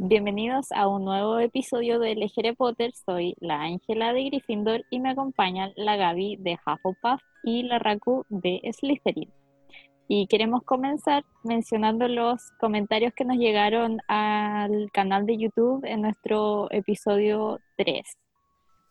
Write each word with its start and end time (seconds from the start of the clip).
Bienvenidos 0.00 0.70
a 0.70 0.86
un 0.86 1.04
nuevo 1.04 1.40
episodio 1.40 1.98
de 1.98 2.14
Legere 2.14 2.54
Potter. 2.54 2.92
Soy 3.04 3.34
la 3.40 3.62
Ángela 3.62 4.12
de 4.12 4.26
Gryffindor 4.26 4.84
y 4.90 5.00
me 5.00 5.10
acompañan 5.10 5.72
la 5.74 5.96
Gaby 5.96 6.36
de 6.36 6.52
Hufflepuff 6.52 7.20
y 7.42 7.64
la 7.64 7.80
Raku 7.80 8.24
de 8.28 8.60
Slytherin. 8.72 9.28
Y 10.06 10.28
queremos 10.28 10.62
comenzar 10.62 11.24
mencionando 11.42 12.06
los 12.06 12.40
comentarios 12.60 13.12
que 13.12 13.24
nos 13.24 13.38
llegaron 13.38 13.98
al 14.06 14.88
canal 14.92 15.26
de 15.26 15.36
YouTube 15.36 15.84
en 15.84 16.02
nuestro 16.02 16.70
episodio 16.70 17.58
3. 17.76 18.04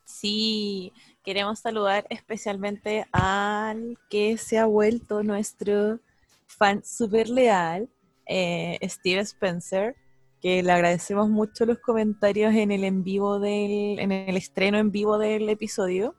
Sí, 0.04 0.92
queremos 1.24 1.60
saludar 1.60 2.05
especialmente 2.10 3.05
al 3.14 3.98
que 4.10 4.36
se 4.36 4.58
ha 4.58 4.66
vuelto 4.66 5.24
nuestro 5.24 6.02
fan 6.48 6.84
súper 6.84 7.30
leal, 7.30 7.88
eh, 8.26 8.78
Steve 8.89 9.21
Spencer, 9.21 9.96
que 10.41 10.61
le 10.64 10.71
agradecemos 10.71 11.29
mucho 11.29 11.65
los 11.65 11.79
comentarios 11.79 12.54
en 12.54 12.71
el 12.71 12.83
en 12.83 13.04
vivo 13.04 13.39
del, 13.39 14.00
en 14.00 14.11
el 14.11 14.37
estreno 14.37 14.77
en 14.77 14.91
vivo 14.91 15.18
del 15.18 15.50
episodio. 15.50 16.15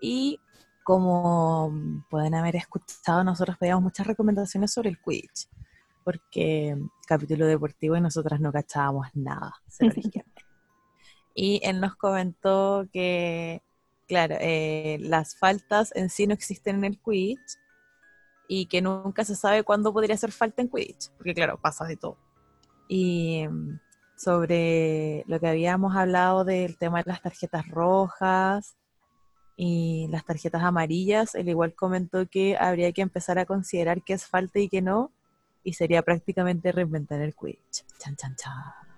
Y 0.00 0.40
como 0.82 1.72
pueden 2.10 2.34
haber 2.34 2.56
escuchado, 2.56 3.22
nosotros 3.24 3.56
pedíamos 3.58 3.84
muchas 3.84 4.06
recomendaciones 4.06 4.72
sobre 4.72 4.90
el 4.90 5.00
Quidditch, 5.00 5.48
porque 6.04 6.76
capítulo 7.06 7.46
deportivo 7.46 7.96
y 7.96 8.00
nosotras 8.00 8.40
no 8.40 8.52
cachábamos 8.52 9.08
nada, 9.14 9.54
Y 11.34 11.60
él 11.64 11.80
nos 11.80 11.96
comentó 11.96 12.86
que, 12.92 13.62
claro, 14.06 14.36
eh, 14.38 14.98
las 15.00 15.34
faltas 15.34 15.90
en 15.94 16.10
sí 16.10 16.26
no 16.26 16.34
existen 16.34 16.76
en 16.76 16.84
el 16.84 17.00
Quidditch 17.00 17.58
y 18.48 18.66
que 18.66 18.82
nunca 18.82 19.24
se 19.24 19.34
sabe 19.34 19.62
cuándo 19.62 19.94
podría 19.94 20.14
hacer 20.14 20.30
falta 20.30 20.60
en 20.60 20.68
Quidditch, 20.68 21.10
porque 21.16 21.32
claro, 21.32 21.58
pasa 21.58 21.86
de 21.86 21.96
todo. 21.96 22.18
Y 22.94 23.48
sobre 24.18 25.24
lo 25.26 25.40
que 25.40 25.48
habíamos 25.48 25.96
hablado 25.96 26.44
del 26.44 26.76
tema 26.76 26.98
de 26.98 27.04
las 27.06 27.22
tarjetas 27.22 27.66
rojas 27.68 28.76
y 29.56 30.08
las 30.10 30.26
tarjetas 30.26 30.62
amarillas, 30.62 31.34
él 31.34 31.48
igual 31.48 31.74
comentó 31.74 32.26
que 32.28 32.54
habría 32.58 32.92
que 32.92 33.00
empezar 33.00 33.38
a 33.38 33.46
considerar 33.46 34.02
qué 34.02 34.12
es 34.12 34.26
falta 34.26 34.58
y 34.58 34.68
qué 34.68 34.82
no, 34.82 35.10
y 35.64 35.72
sería 35.72 36.02
prácticamente 36.02 36.70
reinventar 36.70 37.22
el 37.22 37.34
Quidditch. 37.34 37.86
Chan, 37.98 38.14
chan, 38.14 38.36
chan. 38.36 38.91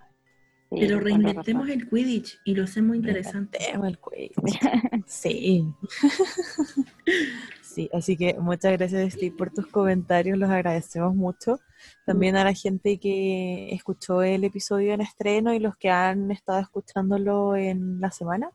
Pero 0.79 1.01
reinventemos 1.01 1.69
el 1.69 1.89
Quidditch 1.89 2.41
y 2.45 2.55
lo 2.55 2.65
hacemos 2.65 2.97
interesante. 2.97 3.59
el 3.73 3.99
Quidditch. 3.99 5.05
sí. 5.07 5.73
sí, 7.63 7.91
así 7.93 8.17
que 8.17 8.37
muchas 8.39 8.73
gracias 8.73 9.15
Steve 9.15 9.35
por 9.37 9.51
tus 9.51 9.67
comentarios, 9.67 10.39
los 10.39 10.51
agradecemos 10.51 11.15
mucho. 11.15 11.61
También 12.07 12.37
a 12.37 12.45
la 12.45 12.55
gente 12.55 12.99
que 12.99 13.73
escuchó 13.73 14.23
el 14.23 14.45
episodio 14.45 14.93
en 14.93 15.01
estreno 15.01 15.53
y 15.55 15.59
los 15.59 15.77
que 15.77 15.91
han 15.91 16.31
estado 16.31 16.61
escuchándolo 16.61 17.57
en 17.57 18.01
la 18.01 18.11
semana. 18.11 18.51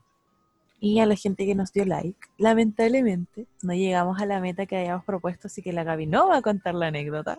Y 0.82 1.00
a 1.00 1.04
la 1.04 1.14
gente 1.14 1.44
que 1.44 1.54
nos 1.54 1.74
dio 1.74 1.84
like. 1.84 2.18
Lamentablemente, 2.38 3.46
no 3.62 3.74
llegamos 3.74 4.18
a 4.18 4.24
la 4.24 4.40
meta 4.40 4.64
que 4.64 4.78
habíamos 4.78 5.04
propuesto, 5.04 5.48
así 5.48 5.60
que 5.60 5.74
la 5.74 5.84
Gaby 5.84 6.06
no 6.06 6.28
va 6.28 6.38
a 6.38 6.42
contar 6.42 6.74
la 6.74 6.86
anécdota. 6.86 7.36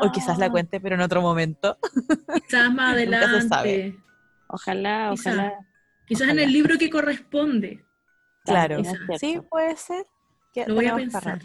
O 0.00 0.12
quizás 0.12 0.38
la 0.38 0.48
cuente, 0.48 0.78
pero 0.78 0.94
en 0.94 1.00
otro 1.00 1.20
momento. 1.20 1.76
Quizás 2.46 2.72
más 2.72 2.92
adelante. 2.94 3.40
se 3.40 3.48
sabe. 3.48 3.96
Ojalá, 4.54 5.12
ojalá. 5.12 5.54
Quizás 6.06 6.28
en 6.28 6.38
el 6.38 6.52
libro 6.52 6.78
que 6.78 6.90
corresponde. 6.90 7.84
Claro, 8.44 8.82
sí, 9.18 9.40
puede 9.50 9.76
ser. 9.76 10.06
Lo 10.66 10.74
voy 10.74 10.86
a 10.86 10.96
pensar. 10.96 11.40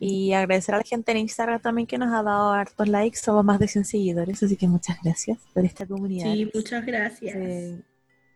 Y 0.00 0.32
agradecer 0.32 0.74
a 0.74 0.78
la 0.78 0.84
gente 0.84 1.12
en 1.12 1.18
Instagram 1.18 1.60
también 1.60 1.86
que 1.86 1.98
nos 1.98 2.12
ha 2.12 2.22
dado 2.22 2.52
hartos 2.52 2.88
likes. 2.88 3.18
Somos 3.18 3.44
más 3.44 3.58
de 3.58 3.68
100 3.68 3.84
seguidores, 3.84 4.42
así 4.42 4.56
que 4.56 4.66
muchas 4.66 4.96
gracias 5.02 5.38
por 5.52 5.64
esta 5.64 5.86
comunidad. 5.86 6.32
Sí, 6.32 6.50
muchas 6.54 6.86
gracias. 6.86 7.34
De, 7.34 7.84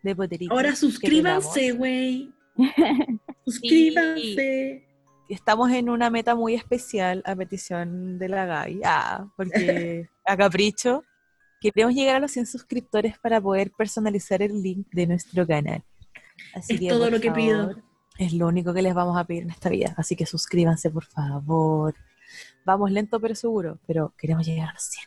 de 0.02 0.46
Ahora 0.50 0.76
suscríbanse, 0.76 1.72
güey. 1.72 2.32
suscríbanse. 3.46 4.86
estamos 5.28 5.70
en 5.70 5.88
una 5.88 6.10
meta 6.10 6.34
muy 6.34 6.54
especial 6.54 7.22
a 7.24 7.34
petición 7.34 8.18
de 8.18 8.28
la 8.28 8.44
Gaby. 8.46 8.80
Ah, 8.84 9.26
porque 9.36 10.08
a 10.26 10.36
capricho 10.36 11.02
queremos 11.60 11.94
llegar 11.94 12.16
a 12.16 12.20
los 12.20 12.32
100 12.32 12.46
suscriptores 12.46 13.18
para 13.18 13.40
poder 13.40 13.70
personalizar 13.70 14.42
el 14.42 14.62
link 14.62 14.86
de 14.92 15.06
nuestro 15.06 15.46
canal. 15.46 15.82
Así 16.54 16.74
es 16.74 16.88
todo 16.88 17.10
lo 17.10 17.20
que 17.20 17.32
pido 17.32 17.74
es 18.18 18.32
lo 18.32 18.48
único 18.48 18.74
que 18.74 18.82
les 18.82 18.94
vamos 18.94 19.16
a 19.16 19.24
pedir 19.24 19.44
en 19.44 19.50
esta 19.50 19.70
vida. 19.70 19.94
Así 19.96 20.16
que 20.16 20.26
suscríbanse, 20.26 20.90
por 20.90 21.04
favor. 21.04 21.94
Vamos 22.64 22.90
lento 22.90 23.20
pero 23.20 23.34
seguro, 23.34 23.78
pero 23.86 24.12
queremos 24.18 24.46
llegar 24.46 24.70
a 24.70 24.72
los 24.72 24.82
100. 24.82 25.06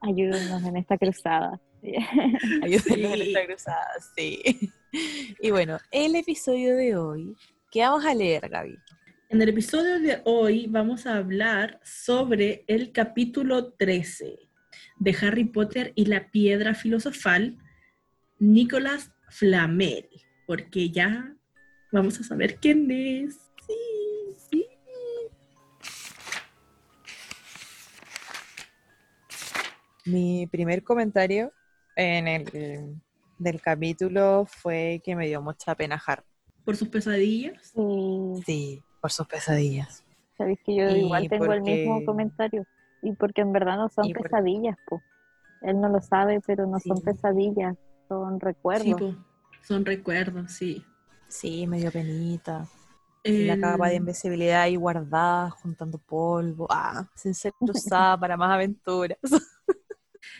Ayúdenos 0.00 0.64
en 0.64 0.76
esta 0.76 0.98
cruzada. 0.98 1.60
Ayúdenos 2.62 3.12
en 3.12 3.22
esta 3.22 3.46
cruzada, 3.46 3.88
sí. 4.16 4.70
Y 5.40 5.50
bueno, 5.50 5.78
el 5.90 6.16
episodio 6.16 6.76
de 6.76 6.96
hoy, 6.96 7.36
¿qué 7.70 7.80
vamos 7.80 8.04
a 8.04 8.14
leer, 8.14 8.48
Gaby? 8.48 8.78
En 9.28 9.42
el 9.42 9.48
episodio 9.50 10.00
de 10.00 10.22
hoy 10.24 10.66
vamos 10.66 11.06
a 11.06 11.16
hablar 11.16 11.80
sobre 11.82 12.64
el 12.68 12.92
capítulo 12.92 13.72
13 13.72 14.43
de 14.96 15.16
Harry 15.20 15.44
Potter 15.44 15.92
y 15.94 16.06
la 16.06 16.30
piedra 16.30 16.74
filosofal, 16.74 17.58
Nicolás 18.38 19.12
Flamel, 19.28 20.08
porque 20.46 20.90
ya 20.90 21.34
Vamos 21.94 22.18
a 22.18 22.24
saber 22.24 22.56
quién 22.56 22.90
es. 22.90 23.52
Sí, 23.64 24.34
sí. 24.50 24.66
Mi 30.04 30.48
primer 30.48 30.82
comentario 30.82 31.52
en 31.94 32.26
el 32.26 33.00
del 33.38 33.60
capítulo 33.60 34.44
fue 34.48 35.00
que 35.04 35.14
me 35.14 35.28
dio 35.28 35.40
mucha 35.40 35.76
pena 35.76 36.02
Harry. 36.04 36.24
¿Por 36.64 36.74
sus 36.74 36.88
pesadillas? 36.88 37.72
Sí, 38.44 38.82
por 39.00 39.12
sus 39.12 39.28
pesadillas. 39.28 40.04
Sabéis 40.36 40.58
que 40.66 40.74
yo 40.74 40.88
igual 40.96 41.28
tengo 41.28 41.52
el 41.52 41.62
mismo 41.62 42.04
comentario. 42.04 42.66
Y 43.04 43.12
porque 43.12 43.42
en 43.42 43.52
verdad 43.52 43.76
no 43.76 43.88
son 43.88 44.10
pesadillas, 44.12 44.76
po. 44.84 45.02
Él 45.60 45.80
no 45.80 45.88
lo 45.88 46.00
sabe, 46.00 46.40
pero 46.44 46.66
no 46.66 46.80
son 46.80 47.00
pesadillas, 47.00 47.76
son 48.08 48.40
recuerdos. 48.40 48.98
Sí, 48.98 49.18
son 49.62 49.84
recuerdos, 49.84 50.52
sí. 50.52 50.84
Sí, 51.28 51.66
medio 51.66 51.92
penita. 51.92 52.66
La 53.22 53.58
capa 53.58 53.88
de 53.88 53.96
invisibilidad 53.96 54.62
ahí 54.62 54.76
guardada, 54.76 55.50
juntando 55.50 55.98
polvo. 55.98 56.66
Ah, 56.70 57.06
sin 57.14 57.34
ser 57.34 57.54
usada 57.60 58.18
para 58.18 58.36
más 58.36 58.52
aventuras. 58.52 59.18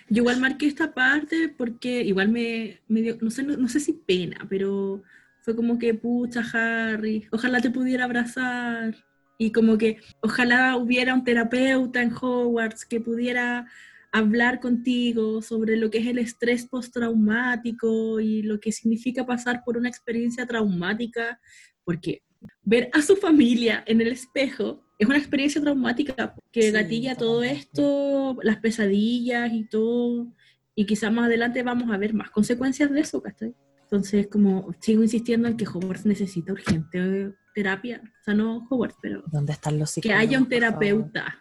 Yo 0.09 0.23
igual 0.23 0.41
marqué 0.41 0.67
esta 0.67 0.93
parte 0.93 1.49
porque 1.49 2.03
igual 2.03 2.29
me, 2.29 2.81
dio, 2.89 3.17
no 3.21 3.31
sé, 3.31 3.43
no, 3.43 3.69
sé 3.69 3.81
si 3.81 3.93
pena, 3.93 4.47
pero 4.49 5.03
fue 5.41 5.57
como 5.57 5.79
que, 5.79 5.95
pucha, 5.95 6.43
Harry, 6.53 7.27
ojalá 7.31 7.61
te 7.61 7.71
pudiera 7.71 8.05
abrazar. 8.05 8.95
Y 9.39 9.53
como 9.53 9.79
que 9.79 9.99
ojalá 10.21 10.77
hubiera 10.77 11.15
un 11.15 11.25
terapeuta 11.25 12.03
en 12.03 12.13
Hogwarts 12.13 12.85
que 12.85 13.01
pudiera 13.01 13.67
hablar 14.13 14.61
contigo 14.61 15.43
sobre 15.43 15.77
lo 15.77 15.91
que 15.91 15.99
es 15.99 16.07
el 16.07 16.19
estrés 16.19 16.67
postraumático 16.67 18.21
y 18.21 18.43
lo 18.43 18.61
que 18.61 18.71
significa 18.71 19.27
pasar 19.27 19.63
por 19.65 19.77
una 19.77 19.89
experiencia 19.89 20.47
traumática, 20.47 21.41
porque 21.83 22.23
ver 22.63 22.91
a 22.93 23.03
su 23.03 23.17
familia 23.17 23.83
en 23.87 24.01
el 24.01 24.09
espejo 24.09 24.85
es 25.01 25.09
una 25.09 25.19
experiencia 25.19 25.61
traumática 25.61 26.33
que 26.53 26.71
gatilla 26.71 27.17
todo 27.17 27.43
esto, 27.43 28.39
las 28.43 28.59
pesadillas 28.59 29.53
y 29.53 29.65
todo, 29.65 30.29
y 30.77 30.87
quizás 30.87 31.13
más 31.13 31.27
adelante 31.27 31.65
vamos 31.65 31.91
a 31.91 31.97
ver 31.97 32.15
más 32.15 32.31
consecuencias 32.31 32.93
de 32.93 33.01
eso, 33.01 33.21
¿cachai? 33.21 33.53
Entonces, 33.83 34.29
como 34.29 34.73
sigo 34.81 35.03
insistiendo 35.03 35.49
en 35.49 35.57
que 35.57 35.67
Hogwarts 35.67 36.07
necesita 36.07 36.53
urgente 36.53 37.33
terapia, 37.55 38.03
o 38.03 38.25
sea, 38.25 38.35
no 38.35 38.67
Hogwarts, 38.69 38.99
pero... 39.01 39.23
¿Dónde 39.27 39.53
están 39.53 39.79
los 39.79 39.95
Que 39.95 40.13
haya 40.13 40.39
un 40.39 40.49
terapeuta. 40.49 41.39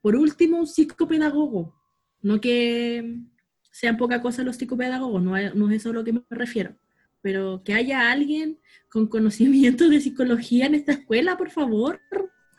Por 0.00 0.16
último, 0.16 0.58
un 0.58 0.66
psicopedagogo 0.66 1.74
no 2.22 2.40
que 2.40 3.20
sean 3.70 3.96
poca 3.96 4.22
cosa 4.22 4.42
los 4.42 4.56
psicopedagogos, 4.56 5.22
no, 5.22 5.32
no 5.54 5.70
es 5.70 5.76
eso 5.76 5.90
a 5.90 5.92
lo 5.92 6.04
que 6.04 6.12
me 6.12 6.22
refiero, 6.30 6.76
pero 7.20 7.62
que 7.64 7.74
haya 7.74 8.10
alguien 8.10 8.60
con 8.88 9.08
conocimiento 9.08 9.88
de 9.88 10.00
psicología 10.00 10.66
en 10.66 10.74
esta 10.74 10.92
escuela, 10.92 11.36
por 11.36 11.50
favor. 11.50 12.00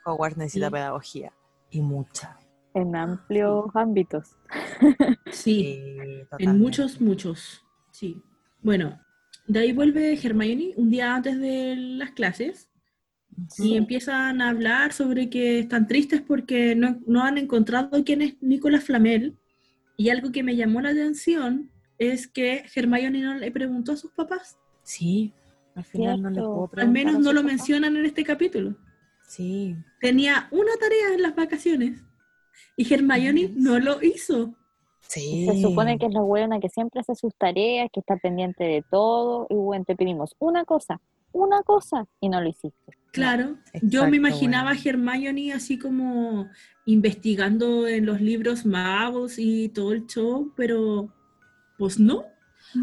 Hogwarts 0.05 0.37
necesita 0.37 0.69
pedagogía 0.69 1.33
y 1.69 1.81
mucha. 1.81 2.37
En 2.73 2.95
amplios 2.95 3.65
ámbitos. 3.75 4.35
Sí, 5.31 5.79
en 6.39 6.57
muchos, 6.57 6.99
muchos. 6.99 7.63
Sí. 7.91 8.21
Bueno, 8.61 8.99
de 9.47 9.59
ahí 9.59 9.71
vuelve 9.71 10.19
Hermione 10.21 10.73
un 10.75 10.89
día 10.89 11.15
antes 11.15 11.39
de 11.39 11.75
las 11.75 12.11
clases 12.11 12.69
y 13.57 13.75
empiezan 13.75 14.41
a 14.41 14.49
hablar 14.49 14.93
sobre 14.93 15.29
que 15.29 15.59
están 15.59 15.87
tristes 15.87 16.21
porque 16.21 16.75
no, 16.75 16.99
no 17.05 17.23
han 17.23 17.37
encontrado 17.37 18.03
quién 18.03 18.21
es 18.21 18.41
Nicolás 18.41 18.83
Flamel 18.83 19.37
y 19.97 20.09
algo 20.09 20.31
que 20.31 20.43
me 20.43 20.55
llamó 20.55 20.81
la 20.81 20.89
atención 20.89 21.71
es 21.97 22.27
que 22.27 22.65
Hermione 22.75 23.21
no 23.21 23.35
le 23.35 23.51
preguntó 23.51 23.93
a 23.93 23.97
sus 23.97 24.11
papás. 24.11 24.57
Sí, 24.83 25.33
al 25.75 25.83
final 25.83 26.21
no 26.21 26.29
le 26.29 26.41
puedo 26.41 26.69
Al 26.77 26.91
menos 26.91 27.19
no 27.19 27.33
lo 27.33 27.43
mencionan 27.43 27.95
en 27.95 28.05
este 28.05 28.23
capítulo. 28.23 28.75
Sí. 29.27 29.75
Tenía 30.01 30.47
una 30.51 30.73
tarea 30.79 31.13
en 31.13 31.21
las 31.21 31.35
vacaciones 31.35 32.03
y 32.75 32.91
Hermione 32.91 33.51
no 33.55 33.79
lo 33.79 34.01
hizo. 34.01 34.53
Sí. 35.01 35.45
Se 35.45 35.61
supone 35.61 35.97
que 35.97 36.07
es 36.07 36.13
la 36.13 36.21
buena 36.21 36.59
que 36.59 36.69
siempre 36.69 37.01
hace 37.01 37.15
sus 37.15 37.35
tareas, 37.35 37.89
que 37.91 37.99
está 37.99 38.17
pendiente 38.17 38.63
de 38.63 38.83
todo. 38.89 39.47
Y 39.49 39.55
bueno, 39.55 39.85
te 39.85 39.95
pedimos 39.95 40.35
una 40.39 40.65
cosa, 40.65 41.01
una 41.33 41.61
cosa, 41.63 42.07
y 42.19 42.29
no 42.29 42.41
lo 42.41 42.49
hiciste. 42.49 42.97
Claro, 43.11 43.57
yo 43.73 44.01
exacto, 44.01 44.07
me 44.09 44.17
imaginaba 44.17 44.71
a. 44.71 44.75
Hermione 44.75 45.53
así 45.53 45.77
como 45.77 46.49
investigando 46.85 47.87
en 47.87 48.05
los 48.05 48.21
libros 48.21 48.65
magos 48.65 49.37
y 49.37 49.69
todo 49.69 49.91
el 49.91 50.07
show, 50.07 50.51
pero 50.55 51.13
pues 51.77 51.99
no. 51.99 52.25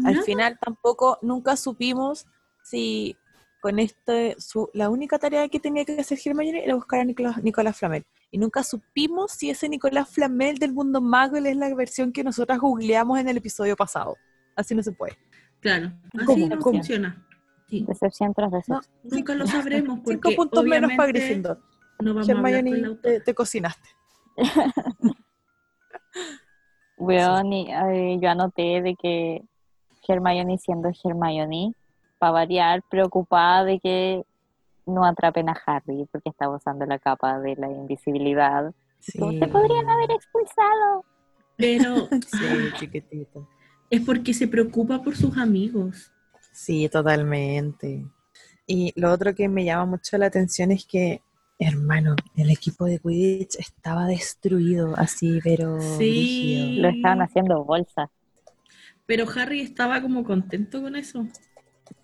Al 0.05 0.13
nada. 0.13 0.23
final 0.23 0.57
tampoco, 0.61 1.17
nunca 1.21 1.57
supimos 1.57 2.25
si 2.63 3.17
con 3.61 3.77
este, 3.77 4.35
su, 4.39 4.69
la 4.73 4.89
única 4.89 5.19
tarea 5.19 5.47
que 5.47 5.59
tenía 5.59 5.85
que 5.85 5.99
hacer 5.99 6.17
Hermione 6.23 6.63
era 6.63 6.75
buscar 6.75 7.01
a 7.01 7.05
Nicolás, 7.05 7.43
Nicolás 7.43 7.77
Flamel. 7.77 8.05
Y 8.31 8.37
nunca 8.37 8.63
supimos 8.63 9.33
si 9.33 9.49
ese 9.49 9.69
Nicolás 9.69 10.09
Flamel 10.09 10.57
del 10.57 10.73
mundo 10.73 10.99
mago 11.01 11.37
es 11.37 11.55
la 11.55 11.73
versión 11.75 12.11
que 12.11 12.23
nosotras 12.23 12.59
googleamos 12.59 13.19
en 13.19 13.27
el 13.27 13.37
episodio 13.37 13.75
pasado. 13.75 14.15
Así 14.55 14.73
no 14.73 14.81
se 14.81 14.93
puede. 14.93 15.17
Claro, 15.59 15.91
así 16.13 16.25
¿Cómo? 16.25 16.47
no 16.47 16.59
¿Cómo? 16.59 16.77
funciona. 16.77 17.27
Sí, 17.71 17.85
Decepción 17.87 18.33
tras 18.33 18.51
decepción. 18.51 18.81
nunca 19.03 19.33
lo 19.33 19.47
sabremos 19.47 19.99
porque 20.03 20.29
Cinco 20.29 20.35
puntos 20.35 20.65
menos 20.65 20.91
para 20.97 21.07
Gryffindor. 21.07 21.57
No 21.99 22.13
vamos 22.13 22.29
a 22.29 22.33
con 22.33 23.01
te, 23.01 23.21
te 23.21 23.33
cocinaste. 23.33 23.87
Weón, 26.97 27.53
y, 27.53 27.71
eh, 27.71 28.19
yo 28.21 28.29
anoté 28.29 28.81
de 28.81 28.95
que 28.95 29.41
Hermione 30.05 30.57
siendo 30.57 30.89
Hermione, 31.03 31.73
para 32.19 32.33
variar, 32.33 32.83
preocupada 32.89 33.63
de 33.63 33.79
que 33.79 34.25
no 34.85 35.05
atrapen 35.05 35.47
a 35.47 35.55
Harry 35.65 36.05
porque 36.11 36.29
estaba 36.29 36.57
usando 36.57 36.85
la 36.85 36.99
capa 36.99 37.39
de 37.39 37.55
la 37.55 37.71
invisibilidad. 37.71 38.73
Sí, 38.99 39.17
Te 39.39 39.47
podrían 39.47 39.89
haber 39.89 40.11
expulsado. 40.11 41.05
Pero 41.55 42.07
Sí, 42.27 42.73
chiquitito. 42.75 43.47
es 43.89 44.01
porque 44.01 44.33
se 44.33 44.49
preocupa 44.49 45.01
por 45.01 45.15
sus 45.15 45.37
amigos. 45.37 46.11
Sí, 46.51 46.89
totalmente. 46.89 48.05
Y 48.67 48.93
lo 48.99 49.11
otro 49.11 49.33
que 49.33 49.47
me 49.49 49.65
llama 49.65 49.85
mucho 49.85 50.17
la 50.17 50.27
atención 50.27 50.71
es 50.71 50.85
que, 50.85 51.21
hermano, 51.59 52.15
el 52.35 52.49
equipo 52.49 52.85
de 52.85 52.99
Quidditch 52.99 53.55
estaba 53.59 54.05
destruido, 54.05 54.93
así, 54.97 55.39
pero 55.43 55.79
Sí. 55.97 56.77
Lo 56.79 56.89
estaban 56.89 57.21
haciendo 57.21 57.63
bolsa. 57.63 58.09
Pero 59.05 59.25
Harry 59.35 59.61
estaba 59.61 60.01
como 60.01 60.23
contento 60.23 60.81
con 60.81 60.95
eso. 60.95 61.25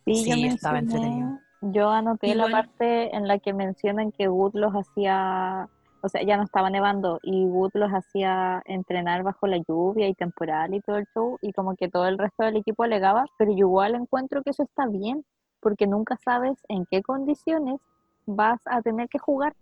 Sí, 0.06 0.26
yo 0.28 0.34
Sí, 0.36 0.46
estaba 0.48 0.80
entretenido. 0.80 1.40
Yo 1.62 1.90
anoté 1.90 2.28
Igual. 2.30 2.52
la 2.52 2.58
parte 2.62 3.16
en 3.16 3.28
la 3.28 3.40
que 3.40 3.54
mencionan 3.54 4.12
que 4.12 4.28
Wood 4.28 4.56
los 4.56 4.74
hacía, 4.74 5.68
o 6.02 6.10
sea, 6.10 6.24
ya 6.24 6.38
no 6.38 6.44
estaba 6.44 6.70
nevando 6.70 7.20
y 7.24 7.46
Wood 7.46 7.72
los 7.74 7.92
hacía 7.92 8.62
entrenar 8.66 9.24
bajo 9.24 9.48
la 9.48 9.58
lluvia 9.58 10.08
y 10.08 10.14
temporal 10.14 10.74
y 10.74 10.82
todo 10.82 10.98
el 10.98 11.08
show 11.14 11.38
y 11.42 11.52
como 11.54 11.76
que 11.76 11.90
todo 11.90 12.08
el 12.08 12.18
resto 12.18 12.44
del 12.44 12.58
equipo 12.58 12.84
alegaba, 12.84 13.26
pero 13.38 13.52
yo 13.52 13.60
igual 13.68 13.96
encuentro 13.96 14.44
que 14.44 14.52
eso 14.52 14.64
está 14.64 14.88
bien 14.88 15.26
porque 15.60 15.88
nunca 15.88 16.18
sabes 16.24 16.58
en 16.70 16.86
qué 16.86 17.02
condiciones 17.02 17.80
vas 18.26 18.60
a 18.66 18.82
tener 18.82 19.10
que 19.10 19.20
jugar. 19.20 19.54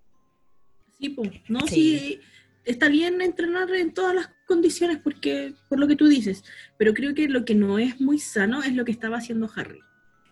Sí, 0.91 1.09
pues, 1.09 1.31
no, 1.47 1.61
Sí. 1.61 1.99
sí. 1.99 2.19
está 2.65 2.89
bien 2.89 3.21
entrenar 3.21 3.69
en 3.71 3.93
todas 3.93 4.15
las 4.15 4.29
condiciones 4.47 4.97
porque 4.97 5.53
por 5.69 5.79
lo 5.79 5.87
que 5.87 5.95
tú 5.95 6.07
dices, 6.07 6.43
pero 6.77 6.93
creo 6.93 7.13
que 7.13 7.27
lo 7.29 7.45
que 7.45 7.53
no 7.55 7.77
es 7.79 8.01
muy 8.01 8.17
sano 8.17 8.63
es 8.63 8.73
lo 8.73 8.85
que 8.85 8.91
estaba 8.91 9.17
haciendo 9.17 9.49
Harry, 9.55 9.79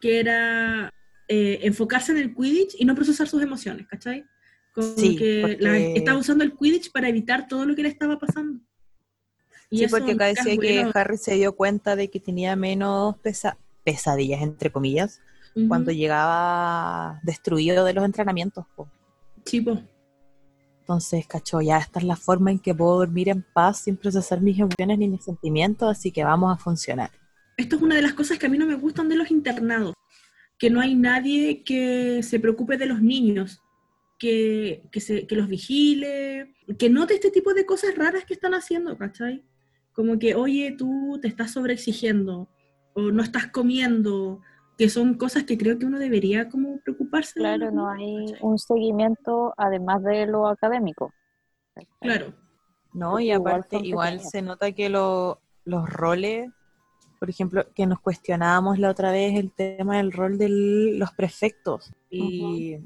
que 0.02 0.20
era 0.20 0.92
eh, 1.28 1.60
enfocarse 1.62 2.12
en 2.12 2.18
el 2.18 2.36
Quidditch 2.36 2.76
y 2.78 2.86
no 2.86 2.96
procesar 2.96 3.28
sus 3.28 3.42
emociones, 3.42 3.88
¿cachai? 3.88 4.26
Como 4.74 4.88
Sí, 4.98 5.16
que 5.16 5.40
porque- 5.42 5.58
la- 5.64 5.78
estaba 5.78 6.18
usando 6.20 6.44
el 6.44 6.54
Quidditch 6.58 6.92
para 6.92 7.08
evitar 7.08 7.48
todo 7.48 7.66
lo 7.66 7.76
que 7.76 7.84
le 7.84 7.90
estaba 7.90 8.18
pasando. 8.18 8.60
Y 9.70 9.78
Sí, 9.80 9.84
eso 9.86 9.98
porque 9.98 10.12
acá 10.14 10.26
decía 10.28 10.58
que 10.58 10.76
bueno. 10.80 10.92
Harry 10.94 11.18
se 11.18 11.36
dio 11.36 11.56
cuenta 11.56 11.96
de 11.96 12.10
que 12.10 12.20
tenía 12.20 12.56
menos 12.56 13.16
pesa- 13.18 13.58
pesadillas, 13.84 14.42
entre 14.42 14.72
comillas, 14.72 15.20
Ujú. 15.56 15.68
cuando 15.68 15.92
llegaba 15.92 17.20
destruido 17.24 17.86
de 17.86 17.94
los 17.94 18.04
entrenamientos. 18.06 18.66
po. 18.76 18.88
Sí, 19.46 19.62
po. 19.62 19.80
Entonces, 20.82 21.26
cacho, 21.28 21.62
ya 21.62 21.78
esta 21.78 22.00
es 22.00 22.06
la 22.06 22.16
forma 22.16 22.52
en 22.52 22.60
que 22.60 22.76
puedo 22.76 22.98
dormir 22.98 23.30
en 23.30 23.42
paz 23.54 23.80
sin 23.80 23.96
procesar 23.96 24.42
mis 24.42 24.60
emociones 24.60 24.98
ni 24.98 25.08
mis 25.08 25.24
sentimientos, 25.24 25.90
así 25.90 26.12
que 26.12 26.24
vamos 26.24 26.54
a 26.54 26.58
funcionar. 26.62 27.10
Esto 27.58 27.76
es 27.78 27.82
una 27.82 27.96
de 27.96 28.02
las 28.02 28.14
cosas 28.14 28.38
que 28.38 28.48
a 28.48 28.50
mí 28.50 28.58
no 28.58 28.66
me 28.66 28.76
gustan 28.76 29.08
de 29.08 29.16
los 29.16 29.32
internados, 29.32 29.94
que 30.58 30.70
no 30.70 30.82
hay 30.82 30.96
nadie 30.96 31.64
que 31.64 32.22
se 32.22 32.40
preocupe 32.40 32.78
de 32.78 32.86
los 32.88 33.02
niños, 33.02 33.62
que, 34.24 34.82
que, 34.90 35.02
se, 35.02 35.28
que 35.28 35.36
los 35.36 35.50
vigile, 35.50 36.56
que 36.80 36.90
note 36.90 37.14
este 37.16 37.30
tipo 37.30 37.54
de 37.54 37.66
cosas 37.66 37.94
raras 37.98 38.24
que 38.24 38.34
están 38.34 38.54
haciendo, 38.54 38.98
¿cachai? 38.98 39.44
Como 39.92 40.18
que, 40.18 40.34
oye, 40.34 40.74
tú 40.78 41.20
te 41.22 41.28
estás 41.28 41.52
sobreexigiendo, 41.52 42.48
o 42.94 43.02
no 43.12 43.22
estás 43.22 43.48
comiendo, 43.48 44.40
que 44.78 44.88
son 44.88 45.16
cosas 45.16 45.44
que 45.44 45.58
creo 45.58 45.78
que 45.78 45.86
uno 45.86 46.00
debería 46.00 46.48
como 46.48 46.80
preocuparse. 46.80 47.34
Claro, 47.34 47.70
no 47.70 47.90
hay 47.90 48.28
¿cachai? 48.28 48.40
un 48.48 48.58
seguimiento 48.58 49.54
además 49.58 50.02
de 50.04 50.26
lo 50.26 50.48
académico. 50.48 51.12
Claro, 52.00 52.34
¿no? 52.94 53.20
Y 53.20 53.30
igual 53.34 53.56
aparte, 53.60 53.78
igual 53.86 54.14
pequeños. 54.14 54.32
se 54.32 54.42
nota 54.42 54.72
que 54.72 54.88
lo- 54.88 55.42
los 55.66 55.90
roles, 55.90 56.50
por 57.20 57.30
ejemplo, 57.30 57.66
que 57.76 57.86
nos 57.88 58.00
cuestionábamos 58.00 58.80
la 58.80 58.90
otra 58.90 59.12
vez 59.12 59.38
el 59.38 59.52
tema 59.52 59.98
del 59.98 60.14
rol 60.14 60.38
de 60.38 60.48
los 60.98 61.12
prefectos. 61.12 61.92
Y 62.10 62.78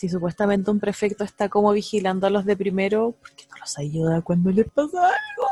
si 0.00 0.08
supuestamente 0.08 0.70
un 0.70 0.80
prefecto 0.80 1.24
está 1.24 1.50
como 1.50 1.72
vigilando 1.72 2.26
a 2.26 2.30
los 2.30 2.46
de 2.46 2.56
primero, 2.56 3.12
¿por 3.20 3.32
qué 3.36 3.44
no 3.50 3.58
los 3.58 3.78
ayuda 3.78 4.22
cuando 4.22 4.50
les 4.50 4.66
pasa 4.70 4.98
algo? 4.98 5.46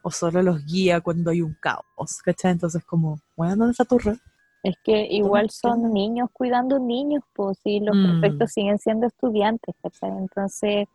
O 0.00 0.10
solo 0.10 0.40
los 0.40 0.64
guía 0.64 1.02
cuando 1.02 1.30
hay 1.30 1.42
un 1.42 1.52
caos, 1.52 2.22
¿cachai? 2.24 2.52
Entonces 2.52 2.82
como, 2.86 3.20
bueno, 3.36 3.56
¿dónde 3.56 3.72
está 3.72 3.84
tu? 3.84 3.98
Es 4.62 4.76
que 4.82 5.06
igual 5.10 5.48
¿qué 5.48 5.52
son 5.52 5.92
niños 5.92 6.30
cuidando 6.32 6.78
niños, 6.78 7.22
pues 7.34 7.58
sí, 7.62 7.80
los 7.80 7.94
Mm. 7.94 8.20
prefectos 8.20 8.52
siguen 8.52 8.78
siendo 8.78 9.08
estudiantes, 9.08 9.74
¿cachai? 9.82 10.08
Entonces 10.08 10.88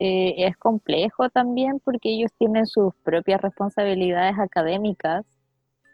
eh, 0.00 0.34
es 0.36 0.56
complejo 0.56 1.28
también 1.28 1.78
porque 1.78 2.08
ellos 2.08 2.32
tienen 2.36 2.66
sus 2.66 2.92
propias 3.04 3.40
responsabilidades 3.42 4.36
académicas 4.40 5.24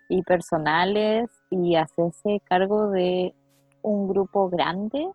y 0.09 0.23
personales 0.23 1.29
y 1.51 1.75
hacerse 1.75 2.41
cargo 2.49 2.89
de 2.89 3.35
un 3.83 4.09
grupo 4.09 4.49
grande 4.49 5.07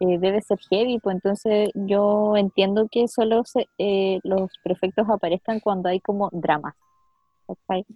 eh, 0.00 0.18
debe 0.18 0.40
ser 0.42 0.58
heavy, 0.70 0.98
pues 0.98 1.14
entonces 1.16 1.70
yo 1.74 2.36
entiendo 2.36 2.88
que 2.90 3.06
solo 3.08 3.42
se- 3.44 3.68
eh, 3.78 4.18
los 4.24 4.50
prefectos 4.64 5.08
aparezcan 5.08 5.60
cuando 5.60 5.88
hay 5.88 6.00
como 6.00 6.28
dramas, 6.32 6.74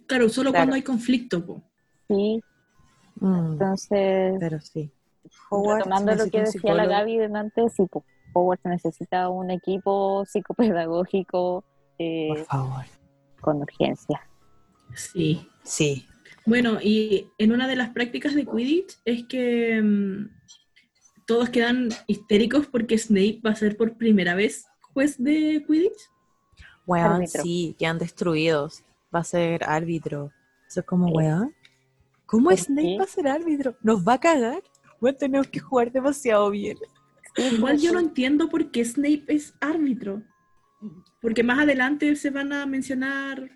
claro, 0.07 0.29
solo 0.29 0.51
Claro. 0.51 0.61
cuando 0.63 0.75
hay 0.75 0.81
conflicto, 0.83 1.45
po. 1.45 1.61
Sí, 2.07 2.41
Mm, 3.21 3.53
entonces... 3.53 4.35
pero 4.39 4.59
sí. 4.59 4.91
Hogwarts 5.49 5.85
Retomando 5.85 6.11
lo 6.11 6.17
necesita 6.17 6.31
que 6.31 6.37
un 6.37 6.45
decía 6.53 6.73
la. 6.75 6.85
Gaby 6.85 7.17
delante, 7.17 7.69
sí, 7.69 7.85
pues, 7.89 8.03
Hogwarts 8.33 8.65
necesita 8.65 9.29
un 9.29 9.49
equipo 9.51 10.25
psicopedagógico 10.25 11.63
eh, 11.97 12.27
Por 12.27 12.45
favor. 12.45 12.83
con 13.41 13.61
urgencia. 13.61 14.21
Sí. 14.93 15.47
Sí. 15.63 16.05
Bueno, 16.45 16.77
y 16.81 17.27
en 17.37 17.53
una 17.53 17.67
de 17.67 17.75
las 17.77 17.89
prácticas 17.89 18.35
de 18.35 18.45
Quidditch 18.45 18.97
es 19.05 19.23
que 19.25 19.81
mm, 19.81 20.29
todos 21.25 21.49
quedan 21.49 21.89
histéricos 22.07 22.67
porque 22.67 22.97
Snape 22.97 23.41
va 23.45 23.51
a 23.51 23.55
ser 23.55 23.77
por 23.77 23.97
primera 23.97 24.35
vez 24.35 24.65
juez 24.93 25.15
de 25.21 25.63
Quidditch. 25.67 26.09
Weón, 26.85 27.13
Árbitro. 27.13 27.41
sí, 27.43 27.75
quedan 27.79 27.97
destruidos. 27.97 28.83
Va 29.13 29.19
a 29.19 29.23
ser 29.23 29.63
árbitro. 29.63 30.31
Eso 30.67 30.81
es 30.81 30.85
como, 30.85 31.07
Eh, 31.09 31.13
weón. 31.13 31.55
¿Cómo 32.25 32.49
¿por 32.49 32.57
Snape 32.57 32.81
qué? 32.81 32.97
va 32.97 33.03
a 33.03 33.07
ser 33.07 33.27
árbitro? 33.27 33.75
¿Nos 33.81 34.07
va 34.07 34.13
a 34.13 34.19
cagar? 34.19 34.63
Bueno, 34.99 35.17
tenemos 35.17 35.47
que 35.47 35.59
jugar 35.59 35.91
demasiado 35.91 36.49
bien. 36.51 36.77
Igual 37.37 37.77
yo 37.79 37.91
no 37.91 37.99
entiendo 37.99 38.49
por 38.49 38.71
qué 38.71 38.83
Snape 38.85 39.25
es 39.27 39.53
árbitro. 39.59 40.21
Porque 41.21 41.43
más 41.43 41.59
adelante 41.59 42.15
se 42.15 42.29
van 42.29 42.53
a 42.53 42.65
mencionar 42.65 43.49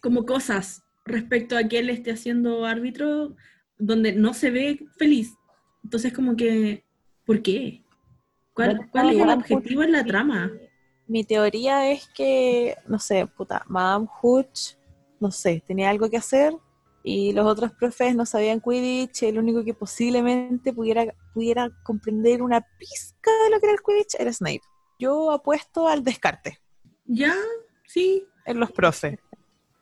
como 0.00 0.24
cosas 0.24 0.82
respecto 1.04 1.56
a 1.56 1.64
que 1.64 1.80
él 1.80 1.90
esté 1.90 2.12
haciendo 2.12 2.64
árbitro 2.64 3.36
donde 3.78 4.12
no 4.12 4.32
se 4.32 4.50
ve 4.50 4.86
feliz. 4.96 5.34
Entonces 5.84 6.12
como 6.12 6.36
que, 6.36 6.84
¿por 7.26 7.42
qué? 7.42 7.82
¿Cuál, 8.54 8.88
es 8.94 9.20
el 9.20 9.28
objetivo 9.28 9.82
en 9.82 9.92
la 9.92 10.04
trama? 10.04 10.50
Mi 11.06 11.24
teoría 11.24 11.90
es 11.90 12.08
que, 12.08 12.74
no 12.86 12.98
sé, 12.98 13.26
puta, 13.26 13.62
Madame 13.68 14.08
Hooch, 14.22 14.76
no 15.20 15.30
sé, 15.30 15.62
tenía 15.66 15.90
algo 15.90 16.08
que 16.08 16.16
hacer 16.16 16.54
y 17.02 17.32
los 17.32 17.46
otros 17.46 17.72
profes 17.72 18.16
no 18.16 18.26
sabían 18.26 18.60
Quidditch, 18.60 19.24
el 19.24 19.38
único 19.38 19.62
que 19.62 19.74
posiblemente 19.74 20.72
pudiera, 20.72 21.14
pudiera 21.34 21.70
comprender 21.84 22.42
una 22.42 22.60
pizca 22.78 23.30
de 23.44 23.50
lo 23.50 23.60
que 23.60 23.66
era 23.66 23.74
el 23.74 23.82
Quidditch 23.82 24.16
era 24.18 24.32
Snape. 24.32 24.62
Yo 24.98 25.30
apuesto 25.30 25.86
al 25.86 26.02
descarte 26.02 26.58
Ya, 27.04 27.34
sí, 27.86 28.26
en 28.46 28.58
los 28.58 28.72
profes. 28.72 29.18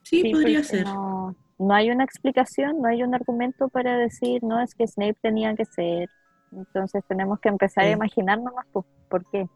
sí, 0.02 0.20
Sí, 0.20 0.32
podría 0.32 0.62
ser. 0.64 0.84
No, 0.84 1.34
no 1.58 1.74
hay 1.74 1.90
una 1.90 2.04
explicación, 2.04 2.82
no 2.82 2.88
hay 2.88 3.02
un 3.02 3.14
argumento 3.14 3.68
para 3.68 3.96
decir, 3.96 4.42
no, 4.42 4.60
es 4.60 4.74
que 4.74 4.86
Snape 4.86 5.16
tenía 5.22 5.54
que 5.54 5.64
ser. 5.64 6.10
Entonces 6.56 7.02
tenemos 7.08 7.40
que 7.40 7.48
empezar 7.48 7.84
Sí. 7.84 7.90
a 7.90 7.92
imaginarnos 7.92 8.52
más, 8.54 8.66
¿por 9.08 9.28
qué? 9.30 9.48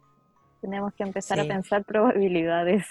Tenemos 0.61 0.93
que 0.95 1.05
empezar 1.05 1.38
Sí. 1.38 1.45
a 1.45 1.49
pensar 1.49 1.85
probabilidades. 1.85 2.87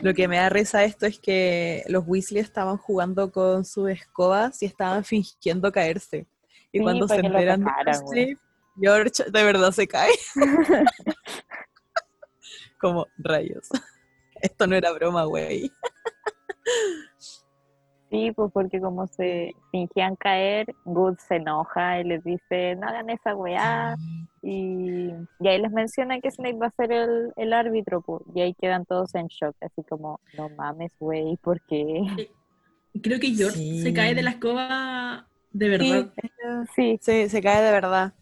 Lo 0.00 0.14
que 0.14 0.28
me 0.28 0.36
da 0.36 0.48
risa 0.48 0.84
esto 0.84 1.06
es 1.06 1.18
que 1.18 1.82
los 1.88 2.04
Weasley 2.06 2.40
estaban 2.40 2.76
jugando 2.76 3.30
con 3.32 3.64
sus 3.64 3.90
escobas 3.90 4.62
y 4.62 4.66
estaban 4.66 5.04
fingiendo 5.04 5.70
caerse. 5.72 6.26
Y 6.72 6.78
Sí, 6.78 6.84
cuando 6.84 7.08
se 7.08 7.16
enteran 7.16 7.60
de 7.60 7.66
tocaran, 7.66 8.08
sí, 8.08 8.36
George 8.80 9.24
de 9.30 9.44
verdad 9.44 9.70
se 9.72 9.86
cae. 9.86 10.12
Como 12.80 13.06
rayos. 13.18 13.68
Esto 14.40 14.66
no 14.66 14.76
era 14.76 14.92
broma, 14.92 15.24
güey. 15.24 15.70
Sí, 18.16 18.32
pues 18.32 18.50
porque 18.52 18.80
como 18.80 19.06
se 19.06 19.54
fingían 19.70 20.16
caer, 20.16 20.66
Good 20.84 21.18
se 21.18 21.36
enoja 21.36 22.00
y 22.00 22.04
les 22.04 22.24
dice, 22.24 22.74
no 22.76 22.88
hagan 22.88 23.10
esa 23.10 23.34
weá. 23.34 23.96
Y, 24.42 25.12
y 25.40 25.48
ahí 25.48 25.60
les 25.60 25.70
menciona 25.72 26.20
que 26.20 26.30
Snape 26.30 26.56
va 26.56 26.66
a 26.68 26.70
ser 26.70 26.92
el, 26.92 27.32
el 27.36 27.52
árbitro, 27.52 28.00
pues, 28.00 28.22
y 28.34 28.40
ahí 28.40 28.54
quedan 28.54 28.86
todos 28.86 29.14
en 29.14 29.26
shock, 29.26 29.56
así 29.60 29.82
como, 29.88 30.20
no 30.36 30.48
mames, 30.50 30.92
güey, 30.98 31.36
¿por 31.38 31.60
qué? 31.62 32.02
Creo 33.02 33.20
que 33.20 33.28
George 33.34 33.58
Sí. 33.58 33.82
se 33.82 33.92
cae 33.92 34.14
de 34.14 34.22
la 34.22 34.30
escoba 34.30 35.26
de 35.50 35.68
verdad. 35.68 36.12
Sí, 36.74 36.98
Sí, 37.02 37.28
se 37.28 37.42
cae 37.42 37.62
de 37.62 37.72
verdad. 37.72 38.14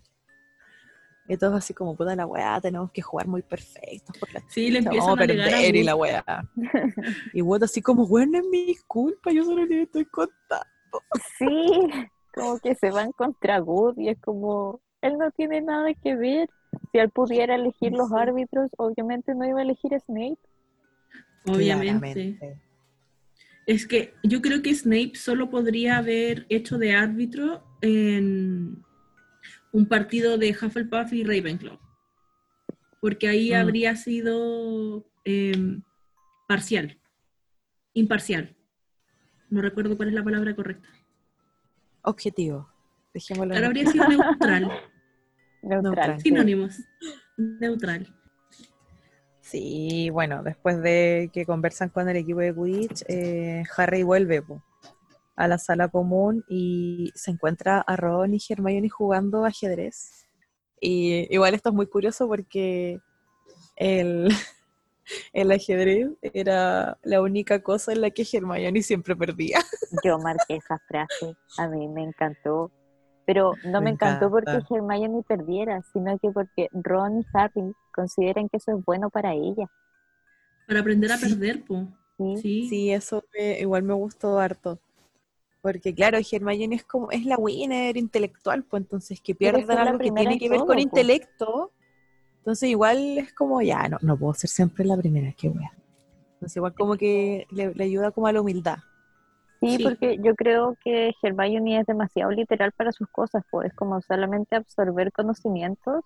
Y 1.27 1.37
todos 1.39 1.55
así 1.55 1.73
como, 1.73 1.97
puta 1.97 2.15
la 2.15 2.27
weá, 2.27 2.61
tenemos 2.61 2.91
que 2.93 3.01
jugar 3.01 3.27
muy 3.27 3.41
perfectos. 3.43 4.17
Sí, 4.49 4.71
le 4.71 4.81
empiezan 4.81 5.07
vamos 5.07 5.23
a 5.23 5.27
perder 5.27 5.75
y 5.75 5.79
Wood. 5.79 5.87
la 5.87 5.97
weá. 5.97 6.25
Y 7.33 7.41
Wood 7.41 7.65
así 7.65 7.81
como, 7.81 8.07
bueno, 8.07 8.39
es 8.39 8.45
mi 8.45 8.77
culpa, 8.87 9.33
yo 9.33 9.45
solo 9.45 9.65
le 9.65 9.83
estoy 9.83 10.05
contando. 10.05 10.67
sí, 11.39 11.47
como 12.35 12.59
que 12.59 12.75
se 12.75 12.91
van 12.91 13.13
contra 13.13 13.59
Good 13.59 13.99
y 13.99 14.11
es 14.11 14.21
como, 14.21 14.81
él 15.01 15.17
no 15.19 15.31
tiene 15.31 15.63
nada 15.63 15.95
que 15.95 16.15
ver. 16.15 16.51
Si 16.93 16.99
él 16.99 17.11
pudiera 17.11 17.55
elegir 17.55 17.93
los 17.93 18.13
árbitros, 18.13 18.71
obviamente 18.77 19.35
no 19.35 19.47
iba 19.47 19.61
a 19.61 19.63
elegir 19.63 19.95
a 19.95 20.01
Snape. 20.01 20.39
Obviamente. 21.47 22.37
Claramente. 22.39 22.61
Es 23.67 23.87
que 23.87 24.13
yo 24.23 24.43
creo 24.43 24.61
que 24.61 24.75
Snape 24.75 25.13
solo 25.15 25.49
podría 25.49 25.97
haber 25.97 26.45
hecho 26.51 26.77
de 26.77 26.93
árbitro 26.93 27.63
en 27.81 28.84
un 29.75 29.87
partido 29.87 30.39
de 30.39 30.51
Hufflepuff 30.51 31.13
y 31.13 31.25
Ravenclaw. 31.25 31.79
Porque 33.01 33.27
ahí 33.29 33.51
Mm. 33.51 33.55
habría 33.57 33.97
sido 33.97 35.05
em, 35.25 35.83
parcial. 36.47 36.97
Imparcial. 37.93 38.55
No 39.51 39.61
recuerdo 39.63 39.97
cuál 39.97 40.09
es 40.11 40.15
la 40.15 40.23
palabra 40.23 40.55
correcta. 40.55 40.89
Objetivo. 42.03 42.69
Dejémoslo 43.13 43.55
Ahora 43.55 43.67
habría 43.67 43.87
sido 43.91 44.07
neutral. 44.09 44.71
Neutral. 45.63 46.21
Sinónimos. 46.21 46.77
Neutral. 47.37 48.15
Sí, 49.41 50.09
bueno, 50.11 50.43
después 50.43 50.81
de 50.83 51.31
que 51.33 51.47
conversan 51.47 51.89
con 51.89 52.09
el 52.09 52.17
equipo 52.17 52.41
de 52.41 52.55
Quidditch, 52.55 53.05
eh, 53.09 53.63
Harry 53.77 54.03
vuelve 54.03 54.41
po, 54.43 54.63
a 55.37 55.49
la 55.49 55.59
sala 55.59 55.89
común 55.89 56.45
y 56.49 57.13
se 57.15 57.31
encuentra 57.33 57.81
a 57.81 57.97
Ron 57.97 58.35
y 58.35 58.39
Hermione 58.49 58.89
jugando 58.89 59.45
ajedrez. 59.45 60.27
Y 60.81 61.27
igual 61.35 61.55
esto 61.55 61.71
es 61.71 61.75
muy 61.75 61.87
curioso 61.87 62.29
porque 62.29 63.01
el, 63.77 64.29
el 65.33 65.53
ajedrez 65.53 66.09
era 66.23 66.99
la 67.03 67.23
única 67.23 67.63
cosa 67.63 67.93
en 67.93 68.01
la 68.03 68.11
que 68.11 68.27
Hermione 68.31 68.83
siempre 68.83 69.17
perdía. 69.17 69.59
Yo 70.05 70.19
marqué 70.19 70.57
esa 70.57 70.79
frase, 70.89 71.37
a 71.59 71.69
mí 71.69 71.89
me 71.89 72.05
encantó. 72.05 72.71
Pero 73.27 73.55
no 73.65 73.81
me, 73.81 73.87
Me 73.87 73.91
encantó 73.91 74.31
porque. 74.31 74.51
Hermione 74.71 75.23
perdiera, 75.27 75.83
sino 75.93 76.19
que 76.19 76.31
porque 76.31 76.69
Ron 76.73 77.21
y 77.21 77.27
Harry 77.33 77.73
consideran 77.95 78.51
que 78.51 78.59
eso 78.59 78.77
es 78.77 78.85
bueno 78.85 79.09
para 79.09 79.33
ella. 79.33 79.67
Para 80.67 80.81
aprender 80.81 81.11
a 81.11 81.17
Sí. 81.17 81.29
perder, 81.35 81.65
po. 81.65 81.87
¿sí? 82.19 82.37
Sí. 82.43 82.69
Sí, 82.69 82.91
eso 82.93 83.25
me- 83.33 83.61
igual 83.61 83.83
me 83.83 83.95
gustó 83.95 84.39
harto. 84.39 84.79
Porque 85.65 85.95
claro, 85.95 86.19
Hermione 86.19 86.77
es 86.77 86.85
como, 86.85 87.11
es 87.11 87.25
la 87.25 87.39
winner 87.39 87.97
intelectual, 87.97 88.65
pues 88.65 88.83
entonces 88.83 89.19
que 89.23 89.35
pierdan 89.35 89.79
algo 89.79 89.99
que 89.99 90.11
tiene 90.11 90.35
en 90.35 90.39
que 90.39 90.51
ver 90.51 90.59
todo, 90.59 90.67
con 90.67 90.77
po. 90.77 90.83
intelecto. 90.83 91.73
Entonces 92.41 92.69
igual 92.69 93.17
es 93.17 93.33
como, 93.33 93.63
ya, 93.63 93.89
no, 93.89 93.97
no 94.03 94.15
puedo 94.19 94.35
ser 94.35 94.51
siempre 94.51 94.85
la 94.85 94.95
primera, 94.95 95.33
qué 95.33 95.49
wea. 95.49 95.73
Entonces 96.35 96.57
igual 96.59 96.75
como 96.75 96.97
que 96.99 97.47
le, 97.51 97.73
le 97.73 97.85
ayuda 97.85 98.11
como 98.11 98.27
a 98.27 98.33
la 98.33 98.43
humildad. 98.43 98.77
Sí, 99.63 99.79
Sí. 99.79 99.85
porque 99.85 100.19
yo 100.23 100.35
creo 100.35 100.77
que 100.85 101.15
Hermione 101.23 101.81
es 101.81 101.87
demasiado 101.87 102.31
literal 102.31 102.71
para 102.73 102.93
sus 102.93 103.09
cosas, 103.09 103.43
pues 103.51 103.69
es 103.69 103.75
como 103.75 104.03
solamente 104.03 104.57
absorber 104.57 105.13
conocimientos, 105.13 106.05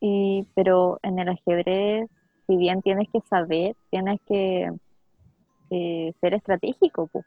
y, 0.00 0.46
pero 0.54 1.00
en 1.02 1.18
el 1.18 1.30
ajedrez, 1.30 2.10
si 2.46 2.56
bien 2.58 2.82
tienes 2.82 3.08
que 3.10 3.22
saber, 3.22 3.74
tienes 3.88 4.20
que 4.28 4.70
eh, 5.70 6.12
ser 6.20 6.34
estratégico, 6.34 7.06
pues. 7.06 7.24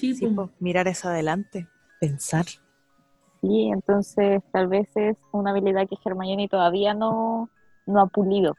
Sí, 0.00 0.14
Sí, 0.14 0.26
po. 0.26 0.46
po, 0.48 0.52
mirar 0.60 0.88
hacia 0.88 1.10
adelante, 1.10 1.68
pensar. 2.00 2.46
Sí, 3.42 3.70
entonces 3.72 4.42
tal 4.52 4.68
vez 4.68 4.88
es 4.96 5.16
una 5.32 5.50
habilidad 5.50 5.88
que 5.88 5.96
Hermione 6.04 6.48
todavía 6.48 6.94
no, 6.94 7.50
no 7.86 8.00
ha 8.00 8.06
pulido. 8.06 8.56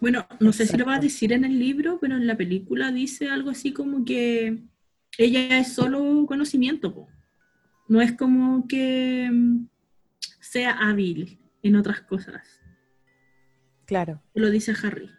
Bueno, 0.00 0.26
no 0.40 0.52
sé 0.52 0.66
si 0.66 0.76
lo 0.76 0.84
va 0.84 0.96
a 0.96 1.00
decir 1.00 1.32
en 1.32 1.44
el 1.44 1.58
libro, 1.58 1.98
pero 2.00 2.16
en 2.16 2.26
la 2.26 2.36
película 2.36 2.92
dice 2.92 3.30
algo 3.30 3.50
así 3.50 3.72
como 3.72 4.04
que 4.04 4.62
ella 5.16 5.58
es 5.58 5.72
solo 5.72 6.26
conocimiento, 6.26 6.94
po. 6.94 7.08
no 7.88 8.02
es 8.02 8.12
como 8.12 8.66
que 8.68 9.30
mm, 9.32 9.66
sea 10.40 10.72
hábil 10.72 11.38
en 11.62 11.76
otras 11.76 12.02
cosas. 12.02 12.60
Claro. 13.86 14.20
Lo 14.34 14.50
dice 14.50 14.74
Harry. 14.82 15.10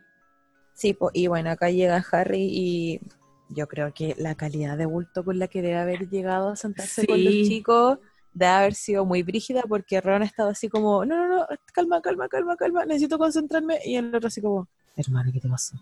Sí, 0.74 0.94
po, 0.94 1.10
y 1.14 1.26
bueno, 1.28 1.50
acá 1.50 1.72
llega 1.72 2.04
Harry 2.12 2.48
y 2.52 3.02
yo 3.50 3.68
creo 3.68 3.94
que 3.94 4.16
la 4.18 4.36
calidad 4.36 4.78
de 4.78 4.86
bulto 4.86 5.24
con 5.24 5.40
la 5.40 5.48
que 5.48 5.62
debe 5.62 5.78
haber 5.78 6.10
llegado 6.10 6.50
a 6.50 6.56
sentarse 6.56 7.06
con 7.08 7.24
los 7.24 7.34
chicos 7.34 8.00
debe 8.34 8.52
haber 8.52 8.74
sido 8.76 9.06
muy 9.06 9.24
brígida 9.24 9.64
porque 9.68 10.00
Ron 10.02 10.24
estaba 10.24 10.52
así 10.52 10.70
como, 10.70 11.06
no, 11.06 11.28
no, 11.28 11.38
no, 11.38 11.48
calma, 11.74 12.02
calma, 12.02 12.28
calma, 12.28 12.56
calma, 12.56 12.86
necesito 12.86 13.18
concentrarme. 13.18 13.80
Y 13.84 13.96
el 13.96 14.14
otro 14.14 14.28
así 14.28 14.42
como, 14.42 14.68
hermano, 14.96 15.32
¿qué 15.32 15.40
te 15.40 15.50
pasó? 15.50 15.76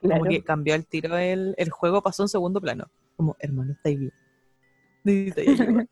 Como 0.00 0.24
que 0.24 0.42
cambió 0.42 0.74
el 0.74 0.86
tiro, 0.86 1.18
el, 1.18 1.54
el 1.58 1.70
juego 1.70 2.02
pasó 2.02 2.22
a 2.22 2.24
un 2.24 2.28
segundo 2.28 2.60
plano. 2.60 2.90
Como, 3.16 3.36
hermano, 3.40 3.72
estáis 3.72 3.98
bien. 3.98 4.12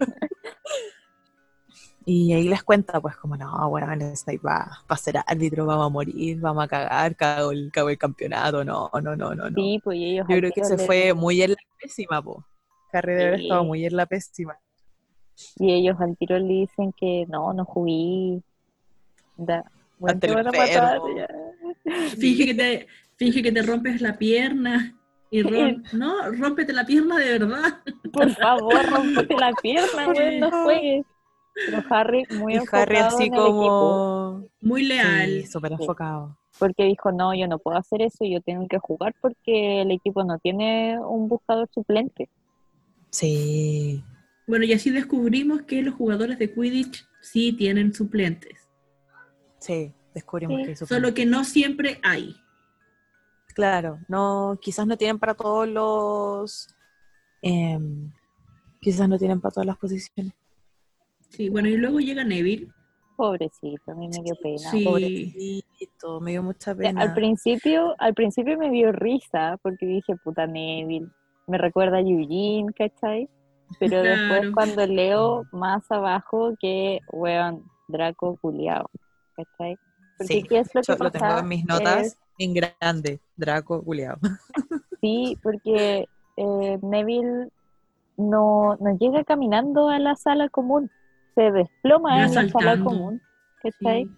Y 2.11 2.33
ahí 2.33 2.49
les 2.49 2.63
cuenta, 2.63 3.03
pues, 3.03 3.17
como, 3.17 3.37
no, 3.37 3.69
bueno, 3.69 3.87
Snape 4.17 4.39
va, 4.39 4.81
va 4.91 4.95
a 4.95 4.97
ser 4.97 5.19
árbitro, 5.27 5.67
vamos 5.67 5.89
a 5.89 5.89
morir, 5.91 6.41
vamos 6.41 6.65
a 6.65 6.67
cagar, 6.67 7.15
cago 7.15 7.53
el, 7.53 7.71
cago 7.71 7.91
el 7.91 7.99
campeonato, 7.99 8.65
no, 8.65 8.91
no, 8.95 9.15
no, 9.15 9.35
no, 9.35 9.51
no. 9.51 9.55
Sí, 9.55 9.79
pues 9.85 9.99
y 9.99 10.13
ellos 10.13 10.27
Yo 10.27 10.37
creo 10.39 10.51
que 10.51 10.65
se 10.65 10.79
fue 10.79 11.13
muy 11.13 11.43
en 11.43 11.51
la 11.51 11.59
pésima, 11.79 12.23
po. 12.23 12.43
Harry 12.95 13.13
debe 13.13 13.27
haber 13.27 13.41
estado 13.43 13.65
muy 13.65 13.85
en 13.85 13.95
la 13.95 14.07
pésima. 14.07 14.59
Y 15.57 15.71
ellos 15.71 16.01
al 16.01 16.17
tiro 16.17 16.39
le 16.39 16.47
dicen 16.47 16.95
que 16.99 17.27
no, 17.29 17.53
no 17.53 17.67
jugué. 17.67 18.41
Da, 19.37 19.71
bueno, 19.99 20.19
te 20.19 20.33
van 20.33 20.49
a 20.49 20.51
matar. 20.51 21.01
Finge 22.19 22.47
que 22.47 22.55
te, 22.55 22.87
finge 23.17 23.43
que 23.43 23.53
te 23.53 23.61
rompes 23.61 24.01
la 24.01 24.17
pierna. 24.17 24.97
Y 25.31 25.43
Ron, 25.43 25.85
no, 25.93 26.31
rómpete 26.31 26.73
la 26.73 26.87
pierna 26.87 27.19
de 27.19 27.39
verdad. 27.39 27.83
Por 28.11 28.31
favor, 28.31 28.87
rompete 28.91 29.35
la 29.35 29.53
pierna, 29.61 30.07
güey, 30.15 30.41
no 30.41 30.51
juegues. 30.65 31.05
Pero 31.67 31.83
Harry 31.91 32.25
muy 32.31 32.55
Y 32.55 32.57
Harry 32.73 32.97
enfocado 32.97 33.07
así 33.09 33.25
en 33.25 33.35
el 33.35 33.41
equipo. 33.47 34.45
Muy 34.61 34.85
leal. 34.85 35.31
Sí, 35.43 35.47
súper 35.47 35.73
enfocado. 35.73 36.39
porque 36.59 36.85
dijo, 36.85 37.13
no, 37.13 37.35
yo 37.35 37.47
no 37.47 37.59
puedo 37.59 37.77
hacer 37.77 38.03
eso, 38.03 38.25
yo 38.25 38.41
tengo 38.41 38.67
que 38.69 38.79
jugar 38.79 39.15
porque 39.21 39.83
el 39.83 39.91
equipo 39.91 40.25
no 40.25 40.39
tiene 40.39 40.99
un 41.01 41.29
buscador 41.29 41.69
suplente. 41.73 42.29
Sí. 43.11 44.03
Bueno, 44.47 44.65
y 44.65 44.73
así 44.73 44.91
descubrimos 44.91 45.63
que 45.63 45.83
los 45.83 45.95
jugadores 45.95 46.39
de 46.39 46.53
Quidditch 46.53 47.07
sí 47.21 47.53
tienen 47.53 47.93
suplentes. 47.95 48.69
Sí, 49.59 49.93
descubrimos 50.15 50.59
Sí, 50.61 50.65
que 50.67 50.73
eso 50.73 50.87
Solo 50.87 51.15
que 51.15 51.27
no 51.27 51.45
siempre 51.45 52.01
hay. 52.03 52.37
Claro, 53.55 53.99
no, 54.09 54.59
quizás 54.61 54.87
no 54.87 54.97
tienen 54.97 55.19
para 55.19 55.35
todos 55.35 55.69
los... 55.69 56.69
em, 57.43 58.13
quizás 58.81 59.09
no 59.09 59.19
tienen 59.19 59.41
para 59.41 59.53
todas 59.53 59.67
las 59.67 59.77
posiciones. 59.77 60.33
Sí, 61.29 61.49
bueno, 61.49 61.69
y 61.69 61.77
luego 61.77 62.01
llega 62.01 62.25
Neville. 62.25 62.69
Pobrecito, 63.17 63.91
a 63.91 63.95
mí 63.95 64.09
me 64.09 64.23
dio 64.23 64.35
pena. 64.43 64.71
Sí. 64.71 64.85
Pobrecito, 64.85 66.21
me 66.21 66.31
dio 66.33 66.43
mucha 66.43 66.73
O 66.73 66.75
sea, 66.77 66.83
pena. 66.85 67.03
Al 67.03 67.15
principio, 67.15 67.95
al 67.99 68.15
principio 68.15 68.57
me 68.57 68.71
dio 68.71 68.93
risa 68.93 69.59
porque 69.63 69.87
dije, 69.87 70.17
puta 70.17 70.47
Neville, 70.47 71.09
me 71.47 71.59
recuerda 71.59 71.97
a 71.99 72.01
Eugene, 72.01 72.73
¿cachai? 72.77 73.29
Pero 73.81 74.03
después 74.03 74.41
Claro. 74.41 74.53
cuando 74.55 74.87
leo 74.87 75.45
más 75.53 75.91
abajo 75.91 76.55
que, 76.61 77.01
weón, 77.13 77.65
Draco 77.89 78.37
culiao, 78.41 78.89
¿cachai? 79.35 79.77
Porque 80.17 80.35
Sí, 80.35 80.43
¿qué 80.45 80.59
es 80.61 80.75
lo 80.75 80.83
que 80.83 80.93
Yo 80.93 80.99
lo 81.05 81.11
tengo 81.11 81.39
en 81.39 81.49
mis 81.49 81.65
notas 81.67 82.07
Es- 82.07 82.19
en 82.39 82.55
grande. 82.55 83.21
Draco 83.37 83.83
culiao. 83.83 84.17
sí, 85.01 85.37
porque 85.43 86.07
eh, 86.37 86.79
Neville 86.83 87.49
no, 88.17 88.77
no 88.81 88.97
llega 88.99 89.25
caminando 89.25 89.89
a 89.89 89.99
la 89.99 90.15
sala 90.17 90.49
común, 90.49 90.91
se 91.39 91.53
desploma 91.53 92.25
en 92.25 92.31
sala 92.31 92.49
saltando. 92.49 92.85
común, 92.91 93.23
¿cachai? 93.63 94.07
Sí. 94.07 94.11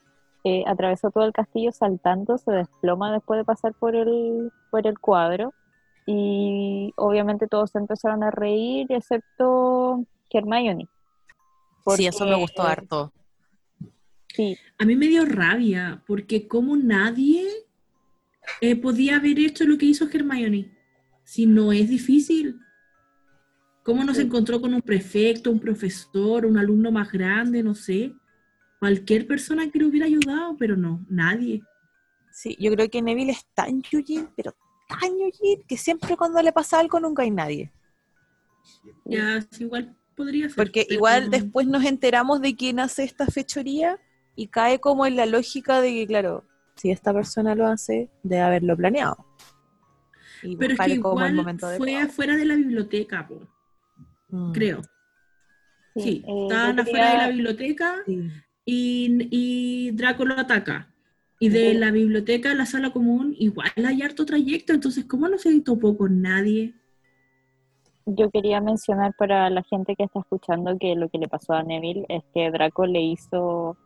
eh, 0.44 0.64
atravesó 0.66 1.10
todo 1.10 1.24
el 1.24 1.34
castillo 1.34 1.70
saltando, 1.70 2.38
se 2.38 2.50
desploma 2.50 3.12
después 3.12 3.36
de 3.36 3.44
pasar 3.44 3.74
por 3.74 3.94
el, 3.94 4.50
por 4.70 4.86
el 4.86 4.98
cuadro 4.98 5.52
y 6.06 6.94
obviamente 6.96 7.46
todos 7.46 7.72
se 7.72 7.78
empezaron 7.78 8.22
a 8.22 8.30
reír 8.30 8.86
excepto 8.88 10.06
Hermione. 10.30 10.88
Sí, 11.94 12.06
eso 12.06 12.24
me 12.24 12.36
gustó 12.36 12.62
harto. 12.62 13.12
Sí, 14.28 14.56
A 14.78 14.86
mí 14.86 14.96
me 14.96 15.08
dio 15.08 15.26
rabia, 15.26 16.02
porque 16.06 16.48
como 16.48 16.74
nadie 16.74 17.46
eh, 18.62 18.76
podía 18.76 19.16
haber 19.16 19.38
hecho 19.40 19.64
lo 19.64 19.76
que 19.76 19.86
hizo 19.86 20.08
Hermione. 20.10 20.70
Si 21.24 21.44
no 21.44 21.70
es 21.70 21.90
difícil. 21.90 22.60
¿Cómo 23.82 24.04
no 24.04 24.14
se 24.14 24.22
encontró 24.22 24.60
con 24.60 24.75
un 24.75 24.82
prefecto, 24.82 25.50
un 25.50 25.58
profesor, 25.58 26.44
un 26.44 26.58
alumno 26.58 26.92
más 26.92 27.10
grande, 27.10 27.62
no 27.62 27.75
sé? 27.75 28.12
Cualquier 28.78 29.26
persona 29.26 29.70
que 29.70 29.78
le 29.78 29.87
hubiera 29.87 30.06
ayudado, 30.06 30.56
pero 30.58 30.76
no, 30.76 31.04
nadie. 31.08 31.62
Sí, 32.30 32.56
yo 32.60 32.70
creo 32.72 32.88
que 32.88 33.02
Neville 33.02 33.32
es 33.32 33.46
tan 33.54 33.82
Yujin, 33.82 34.28
pero 34.37 34.54
tan 34.88 35.10
Yujin, 35.18 35.62
que 35.66 35.76
siempre 35.76 36.16
cuando 36.16 36.42
le 36.42 36.52
pasa 36.52 36.78
algo 36.78 37.00
nunca 37.00 37.22
hay 37.22 37.30
nadie. 37.30 37.72
Ya, 39.04 39.40
sí, 39.50 39.64
igual 39.64 39.96
podría 40.14 40.49
ser. 40.49 40.56
Porque 40.56 40.87
igual 40.88 41.30
después 41.30 41.66
nos 41.66 41.84
enteramos 41.84 42.40
de 42.40 42.54
quién 42.54 42.80
hace 42.80 43.04
esta 43.04 43.26
fechoría 43.26 43.99
y 44.37 44.49
cae 44.49 44.78
como 44.78 45.06
en 45.06 45.16
la 45.16 45.26
lógica 45.26 45.80
de 45.80 45.92
que, 45.92 46.06
claro, 46.06 46.44
si 46.76 46.90
esta 46.90 47.12
persona 47.12 47.54
lo 47.54 47.66
hace, 47.66 48.10
debe 48.22 48.42
haberlo 48.42 48.76
planeado. 48.76 49.26
Y 50.42 50.56
Pero 50.56 50.75
es 50.75 50.78
que 50.78 51.00
como 51.00 51.25
el 51.25 51.32
igual 51.32 51.34
momento 51.34 51.68
fue 51.76 51.96
afuera 51.96 52.37
de 52.37 52.44
la 52.46 52.54
biblioteca, 52.54 53.26
po, 53.26 53.46
Mm, 54.30 54.52
creo. 54.52 54.82
sí, 55.94 56.00
Sí, 56.02 56.25
eh, 56.26 56.42
estaban 56.42 56.76
yo 56.76 56.82
afuera 56.82 57.10
de 57.12 57.16
la 57.18 57.28
biblioteca 57.28 57.96
sí. 58.06 58.30
y, 58.64 59.28
y 59.30 59.90
Draco 59.92 60.25
lo 60.25 60.38
ataca. 60.38 60.87
Y 61.42 61.49
de 61.49 61.72
Sí. 61.72 61.78
la 61.78 61.90
biblioteca 61.90 62.50
a 62.50 62.54
la 62.54 62.66
sala 62.66 62.90
común, 62.90 63.34
igual 63.38 63.70
hay 63.76 64.02
harto 64.02 64.26
trayecto, 64.26 64.72
entonces, 64.75 65.04
¿cómo 65.06 65.26
no 65.28 65.38
se 65.38 65.58
topó 65.62 65.96
con 65.96 66.20
nadie? 66.22 66.75
Yo 68.06 68.30
quería 68.30 68.60
mencionar 68.60 69.14
para 69.16 69.49
la 69.50 69.62
gente 69.62 69.94
que 69.96 70.04
está 70.04 70.20
escuchando 70.20 70.76
que 70.78 70.94
lo 70.96 71.08
que 71.08 71.18
le 71.18 71.28
pasó 71.28 71.52
a 71.54 71.62
Neville 71.62 72.04
es 72.08 72.22
que 72.34 72.50
Draco 72.50 72.87
le 72.87 73.00
hizo 73.00 73.76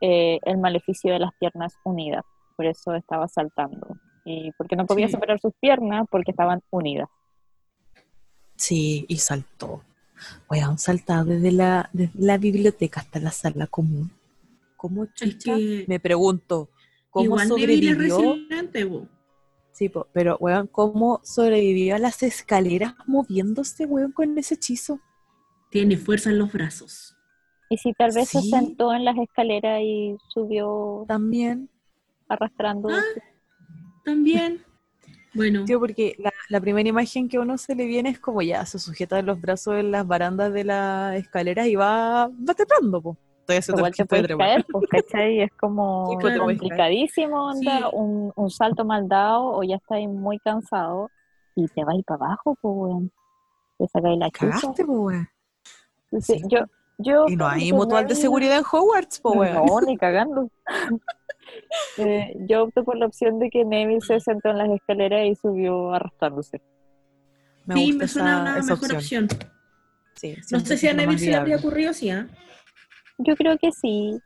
eh, 0.00 0.38
el 0.44 0.58
maleficio 0.58 1.12
de 1.12 1.18
las 1.18 1.32
piernas 1.38 1.74
unidas, 1.84 2.24
por 2.56 2.66
eso 2.66 2.94
estaba 2.94 3.26
saltando. 3.28 3.96
Y 4.24 4.52
porque 4.52 4.76
no 4.76 4.86
podía 4.86 5.06
Sí. 5.08 5.12
separar 5.12 5.40
sus 5.40 5.52
piernas 5.60 6.06
porque 6.10 6.30
estaban 6.30 6.62
unidas. 6.70 7.08
Sí, 8.56 9.04
y 9.08 9.16
saltó. 9.16 9.82
Weón, 10.50 10.78
saltado 10.78 11.24
desde 11.24 11.52
la, 11.52 11.90
desde 11.92 12.18
la 12.18 12.38
biblioteca 12.38 13.00
hasta 13.00 13.20
la 13.20 13.30
sala 13.30 13.66
común. 13.66 14.10
¿Cómo 14.76 15.04
Es 15.04 15.36
que 15.36 15.84
Me 15.88 16.00
pregunto, 16.00 16.70
¿cómo 17.10 17.24
igual 17.24 17.48
sobrevivió? 17.48 18.36
Sí, 19.72 19.88
po, 19.88 20.08
pero 20.12 20.36
weón, 20.40 20.66
¿cómo 20.66 21.20
sobrevivió 21.22 21.94
a 21.94 21.98
las 21.98 22.22
escaleras 22.22 22.94
moviéndose, 23.06 23.86
weón, 23.86 24.12
con 24.12 24.36
ese 24.38 24.54
hechizo? 24.54 25.00
Tiene 25.70 25.96
fuerza 25.96 26.30
en 26.30 26.38
los 26.38 26.52
brazos. 26.52 27.16
Y 27.68 27.76
si 27.76 27.92
tal 27.92 28.10
vez 28.12 28.28
se 28.28 28.42
sentó 28.42 28.92
en 28.92 29.04
las 29.04 29.16
escaleras 29.16 29.80
y 29.80 30.16
subió 30.28 31.04
También. 31.06 31.70
arrastrando. 32.28 32.88
Ah. 32.90 33.02
También. 34.04 34.64
Bueno, 35.32 35.64
Tío, 35.64 35.78
porque 35.78 36.16
la, 36.18 36.29
la 36.50 36.60
primera 36.60 36.88
imagen 36.88 37.28
que 37.28 37.36
a 37.36 37.40
uno 37.40 37.56
se 37.56 37.74
le 37.74 37.86
viene 37.86 38.10
es 38.10 38.18
como 38.18 38.42
ya, 38.42 38.66
se 38.66 38.78
sujeta 38.78 39.16
de 39.16 39.22
los 39.22 39.40
brazos 39.40 39.74
en 39.76 39.92
las 39.92 40.06
barandas 40.06 40.52
de 40.52 40.64
las 40.64 41.14
escaleras 41.16 41.66
y 41.68 41.76
va, 41.76 42.26
va 42.28 42.54
trepando, 42.54 43.00
po. 43.00 43.16
Estoy 43.40 43.56
haciendo 43.56 43.80
Igual 43.80 43.92
el 43.92 43.96
te 43.96 44.06
puedes 44.06 44.36
caer, 44.36 44.66
pues, 44.70 44.84
¿cachai? 44.90 45.40
Es 45.42 45.52
como 45.52 46.06
Sí, 46.10 46.16
pues, 46.20 46.20
puedes 46.22 46.38
complicadísimo, 46.58 47.46
onda, 47.50 47.78
Sí. 47.78 47.84
un, 47.92 48.32
un 48.34 48.50
salto 48.50 48.84
mal 48.84 49.08
dado 49.08 49.44
o 49.44 49.62
ya 49.62 49.76
estáis 49.76 50.08
muy 50.08 50.38
cansado 50.40 51.08
y 51.54 51.66
te 51.68 51.84
vais 51.84 52.02
para 52.04 52.24
abajo, 52.26 52.56
pues, 52.60 52.74
weón. 52.76 53.12
Te 53.78 53.86
sacáis 53.88 54.18
la. 54.18 54.30
Cagaste, 54.30 54.84
po, 54.84 54.92
weón. 54.92 55.28
Sí, 56.18 56.20
Sí. 56.20 56.42
yo, 56.48 56.58
yo 56.98 57.26
Y 57.28 57.36
no 57.36 57.46
hay 57.46 57.72
mutual 57.72 58.06
de 58.08 58.14
seguridad 58.16 58.58
en 58.58 58.64
Hogwarts, 58.70 59.20
po, 59.20 59.32
weón. 59.32 59.64
No, 59.66 59.80
ni 59.82 59.96
cagando. 59.96 60.48
Eh, 61.98 62.34
yo 62.48 62.64
opto 62.64 62.84
por 62.84 62.96
la 62.96 63.06
opción 63.06 63.38
de 63.38 63.50
que 63.50 63.64
Neville 63.64 64.00
se 64.00 64.18
sentó 64.20 64.50
en 64.50 64.58
las 64.58 64.70
escaleras 64.70 65.26
y 65.26 65.34
subió 65.36 65.92
arrastrándose. 65.94 66.60
Me 67.66 67.74
sí, 67.74 67.86
gusta 67.92 67.98
me 68.04 68.08
suena 68.08 68.30
esa, 68.32 68.40
una 68.42 68.58
esa 68.58 68.74
mejor 68.74 68.94
opción. 68.96 69.24
opción. 69.24 69.50
Sí, 70.16 70.34
No 70.50 70.60
sé 70.60 70.66
que 70.68 70.76
si 70.76 70.88
a 70.88 70.94
Neville 70.94 71.18
se 71.18 71.26
le 71.30 71.36
habría 71.36 71.56
ocurrido, 71.56 71.92
sí, 71.92 72.10
¿ah? 72.10 72.28
Yo 73.18 73.36
creo 73.36 73.56
que 73.58 73.70
sí. 73.72 74.18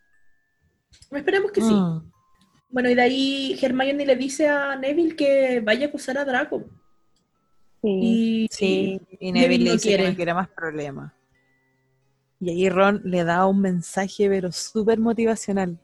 Esperemos 1.10 1.52
que 1.52 1.60
sí. 1.60 1.72
Mm. 1.74 2.10
Bueno, 2.70 2.90
y 2.90 2.94
de 2.94 3.02
ahí 3.02 3.58
Hermione 3.60 4.06
le 4.06 4.16
dice 4.16 4.48
a 4.48 4.74
Neville 4.76 5.14
que 5.16 5.60
vaya 5.60 5.86
a 5.86 5.88
acusar 5.88 6.18
a 6.18 6.24
Draco. 6.24 6.64
Sí. 7.82 7.98
Y, 8.02 8.48
Sí, 8.50 9.00
y 9.20 9.32
Neville 9.32 9.58
Neville 9.58 9.64
le 9.64 9.70
no 9.70 9.72
dice 9.74 9.88
que 9.90 9.96
quiere. 9.96 10.10
no 10.10 10.16
quiere 10.16 10.34
más 10.34 10.48
problemas. 10.48 11.12
Y 12.40 12.50
ahí 12.50 12.68
Ron 12.68 13.00
le 13.04 13.24
da 13.24 13.46
un 13.46 13.60
mensaje, 13.60 14.28
pero 14.28 14.50
súper 14.52 14.98
motivacional. 14.98 15.78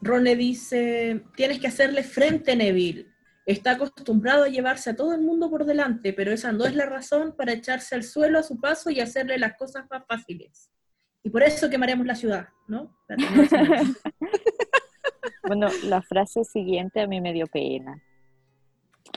Ron 0.00 0.24
le 0.24 0.36
dice, 0.36 1.22
tienes 1.36 1.58
que 1.60 1.66
hacerle 1.68 2.02
frente, 2.02 2.54
Neville. 2.56 3.06
Está 3.46 3.72
acostumbrado 3.72 4.44
a 4.44 4.48
llevarse 4.48 4.90
a 4.90 4.96
todo 4.96 5.14
el 5.14 5.22
mundo 5.22 5.48
por 5.50 5.64
delante, 5.64 6.12
pero 6.12 6.32
esa 6.32 6.52
no 6.52 6.66
es 6.66 6.74
la 6.76 6.86
razón 6.86 7.34
para 7.36 7.52
echarse 7.52 7.94
al 7.94 8.02
suelo 8.04 8.38
a 8.38 8.42
su 8.42 8.60
paso 8.60 8.90
y 8.90 9.00
hacerle 9.00 9.38
las 9.38 9.56
cosas 9.56 9.84
más 9.90 10.04
fáciles. 10.06 10.70
Y 11.22 11.30
por 11.30 11.42
eso 11.42 11.68
quemaremos 11.70 12.06
la 12.06 12.14
ciudad, 12.14 12.48
¿no? 12.68 12.94
Bueno, 15.46 15.68
la 15.84 16.02
frase 16.02 16.44
siguiente 16.44 17.00
a 17.00 17.06
mí 17.06 17.20
me 17.22 17.32
dio 17.32 17.46
pena. 17.46 18.02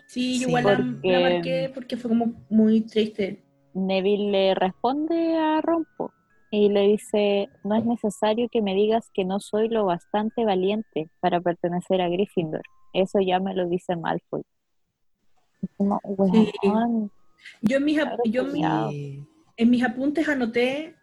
Sí, 0.08 0.38
Sí, 0.40 0.46
igual 0.48 0.64
la- 0.64 0.72
la, 0.72 0.80
porque- 0.80 1.20
marqué 1.22 1.72
porque 1.74 1.98
fue 1.98 2.10
como 2.10 2.46
muy 2.50 2.82
triste. 2.82 3.44
Neville 3.74 4.32
le 4.32 4.56
responde 4.56 5.38
a 5.38 5.60
Rompo 5.62 6.14
y 6.52 6.68
le 6.70 6.82
dice, 6.82 7.50
no 7.64 7.76
es 7.76 7.86
necesario 7.86 8.50
que 8.52 8.62
me 8.62 8.76
digas 8.76 9.10
que 9.14 9.24
no 9.24 9.40
soy 9.40 9.70
lo 9.70 9.86
bastante 9.86 10.44
valiente 10.44 11.10
para 11.22 11.40
pertenecer 11.40 12.02
a 12.02 12.10
Gryffindor. 12.10 12.62
Eso 12.94 13.20
ya 13.22 13.40
me 13.40 13.56
lo 13.56 13.68
dice 13.70 13.96
Malfoy. 13.96 14.44
Weón, 15.78 17.12
Yo 17.62 17.78
en 17.78 17.86
mis, 17.86 17.98
yo 18.26 18.44
en. 18.44 18.90
Sí. 18.92 19.26
en 19.58 19.70
apuntes 19.86 20.28
anoté 20.28 20.96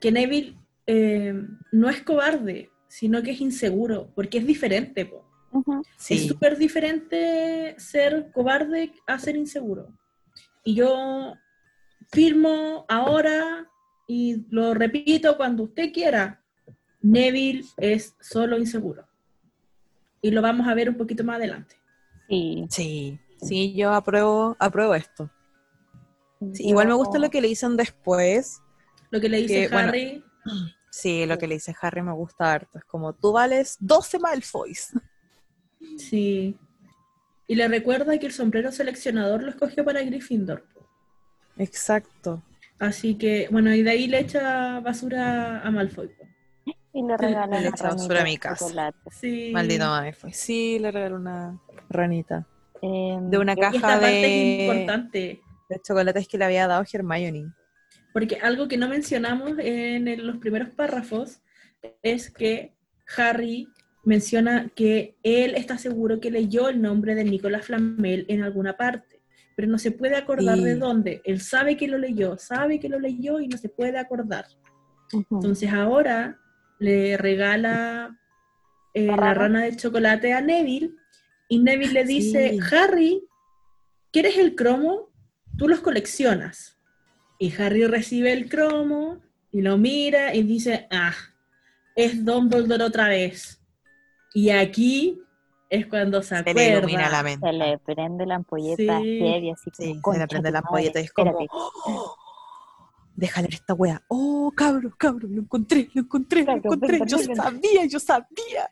que 0.00 0.10
Neville 0.10 0.56
eh, 0.86 1.34
no 1.70 1.90
es 1.90 2.02
cobarde, 2.02 2.70
sino 2.88 3.22
que 3.22 3.32
es 3.32 3.40
inseguro, 3.40 4.08
porque 4.14 4.38
es 4.38 4.46
diferente. 4.46 5.04
po. 5.06 5.24
Es 5.78 5.86
Sí. 5.98 6.18
súper 6.28 6.56
diferente 6.56 7.74
ser 7.78 8.30
cobarde 8.32 8.92
a 9.06 9.18
ser 9.18 9.36
inseguro. 9.36 9.88
Y 10.64 10.74
yo 10.74 11.34
firmo 12.10 12.86
ahora 12.88 13.68
y 14.06 14.46
lo 14.50 14.74
repito 14.74 15.36
cuando 15.36 15.64
usted 15.64 15.92
quiera. 15.92 16.42
Neville 17.00 17.64
es 17.78 18.14
solo 18.20 18.58
inseguro. 18.58 19.06
Y 20.20 20.30
lo 20.30 20.40
vamos 20.40 20.68
a 20.68 20.74
ver 20.74 20.88
un 20.88 20.96
poquito 20.96 21.24
más 21.24 21.36
adelante. 21.36 21.76
sí. 22.28 22.66
Sí, 22.68 23.18
sí, 23.40 23.74
yo 23.74 23.92
apruebo, 23.92 24.56
apruebo 24.60 24.94
esto. 24.94 25.30
Sí, 26.52 26.68
igual 26.68 26.88
me 26.88 26.94
gusta 26.94 27.18
lo 27.18 27.30
que 27.30 27.40
le 27.40 27.48
dicen 27.48 27.76
después. 27.76 28.60
Lo 29.10 29.20
que 29.20 29.28
le 29.28 29.38
dice 29.38 29.62
Que, 29.62 29.68
bueno, 29.68 29.88
Harry, 29.88 30.24
Sí, 30.90 31.24
lo 31.26 31.38
que 31.38 31.46
le 31.46 31.54
dice 31.54 31.74
Harry 31.80 32.02
me 32.02 32.12
gusta 32.12 32.52
harto. 32.52 32.78
Es 32.78 32.84
como, 32.84 33.14
tú 33.14 33.32
vales 33.32 33.76
12 33.80 34.18
Malfoys. 34.18 34.92
sí. 35.96 36.56
Y 37.48 37.54
le 37.54 37.66
recuerda 37.68 38.16
que 38.18 38.26
el 38.26 38.32
sombrero 38.32 38.70
seleccionador 38.72 39.42
lo 39.42 39.50
escogió 39.50 39.84
para 39.84 40.02
Gryffindor. 40.02 40.64
Exacto. 41.58 42.42
Así 42.82 43.14
que, 43.14 43.46
bueno, 43.48 43.72
y 43.72 43.84
de 43.84 43.90
ahí 43.92 44.08
le 44.08 44.18
echa 44.18 44.80
basura 44.80 45.60
a 45.60 45.70
Malfoy. 45.70 46.10
Y 46.92 47.02
le 47.06 47.16
regala 47.16 47.46
Le 47.46 47.58
una 47.60 47.68
echa 47.68 47.88
basura 47.90 48.22
a 48.22 48.24
mi 48.24 48.36
casa. 48.36 48.64
chocolate. 48.66 48.98
Sí. 49.12 49.50
Maldito 49.54 49.84
Malfoy. 49.86 50.32
Sí, 50.32 50.80
le 50.80 50.90
regaló 50.90 51.14
una 51.16 51.60
ranita. 51.88 52.44
Em, 52.82 53.30
De 53.30 53.38
una 53.38 53.52
Y 53.52 53.60
esta 53.60 53.70
caja 53.70 53.88
parte 54.00 54.06
es 54.16 54.22
de, 54.22 54.62
importante. 54.64 55.40
de 55.70 55.80
chocolates 55.80 56.26
que 56.26 56.38
le 56.38 56.44
había 56.44 56.66
dado 56.66 56.84
Hermione. 56.92 57.52
Porque 58.12 58.38
algo 58.42 58.66
que 58.66 58.76
no 58.76 58.88
mencionamos 58.88 59.52
en 59.60 60.08
el- 60.08 60.26
los 60.26 60.38
primeros 60.38 60.70
párrafos 60.70 61.40
es 62.02 62.30
que 62.32 62.74
Harry 63.16 63.68
menciona 64.04 64.70
que 64.74 65.14
él 65.22 65.54
está 65.54 65.78
seguro 65.78 66.18
que 66.18 66.32
leyó 66.32 66.68
el 66.68 66.82
nombre 66.82 67.14
de 67.14 67.22
Nicolás 67.22 67.66
Flamel 67.66 68.26
en 68.28 68.42
alguna 68.42 68.76
parte, 68.76 69.11
pero 69.56 69.68
no 69.68 69.78
se 69.78 69.90
puede 69.90 70.16
acordar 70.16 70.58
Sí. 70.58 70.64
de 70.64 70.76
dónde. 70.76 71.22
Él 71.24 71.40
sabe 71.40 71.76
que 71.76 71.88
lo 71.88 71.98
leyó, 71.98 72.36
sabe 72.38 72.80
que 72.80 72.88
lo 72.88 72.98
leyó 72.98 73.40
y 73.40 73.48
no 73.48 73.56
se 73.58 73.68
puede 73.68 73.98
acordar. 73.98 74.46
Entonces 75.12 75.70
ahora 75.72 76.38
le 76.78 77.16
regala 77.16 78.18
eh, 78.94 79.06
La 79.06 79.32
rana 79.32 79.62
de 79.62 79.74
chocolate 79.76 80.32
a 80.34 80.40
Neville 80.42 80.90
y 81.48 81.58
Neville 81.60 81.92
le 81.94 82.04
dice, 82.04 82.50
Sí. 82.50 82.58
Harry, 82.74 83.24
¿quieres 84.12 84.36
el 84.36 84.54
cromo? 84.54 85.10
Tú 85.56 85.66
los 85.68 85.80
coleccionas. 85.80 86.78
Y 87.38 87.52
Harry 87.60 87.86
recibe 87.86 88.32
el 88.32 88.48
cromo 88.50 89.20
y 89.50 89.62
lo 89.62 89.78
mira 89.78 90.34
y 90.34 90.42
dice, 90.42 90.86
ah, 90.90 91.14
es 91.96 92.24
Dumbledore 92.24 92.84
otra 92.84 93.08
vez. 93.08 93.60
Y 94.34 94.50
aquí 94.50 95.18
es 95.72 95.86
cuando 95.86 96.22
se, 96.22 96.42
Se 96.42 96.54
le 96.54 96.68
ilumina 96.78 97.06
acuerda. 97.06 97.10
la 97.10 97.22
mente. 97.22 97.46
Se 97.46 97.52
le 97.52 97.78
prende 97.78 98.26
la 98.26 98.34
ampolleta 98.36 98.98
Sí. 99.00 99.18
heavy, 99.18 99.50
así 99.50 99.70
como, 99.70 99.76
Sí, 99.76 99.88
se 99.88 99.94
le 99.94 100.00
"Concha 100.02 100.26
prende 100.26 100.50
la 100.50 100.58
ampolleta 100.58 101.00
y 101.00 101.04
es 101.04 101.12
como, 101.12 101.30
espérate". 101.30 101.48
"Oh, 101.52 102.16
déjale 103.16 103.46
ver 103.48 103.54
esta 103.54 103.74
wea. 103.74 104.02
Oh, 104.08 104.52
cabrón, 104.54 104.94
cabrón, 104.98 105.34
lo 105.34 105.40
encontré, 105.42 105.88
lo 105.94 106.02
encontré, 106.02 106.44
lo 106.44 106.52
encontré. 106.52 107.00
Yo 107.06 107.18
sabía, 107.34 107.84
yo 107.86 107.98
sabía. 107.98 108.70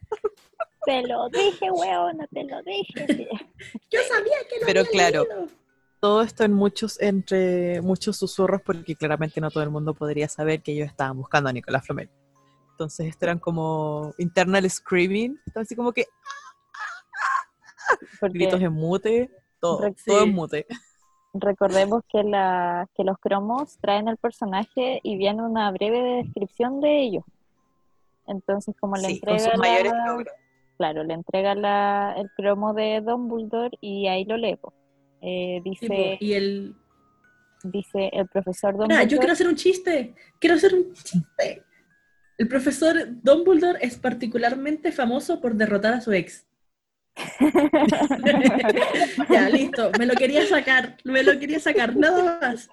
Te 0.84 1.02
lo 1.06 1.28
dije, 1.30 1.70
weón, 1.70 2.16
no 2.18 2.26
te 2.28 2.44
lo 2.44 2.62
dije. 2.62 2.94
Yo 3.90 4.00
sabía 4.08 4.36
que 4.48 4.60
lo 4.60 4.66
Pero 4.66 4.80
había 4.80 4.90
claro. 4.90 5.24
leído. 5.28 5.46
Todo 6.00 6.22
esto 6.22 6.44
en 6.44 6.54
muchos, 6.54 6.98
entre 7.02 7.82
muchos 7.82 8.16
susurros, 8.16 8.62
porque 8.62 8.96
claramente 8.96 9.40
no 9.42 9.50
todo 9.50 9.62
el 9.62 9.68
mundo 9.70 9.92
podría 9.92 10.26
saber 10.28 10.62
que 10.62 10.72
ellos 10.72 10.88
estaban 10.88 11.16
buscando 11.18 11.50
a 11.50 11.52
Nicolás 11.52 11.84
Flamel. 11.84 12.08
Entonces, 12.70 13.06
esto 13.08 13.26
eran 13.26 13.38
como 13.38 14.14
internal 14.16 14.68
screaming, 14.70 15.38
así 15.54 15.76
como 15.76 15.92
que 15.92 16.06
Porque 18.20 18.38
gritos 18.38 18.60
en 18.60 18.72
mute, 18.72 19.30
todo, 19.60 19.80
Re- 19.82 19.94
todo 20.06 20.18
sí. 20.18 20.24
en 20.28 20.34
mute. 20.34 20.66
recordemos 21.32 22.02
que, 22.10 22.22
la, 22.24 22.88
que 22.96 23.04
los 23.04 23.18
cromos 23.18 23.78
traen 23.80 24.08
el 24.08 24.16
personaje 24.16 25.00
y 25.02 25.16
viene 25.16 25.42
una 25.42 25.70
breve 25.70 26.22
descripción 26.24 26.80
de 26.80 27.00
ellos. 27.02 27.24
Entonces, 28.26 28.74
como 28.80 28.96
le 28.96 29.08
Sí, 29.08 29.20
con 29.20 29.38
sus 29.38 29.48
entrega 29.54 29.94
la- 29.94 30.24
claro, 30.76 31.04
le 31.04 31.14
entrega 31.14 31.54
la, 31.54 32.14
el 32.16 32.30
cromo 32.36 32.74
de 32.74 33.00
Dumbledore 33.00 33.76
y 33.80 34.06
ahí 34.06 34.24
lo 34.24 34.36
leo. 34.36 34.72
Eh, 35.20 35.60
dice, 35.64 36.16
y 36.20 36.32
el. 36.32 36.74
dice 37.62 38.08
el 38.12 38.26
profesor 38.28 38.72
Mira, 38.72 38.78
Dumbledore. 38.84 39.08
yo 39.08 39.18
quiero 39.18 39.32
hacer 39.32 39.48
un 39.48 39.56
chiste. 39.56 40.14
Quiero 40.38 40.56
hacer 40.56 40.74
un 40.74 40.92
chiste. 40.94 41.62
El 42.38 42.48
profesor 42.48 42.94
Dumbledore 43.22 43.78
es 43.82 43.98
particularmente 43.98 44.92
famoso 44.92 45.40
por 45.40 45.54
derrotar 45.54 45.92
a 45.94 46.00
su 46.00 46.12
ex. 46.12 46.46
ya, 49.30 49.48
listo. 49.48 49.90
Me 49.98 50.06
lo 50.06 50.14
quería 50.14 50.46
sacar. 50.46 50.96
Me 51.04 51.22
lo 51.22 51.38
quería 51.38 51.60
sacar. 51.60 51.96
Nada 51.96 52.38
más. 52.40 52.68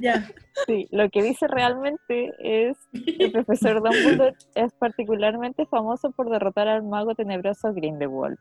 Ya. 0.00 0.28
Sí, 0.66 0.88
lo 0.90 1.08
que 1.10 1.22
dice 1.22 1.46
realmente 1.46 2.32
es 2.38 2.76
el 2.92 3.32
profesor 3.32 3.82
Dumbledore 3.82 4.36
es 4.54 4.72
particularmente 4.74 5.66
famoso 5.66 6.10
por 6.10 6.30
derrotar 6.30 6.68
al 6.68 6.82
mago 6.82 7.14
tenebroso 7.14 7.72
Grindelwald. 7.72 8.38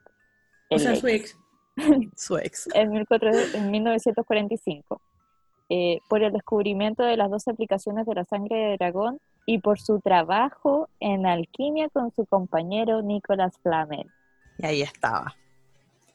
O 0.69 0.79
sea, 0.79 0.91
ex, 0.91 1.01
su 1.01 1.07
ex. 1.07 1.37
Su 2.15 2.37
ex. 2.37 2.67
en, 2.73 2.91
1400 2.91 3.55
en 3.55 3.71
1945 3.71 5.01
eh, 5.69 5.99
por 6.09 6.21
el 6.21 6.33
descubrimiento 6.33 7.03
de 7.03 7.15
las 7.15 7.29
dos 7.29 7.47
aplicaciones 7.47 8.05
de 8.05 8.15
la 8.15 8.25
sangre 8.25 8.57
de 8.57 8.77
dragón 8.77 9.19
y 9.45 9.59
por 9.59 9.79
su 9.79 9.99
trabajo 9.99 10.89
en 10.99 11.25
alquimia 11.25 11.89
con 11.89 12.11
su 12.11 12.25
compañero 12.25 13.01
Nicolas 13.01 13.57
Flamel. 13.63 14.07
Y 14.57 14.65
ahí 14.65 14.81
estaba. 14.81 15.33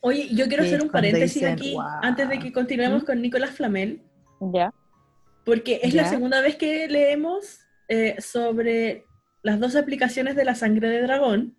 Oye, 0.07 0.29
yo 0.33 0.47
quiero 0.47 0.63
hacer 0.63 0.81
un 0.83 0.89
paréntesis 0.89 1.35
dicen, 1.35 1.55
aquí 1.55 1.73
"Guau". 1.73 1.99
antes 2.01 2.29
de 2.29 2.39
que 2.39 2.53
continuemos 2.53 3.03
con 3.03 3.21
Nicolás 3.21 3.51
Flamel. 3.51 4.03
¿Ya? 4.55 4.73
Porque 5.45 5.81
es 5.83 5.95
la 5.95 6.05
¿Ya? 6.05 6.09
segunda 6.11 6.41
vez 6.41 6.55
que 6.55 6.87
leemos 6.87 7.59
eh, 7.89 8.15
sobre 8.21 9.05
las 9.43 9.59
dos 9.59 9.75
aplicaciones 9.75 10.37
de 10.37 10.45
la 10.45 10.55
sangre 10.55 10.89
de 10.91 11.03
dragón. 11.03 11.57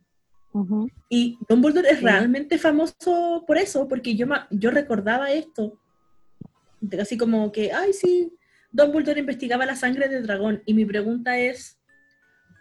Ujú. 0.53 0.89
Y 1.09 1.37
Dumbledore 1.49 1.89
es 1.89 1.99
Sí. 1.99 2.05
realmente 2.05 2.57
famoso 2.57 3.43
por 3.45 3.57
eso, 3.57 3.87
porque 3.89 4.15
yo, 4.15 4.27
yo 4.49 4.71
recordaba 4.71 5.29
esto. 5.31 5.77
Así 7.01 7.17
como 7.17 7.51
que, 7.51 7.73
ay, 7.73 7.91
sí, 7.91 8.33
Dumbledore 8.71 9.19
investigaba 9.19 9.65
la 9.65 9.75
sangre 9.75 10.07
de 10.07 10.21
dragón. 10.21 10.63
Y 10.65 10.73
mi 10.73 10.85
pregunta 10.85 11.37
es, 11.37 11.79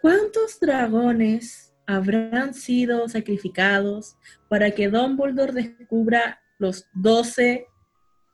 ¿cuántos 0.03 0.59
dragones 0.59 1.65
habrán 1.87 2.55
sido 2.55 3.09
sacrificados 3.09 4.16
para 4.49 4.70
que 4.72 4.88
Dumbledore 4.88 5.53
descubra 5.53 6.40
los 6.59 6.87
12 6.94 7.66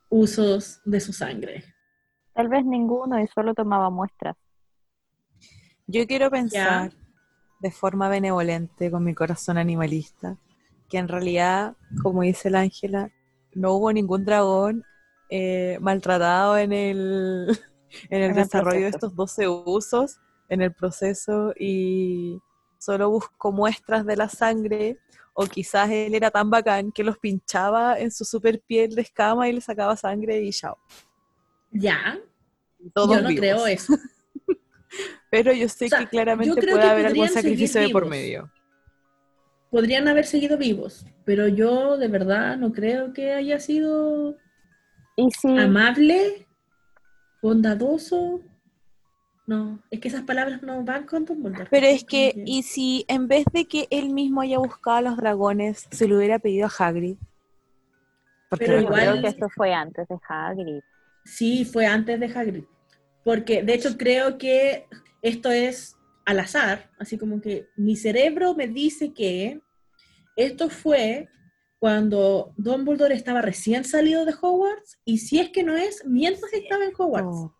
usos 0.09 0.81
de 0.85 0.99
su 0.99 1.13
sangre? 1.13 1.63
Tal 2.33 2.47
vez 2.47 2.65
ninguno 2.65 3.19
y 3.19 3.27
solo 3.27 3.53
tomaba 3.53 3.89
muestras. 3.89 4.35
Yo 5.85 6.07
quiero 6.07 6.31
pensar 6.31 6.93
de 7.59 7.71
forma 7.71 8.09
benevolente 8.09 8.89
con 8.89 9.03
mi 9.03 9.13
corazón 9.13 9.57
animalista 9.57 10.37
que 10.89 10.97
en 10.97 11.07
realidad, 11.07 11.75
como 12.01 12.21
dice 12.21 12.49
la 12.49 12.59
Ángela, 12.59 13.11
no 13.53 13.73
hubo 13.73 13.91
ningún 13.91 14.25
dragón 14.25 14.83
eh, 15.29 15.77
maltratado 15.81 16.57
en 16.57 16.71
el, 16.71 17.47
en 18.09 18.21
el 18.21 18.23
En 18.23 18.29
el 18.29 18.35
desarrollo 18.35 18.81
de 18.81 18.89
estos 18.89 19.15
12 19.15 19.47
usos, 19.47 20.19
en 20.49 20.61
el 20.61 20.73
proceso, 20.73 21.53
y 21.57 22.39
solo 22.83 23.09
buscó 23.09 23.51
muestras 23.51 24.05
de 24.05 24.17
la 24.17 24.27
sangre, 24.27 24.97
o 25.33 25.45
quizás 25.45 25.89
él 25.89 26.13
era 26.15 26.29
tan 26.29 26.49
bacán 26.49 26.91
que 26.91 27.03
los 27.03 27.17
pinchaba 27.17 27.97
en 27.97 28.11
su 28.11 28.25
super 28.25 28.59
piel 28.59 28.93
de 28.95 29.01
escama 29.03 29.47
y 29.47 29.53
le 29.53 29.61
sacaba 29.61 29.95
sangre 29.95 30.41
y 30.41 30.51
chao. 30.51 30.77
Ya, 31.71 32.19
Todos 32.93 33.15
yo 33.15 33.21
no 33.21 33.29
vivos. 33.29 33.39
creo 33.39 33.67
eso. 33.67 33.93
Pero 35.31 35.51
yo 35.53 35.67
sé 35.67 35.85
O 35.85 35.89
sea, 35.89 35.99
que 35.99 36.07
claramente 36.07 36.53
puede 36.61 36.79
que 36.79 36.81
haber 36.81 37.05
algún 37.07 37.27
sacrificio 37.29 37.81
de 37.81 37.89
por 37.89 38.05
medio. 38.07 38.51
Podrían 39.71 40.07
haber 40.07 40.25
seguido 40.25 40.55
vivos, 40.55 41.03
pero 41.25 41.47
yo 41.47 41.97
de 41.97 42.07
verdad 42.07 42.57
no 42.57 42.71
creo 42.73 43.11
que 43.11 43.33
haya 43.33 43.59
sido 43.59 44.37
Y 45.15 45.31
si, 45.31 45.57
amable, 45.57 46.45
bondadoso. 47.41 48.41
No, 49.45 49.79
es 49.91 49.99
que 49.99 50.07
esas 50.07 50.23
palabras 50.23 50.63
no 50.63 50.83
van 50.83 51.05
con 51.05 51.25
Dumbledore. 51.25 51.67
Pero 51.69 51.85
es 51.87 52.05
que, 52.05 52.33
¿y 52.45 52.63
si 52.63 53.03
en 53.09 53.27
vez 53.27 53.45
de 53.51 53.65
que 53.65 53.87
él 53.89 54.09
mismo 54.09 54.41
haya 54.41 54.57
buscado 54.57 54.97
a 54.97 55.01
los 55.01 55.17
dragones, 55.17 55.87
se 55.91 56.07
lo 56.07 56.17
hubiera 56.17 56.39
pedido 56.39 56.67
a 56.67 56.71
Hagrid? 56.77 57.17
Porque 58.49 58.65
Pero 58.65 58.79
igual- 58.81 59.01
creo 59.01 59.21
que 59.21 59.27
esto 59.27 59.49
fue 59.49 59.73
antes 59.73 60.07
de 60.07 60.17
Hagrid. 60.29 60.81
Sí, 61.25 61.65
fue 61.65 61.85
antes 61.85 62.19
de 62.19 62.27
Hagrid. 62.27 62.63
Porque 63.23 63.63
de 63.63 63.73
hecho 63.73 63.97
creo 63.97 64.37
que 64.37 64.85
esto 65.21 65.51
es 65.51 65.97
al 66.25 66.39
azar, 66.39 66.89
así 66.99 67.17
como 67.17 67.41
que 67.41 67.67
mi 67.75 67.95
cerebro 67.97 68.55
me 68.55 68.67
dice 68.67 69.13
que 69.13 69.61
esto 70.35 70.69
fue 70.69 71.27
cuando 71.79 72.53
Dumbledore 72.55 73.13
estaba 73.13 73.41
recién 73.41 73.83
salido 73.83 74.23
de 74.23 74.33
Hogwarts 74.41 74.99
y 75.03 75.17
si 75.17 75.39
es 75.39 75.49
que 75.49 75.63
no 75.63 75.75
es, 75.75 76.05
mientras 76.05 76.53
estaba 76.53 76.85
en 76.85 76.93
Hogwarts. 76.97 77.27
Oh. 77.29 77.53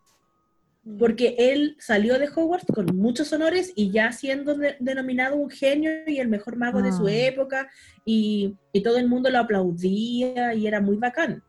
Porque 0.98 1.34
él 1.38 1.76
salió 1.78 2.18
de 2.18 2.28
Hogwarts 2.28 2.66
con 2.66 2.94
muchos 2.96 3.32
honores 3.32 3.72
y 3.74 3.90
ya 3.90 4.12
siendo 4.12 4.54
de- 4.54 4.76
denominado 4.80 5.34
un 5.36 5.48
genio 5.48 5.90
y 6.06 6.18
el 6.18 6.28
mejor 6.28 6.56
mago 6.56 6.82
de 6.82 6.92
su 6.92 7.06
Ah. 7.06 7.12
época 7.12 7.70
y, 8.04 8.54
y 8.72 8.82
todo 8.82 8.98
el 8.98 9.08
mundo 9.08 9.30
lo 9.30 9.38
aplaudía 9.38 10.52
y 10.54 10.66
era 10.66 10.80
muy 10.82 10.96
bacán. 10.96 11.42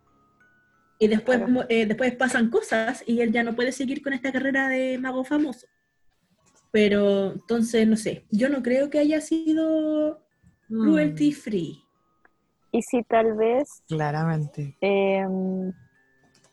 Y 0.99 1.09
después, 1.09 1.39
Claro. 1.39 1.65
eh, 1.67 1.85
después 1.85 2.15
pasan 2.15 2.49
cosas 2.49 3.03
y 3.05 3.19
él 3.19 3.33
ya 3.33 3.43
no 3.43 3.55
puede 3.55 3.73
seguir 3.73 4.01
con 4.01 4.13
esta 4.13 4.31
carrera 4.31 4.69
de 4.69 4.97
mago 4.97 5.25
famoso. 5.25 5.67
Pero 6.71 7.33
entonces, 7.33 7.87
no 7.87 7.97
sé, 7.97 8.25
yo 8.31 8.47
no 8.49 8.61
creo 8.63 8.89
que 8.89 8.99
haya 8.99 9.19
sido 9.21 10.21
Mm, 10.69 10.81
cruelty 10.81 11.31
free. 11.33 11.83
Y 12.71 12.81
si 12.81 13.03
tal 13.03 13.35
vez 13.35 13.69
Claramente. 13.87 14.75
em, 14.81 15.71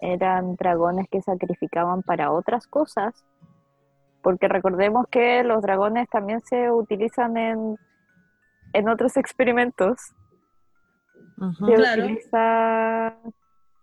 eran 0.02 0.56
dragones 0.56 1.06
que 1.08 1.22
sacrificaban 1.22 2.02
para 2.02 2.32
otras 2.32 2.66
cosas, 2.66 3.24
porque 4.20 4.48
recordemos 4.48 5.06
que 5.08 5.44
los 5.44 5.62
dragones 5.62 6.08
también 6.10 6.40
se 6.42 6.70
utilizan 6.70 7.36
en, 7.36 7.78
en 8.72 8.88
otros 8.88 9.16
experimentos. 9.16 9.98
Se 11.66 11.74
Claro. 11.74 12.04
utiliza, 12.04 13.16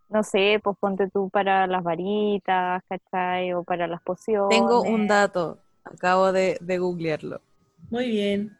no 0.09 0.23
sé, 0.23 0.59
pues 0.63 0.77
ponte 0.79 1.09
tú 1.09 1.29
para 1.29 1.67
las 1.67 1.83
varitas, 1.83 2.83
¿cachai? 2.89 3.53
O 3.53 3.63
para 3.63 3.87
las 3.87 4.01
pociones. 4.01 4.49
Tengo 4.57 4.81
un 4.81 5.07
dato, 5.07 5.59
acabo 5.85 6.31
de, 6.33 6.57
de 6.61 6.77
googlearlo. 6.79 7.41
Muy 7.89 8.09
bien. 8.09 8.57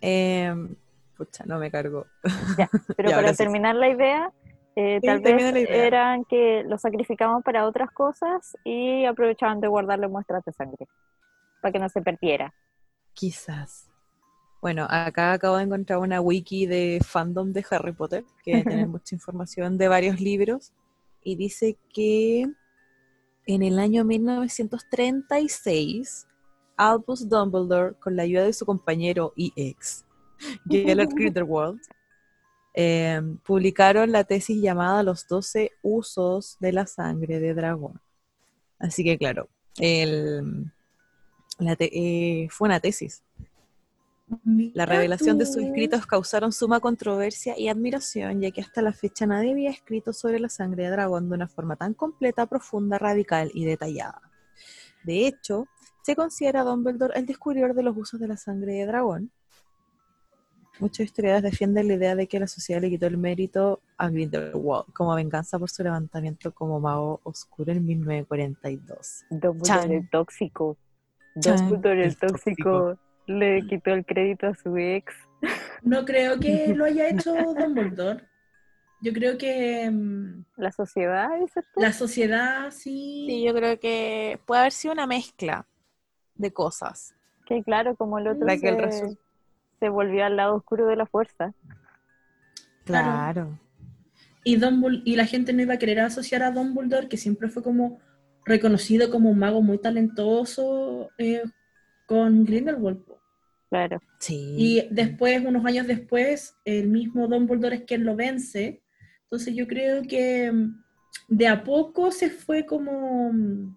Em, 0.00 0.74
pucha, 1.16 1.44
no 1.44 1.58
me 1.58 1.70
cargó. 1.70 2.06
Pero 2.96 3.10
Ya, 3.10 3.16
para 3.16 3.32
terminar 3.34 3.74
la 3.74 3.88
idea, 3.88 4.32
eh, 4.76 4.98
Sí, 5.00 5.06
tal 5.06 5.20
vez 5.20 5.68
eran 5.68 6.24
que 6.24 6.64
los 6.64 6.80
sacrificaban 6.80 7.42
para 7.42 7.66
otras 7.66 7.90
cosas 7.90 8.56
y 8.64 9.04
aprovechaban 9.04 9.60
de 9.60 9.68
guardarle 9.68 10.08
muestras 10.08 10.44
de 10.44 10.52
sangre 10.52 10.88
para 11.60 11.72
que 11.72 11.78
no 11.78 11.88
se 11.88 12.02
perdiera. 12.02 12.52
Quizás. 13.14 13.88
Bueno, 14.60 14.86
acá 14.88 15.32
acabo 15.32 15.56
de 15.58 15.64
encontrar 15.64 15.98
una 15.98 16.20
wiki 16.20 16.66
de 16.66 17.00
fandom 17.06 17.52
de 17.52 17.64
Harry 17.70 17.92
Potter, 17.92 18.24
que 18.42 18.64
tiene 18.64 18.86
mucha 18.96 19.14
información 19.14 19.78
de 19.78 19.88
varios 19.88 20.20
libros, 20.20 20.72
y 21.22 21.36
dice 21.36 21.76
que 21.92 22.50
en 23.46 23.62
el 23.62 23.78
año 23.78 24.04
1936, 24.04 26.26
Albus 26.76 27.28
Dumbledore, 27.28 27.94
con 28.00 28.16
la 28.16 28.22
ayuda 28.22 28.42
de 28.44 28.52
su 28.52 28.66
compañero 28.66 29.32
y 29.36 29.52
ex, 29.54 30.04
Gellert 30.68 31.12
Grindelwald, 31.12 31.80
eh, 32.74 33.20
publicaron 33.44 34.12
la 34.12 34.24
tesis 34.24 34.60
llamada 34.60 35.02
Los 35.02 35.26
12 35.28 35.70
usos 35.82 36.56
de 36.60 36.72
la 36.72 36.86
sangre 36.86 37.40
de 37.40 37.54
dragón. 37.54 38.00
Así 38.78 39.04
que 39.04 39.16
claro, 39.16 39.48
el, 39.78 40.70
la 41.58 41.76
te- 41.76 41.90
eh, 41.92 42.48
fue 42.50 42.66
una 42.66 42.80
tesis. 42.80 43.22
La 44.74 44.86
revelación 44.86 45.38
de 45.38 45.44
sus 45.46 45.62
escritos 45.68 46.06
causaron 46.06 46.50
suma 46.52 46.80
controversia 46.80 47.58
y 47.58 47.68
admiración, 47.68 48.40
ya 48.40 48.50
que 48.50 48.62
hasta 48.62 48.80
la 48.82 48.92
fecha 48.92 49.26
nadie 49.26 49.52
había 49.52 49.70
escrito 49.70 50.12
sobre 50.12 50.40
la 50.40 50.48
sangre 50.48 50.84
de 50.84 50.90
dragón 50.90 51.28
de 51.28 51.34
una 51.34 51.46
forma 51.46 51.76
tan 51.76 51.94
completa, 51.94 52.46
profunda, 52.46 52.98
radical 52.98 53.50
y 53.54 53.64
detallada. 53.66 54.22
De 55.04 55.26
hecho, 55.26 55.66
se 56.02 56.16
considera 56.16 56.62
a 56.62 56.64
Dumbledore 56.64 57.18
el 57.18 57.26
descubridor 57.26 57.74
de 57.74 57.82
los 57.82 57.96
usos 57.96 58.18
de 58.18 58.28
la 58.28 58.36
sangre 58.38 58.72
de 58.74 58.86
dragón. 58.86 59.30
Muchos 60.80 61.00
historiadores 61.06 61.52
defienden 61.52 61.86
la 61.88 61.94
idea 61.94 62.16
de 62.16 62.26
que 62.26 62.40
la 62.40 62.46
sociedad 62.48 62.80
le 62.80 62.90
quitó 62.90 63.06
el 63.06 63.16
mérito 63.16 63.80
a 63.96 64.08
Grindelwald 64.08 64.92
como 64.92 65.14
venganza 65.14 65.58
por 65.58 65.70
su 65.70 65.82
levantamiento 65.84 66.52
como 66.52 66.80
mago 66.80 67.20
oscuro 67.22 67.70
en 67.72 67.84
1942. 67.86 69.24
Dumbledore 69.30 69.96
el 69.96 70.10
tóxico. 70.10 70.76
Dumbledore 71.36 72.02
el 72.02 72.08
el 72.08 72.16
tóxico. 72.16 72.70
tóxico 72.70 72.98
le 73.26 73.66
quitó 73.66 73.90
el 73.90 74.04
crédito 74.04 74.48
a 74.48 74.54
su 74.56 74.76
ex. 74.76 75.14
No 75.82 76.04
creo 76.04 76.40
que 76.40 76.68
lo 76.74 76.84
haya 76.86 77.08
hecho 77.08 77.32
Dumbledore. 77.54 78.24
Yo 79.00 79.12
creo 79.12 79.36
que 79.38 79.88
mm, 79.90 80.44
La 80.56 80.72
sociedad, 80.72 81.28
dices 81.40 81.64
tú. 81.72 81.80
la 81.80 81.92
sociedad 81.92 82.70
sí. 82.70 83.26
Sí, 83.28 83.44
yo 83.44 83.54
creo 83.54 83.78
que 83.78 84.40
puede 84.46 84.60
haber 84.62 84.72
sido 84.72 84.92
una 84.92 85.06
mezcla 85.06 85.66
de 86.34 86.52
cosas. 86.52 87.14
Que 87.46 87.62
claro, 87.62 87.94
como 87.96 88.18
el 88.18 88.26
otro 88.28 88.46
La 88.46 88.56
que 88.56 88.68
el 88.70 89.18
se, 89.80 89.88
volvió 89.88 90.24
al 90.24 90.36
lado 90.36 90.56
oscuro 90.56 90.86
de 90.86 90.96
la 90.96 91.06
fuerza. 91.06 91.52
Claro. 92.84 93.32
Claro. 93.32 93.58
Y, 94.44 94.58
Dumbledore- 94.58 95.02
y 95.04 95.16
la 95.16 95.26
gente 95.26 95.52
no 95.52 95.62
iba 95.62 95.74
a 95.74 95.78
querer 95.78 96.00
asociar 96.00 96.42
a 96.42 96.50
Dumbledore, 96.50 97.08
que 97.08 97.16
siempre 97.16 97.48
fue 97.48 97.62
como 97.62 97.98
reconocido 98.44 99.10
como 99.10 99.30
un 99.30 99.38
mago 99.38 99.62
muy 99.62 99.78
talentoso, 99.78 101.10
eh, 101.16 101.42
con 102.06 102.44
Grindelwald. 102.44 103.02
Claro. 103.70 103.98
Sí. 104.20 104.54
Y 104.56 104.88
después, 104.90 105.44
unos 105.44 105.64
años 105.64 105.86
después, 105.86 106.56
el 106.64 106.88
mismo 106.88 107.26
Dumbledore 107.26 107.76
es 107.76 107.82
quien 107.84 108.04
lo 108.04 108.14
vence. 108.14 108.82
Entonces 109.22 109.54
yo 109.54 109.66
creo 109.66 110.02
que 110.02 110.52
mm, 110.52 110.84
de 111.28 111.48
a 111.48 111.64
poco 111.64 112.10
se 112.10 112.28
fue 112.30 112.66
como 112.66 113.32
mm, 113.32 113.76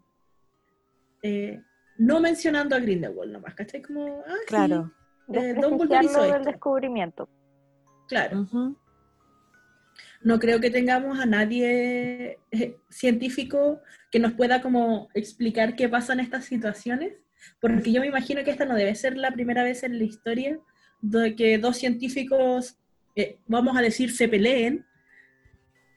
eh, 1.24 1.62
no 1.98 2.20
mencionando 2.20 2.76
a 2.76 2.80
Grindelwald 2.80 3.32
nomás, 3.32 3.56
¿cachai? 3.56 3.82
Como, 3.82 4.22
ah, 4.28 4.36
sí, 4.48 4.74
eh, 5.34 5.54
Dumbledore 5.54 6.08
del 6.08 6.36
esto. 6.36 6.52
descubrimiento. 6.52 7.30
Claro. 8.08 8.48
No 10.22 10.40
creo 10.40 10.60
que 10.60 10.70
tengamos 10.70 11.20
a 11.20 11.26
nadie 11.26 12.40
eh, 12.52 12.78
científico 12.90 13.82
que 14.12 14.20
nos 14.20 14.34
pueda 14.34 14.62
como 14.62 15.10
explicar 15.14 15.76
qué 15.76 15.88
pasa 15.90 16.14
en 16.14 16.22
estas 16.22 16.46
situaciones, 16.46 17.14
porque 17.60 17.92
yo 17.92 18.02
me 18.02 18.08
imagino 18.08 18.44
que 18.44 18.52
esta 18.52 18.66
no 18.66 18.76
debe 18.76 18.96
ser 18.96 19.18
la 19.18 19.32
primera 19.32 19.64
vez 19.64 19.84
en 19.84 19.98
la 19.98 20.04
historia 20.04 20.60
de 21.02 21.36
que 21.36 21.58
dos 21.58 21.78
científicos, 21.78 22.78
eh, 23.16 23.38
vamos 23.46 23.78
a 23.78 23.82
decir, 23.82 24.12
se 24.12 24.28
peleen 24.28 24.86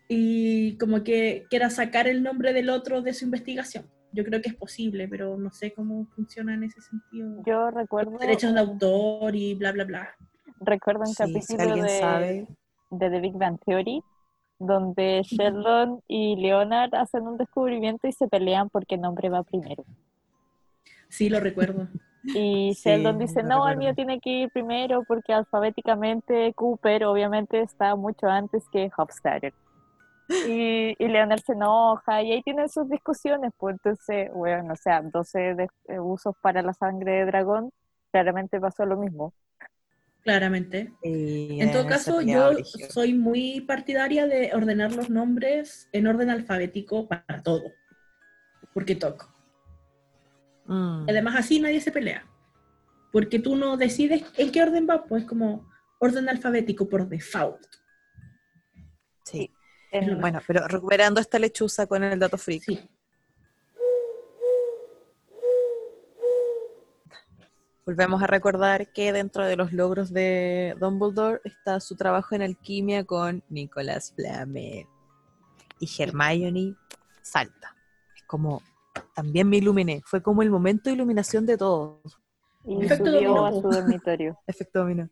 y 0.08 0.76
como 0.76 1.02
que 1.02 1.46
quiera 1.48 1.70
sacar 1.70 2.08
el 2.08 2.22
nombre 2.22 2.52
del 2.52 2.68
otro 2.68 3.00
de 3.00 3.14
su 3.14 3.24
investigación. 3.24 3.88
Yo 4.12 4.25
creo 4.25 4.40
que 4.42 4.49
es 4.51 4.55
posible, 4.55 5.07
pero 5.09 5.37
no 5.37 5.51
sé 5.53 5.73
cómo 5.73 6.07
funciona 6.14 6.55
en 6.55 6.64
ese 6.64 6.81
sentido. 6.81 7.42
Yo 7.46 7.70
recuerdo, 7.70 8.18
Derechos 8.18 8.53
de 8.55 8.61
autor 8.61 9.35
y 9.37 9.55
bla, 9.55 9.73
bla, 9.73 9.85
bla. 9.85 10.14
recuerdo 10.61 11.01
un 11.01 11.14
Sí, 11.14 11.16
capítulo 11.16 11.77
de, 11.77 11.88
sabe. 12.01 12.46
de 12.90 13.11
The 13.11 13.20
Big 13.20 13.35
Bang 13.35 13.59
Theory 13.64 14.03
donde 14.59 15.23
Sheldon 15.25 16.03
y 16.07 16.37
Leonard 16.37 16.94
hacen 16.94 17.27
un 17.27 17.38
descubrimiento 17.38 18.07
y 18.07 18.12
se 18.12 18.29
pelean 18.29 18.68
porque 18.68 18.96
el 18.96 19.01
nombre 19.01 19.29
va 19.31 19.42
primero. 19.42 19.85
Sí, 21.09 21.29
lo 21.29 21.40
recuerdo. 21.40 21.88
Y 22.23 22.75
Sí, 22.75 22.90
Sheldon 22.90 23.18
dice, 23.18 23.42
no, 23.42 23.66
el 23.66 23.77
recuerdo. 23.77 23.81
mío 23.81 23.94
tiene 23.94 24.20
que 24.20 24.31
ir 24.31 24.51
primero 24.51 25.03
porque 25.05 25.33
alfabéticamente 25.33 26.53
Cooper 26.55 27.05
obviamente 27.07 27.61
está 27.62 27.96
mucho 27.96 28.27
antes 28.29 28.68
que 28.70 28.90
Hofstadter. 28.94 29.55
Y, 30.46 30.94
y 30.98 31.08
Leonard 31.08 31.40
se 31.44 31.52
enoja 31.52 32.22
y 32.22 32.32
ahí 32.32 32.42
tienen 32.42 32.68
sus 32.68 32.88
discusiones, 32.88 33.52
pues 33.58 33.74
entonces, 33.74 34.30
bueno, 34.32 34.72
o 34.72 34.76
sea, 34.76 35.02
12 35.02 35.54
de- 35.54 35.68
eh, 35.88 35.98
usos 35.98 36.34
para 36.40 36.62
la 36.62 36.72
sangre 36.72 37.12
de 37.12 37.24
dragón, 37.26 37.70
claramente 38.12 38.60
pasó 38.60 38.86
lo 38.86 38.96
mismo. 38.96 39.34
Claramente. 40.22 40.92
Sí, 41.02 41.58
En 41.60 41.72
todo 41.72 41.86
caso, 41.86 42.20
yo 42.20 42.52
soy 42.90 43.14
muy 43.14 43.62
partidaria 43.62 44.26
de 44.26 44.52
ordenar 44.54 44.92
los 44.92 45.08
nombres 45.08 45.88
en 45.92 46.06
orden 46.06 46.30
alfabético 46.30 47.08
para 47.08 47.42
todo, 47.42 47.72
porque 48.74 48.94
toco. 48.94 49.34
Mm. 50.66 51.06
Además, 51.08 51.36
así 51.38 51.58
nadie 51.58 51.80
se 51.80 51.90
pelea, 51.90 52.24
porque 53.12 53.38
tú 53.38 53.56
no 53.56 53.76
decides 53.76 54.22
en 54.36 54.52
qué 54.52 54.62
orden 54.62 54.86
va, 54.88 55.04
pues 55.04 55.24
como 55.24 55.66
orden 55.98 56.28
alfabético 56.28 56.88
por 56.88 57.08
default. 57.08 57.66
Sí. 59.24 59.50
En- 59.92 60.20
Bueno, 60.20 60.40
pero 60.46 60.66
recuperando 60.68 61.20
esta 61.20 61.38
lechuza 61.38 61.87
con 61.87 62.03
el 62.05 62.18
dato 62.18 62.38
freak. 62.38 62.62
Sí. 62.64 62.88
Volvemos 67.87 68.22
a 68.22 68.26
recordar 68.26 68.92
que 68.92 69.12
dentro 69.12 69.44
de 69.46 69.57
los 69.57 69.72
logros 69.72 70.12
de 70.12 70.76
Dumbledore 70.79 71.40
está 71.44 71.81
su 71.81 71.96
trabajo 71.96 72.35
en 72.35 72.42
alquimia 72.42 73.05
con 73.05 73.42
Nicolas 73.48 74.12
Flamel. 74.14 74.87
Y 75.81 76.03
Hermione 76.03 76.76
salta. 77.22 77.74
Es 78.14 78.22
como, 78.24 78.62
también 79.14 79.48
me 79.48 79.57
iluminé. 79.57 80.03
Fue 80.05 80.22
como 80.22 80.42
el 80.42 80.50
momento 80.50 80.88
de 80.90 80.94
iluminación 80.94 81.46
de 81.46 81.57
todos. 81.57 82.18
y 82.64 82.85
Efecto 82.85 83.07
subió 83.07 83.20
dominó. 83.35 83.46
a 83.46 83.53
su 83.53 83.61
dormitorio. 83.70 84.38
Efecto 84.46 84.79
dominó. 84.81 85.09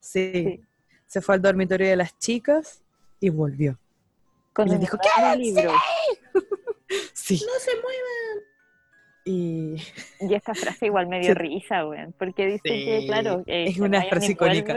Sí. 0.00 0.32
Sí. 0.32 0.64
Se 1.06 1.20
fue 1.20 1.36
al 1.36 1.42
dormitorio 1.42 1.88
de 1.88 1.96
las 1.96 2.18
chicas 2.18 2.82
y 3.20 3.28
volvió. 3.28 3.78
Con 4.66 4.70
un 4.70 4.80
dijo, 4.80 4.96
enorme 5.16 5.36
libro. 5.44 5.72
Sí. 7.12 7.34
No 7.46 7.52
se 7.60 7.70
muevan. 7.76 8.44
Y 9.24 9.76
Y 10.20 10.34
esta 10.34 10.54
frase 10.54 10.86
igual 10.86 11.06
me 11.06 11.20
dio 11.20 11.32
Sí. 11.34 11.38
risa, 11.38 11.86
weón, 11.86 12.14
porque 12.18 12.46
dice 12.46 12.60
que, 12.64 13.00
Sí, 13.02 13.06
claro, 13.06 13.42
eh, 13.46 13.66
es 13.68 13.78
una 13.78 14.02
frase 14.04 14.32
icónica. 14.32 14.74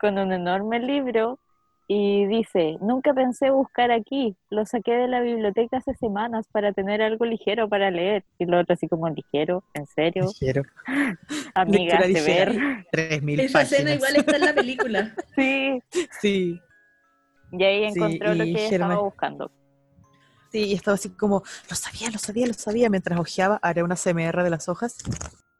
con 0.00 0.18
un 0.18 0.32
enorme 0.32 0.80
libro 0.80 1.38
y 1.86 2.24
dice, 2.26 2.78
nunca 2.80 3.12
pensé 3.12 3.50
buscar 3.50 3.90
aquí, 3.92 4.34
lo 4.48 4.64
saqué 4.64 4.92
de 4.92 5.06
la 5.06 5.20
biblioteca 5.20 5.76
hace 5.76 5.92
semanas 5.94 6.46
para 6.50 6.72
tener 6.72 7.02
algo 7.02 7.26
ligero 7.26 7.68
para 7.68 7.90
leer. 7.90 8.24
Y 8.38 8.46
lo 8.46 8.58
otro 8.58 8.72
así 8.72 8.88
como 8.88 9.06
ligero, 9.10 9.62
¿en 9.74 9.86
serio? 9.86 10.24
ligero. 10.40 10.62
Amiga, 11.54 11.98
de 12.06 12.22
ver. 12.22 12.86
3000 12.90 13.40
Esa 13.40 13.52
páginas. 13.58 13.72
escena 13.72 13.94
igual 13.96 14.16
está 14.16 14.36
en 14.36 14.44
la 14.46 14.54
película. 14.54 15.14
Sí, 15.36 15.82
Sí. 16.22 16.60
Y 17.58 17.64
ahí 17.64 17.92
Sí, 17.92 17.98
encontró 17.98 18.34
lo 18.34 18.44
que 18.44 18.66
estaba 18.66 18.94
Herma- 18.94 19.02
buscando. 19.02 19.50
Sí, 20.52 20.64
y 20.66 20.74
estaba 20.74 20.94
así 20.94 21.10
como, 21.10 21.42
lo 21.68 21.76
sabía, 21.76 22.10
lo 22.10 22.18
sabía, 22.18 22.46
lo 22.46 22.54
sabía, 22.54 22.88
mientras 22.88 23.18
hojeaba, 23.18 23.58
haré 23.62 23.82
una 23.82 23.96
CMR 23.96 24.44
de 24.44 24.50
las 24.50 24.68
hojas. 24.68 24.96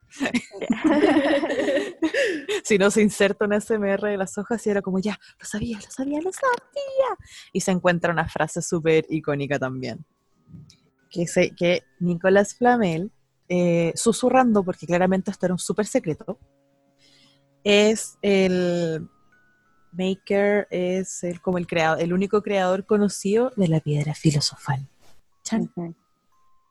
si 2.65 2.79
no 2.79 2.91
se 2.91 3.03
inserta 3.03 3.45
una 3.45 3.61
CMR 3.61 4.09
de 4.11 4.17
las 4.17 4.39
hojas 4.39 4.65
y 4.67 4.71
era 4.71 4.83
como, 4.83 4.99
ya, 5.01 5.19
lo 5.41 5.47
sabía, 5.47 5.79
lo 5.79 5.91
sabía, 5.91 6.21
lo 6.21 6.33
sabía. 6.33 7.19
Y 7.53 7.61
se 7.61 7.73
encuentra 7.73 8.13
una 8.13 8.29
frase 8.29 8.63
súper 8.63 9.07
icónica 9.09 9.59
también. 9.59 10.05
Que 11.11 11.21
dice 11.21 11.53
que 11.57 11.83
Nicolás 11.99 12.55
Flamel, 12.55 13.11
eh, 13.49 13.93
susurrando, 13.97 14.65
porque 14.65 14.87
claramente 14.87 15.31
esto 15.31 15.47
era 15.47 15.55
un 15.55 15.59
súper 15.59 15.87
secreto, 15.87 16.39
es 17.65 18.19
el 18.23 19.09
maker, 19.97 20.67
es 20.71 21.23
el, 21.25 21.41
como 21.41 21.59
el 21.59 21.67
creador, 21.67 22.01
el 22.03 22.13
único 22.13 22.43
creador 22.43 22.85
conocido 22.87 23.53
de 23.57 23.69
la 23.69 23.81
piedra 23.81 24.15
filosofal. 24.15 24.87
Chan. 25.43 25.71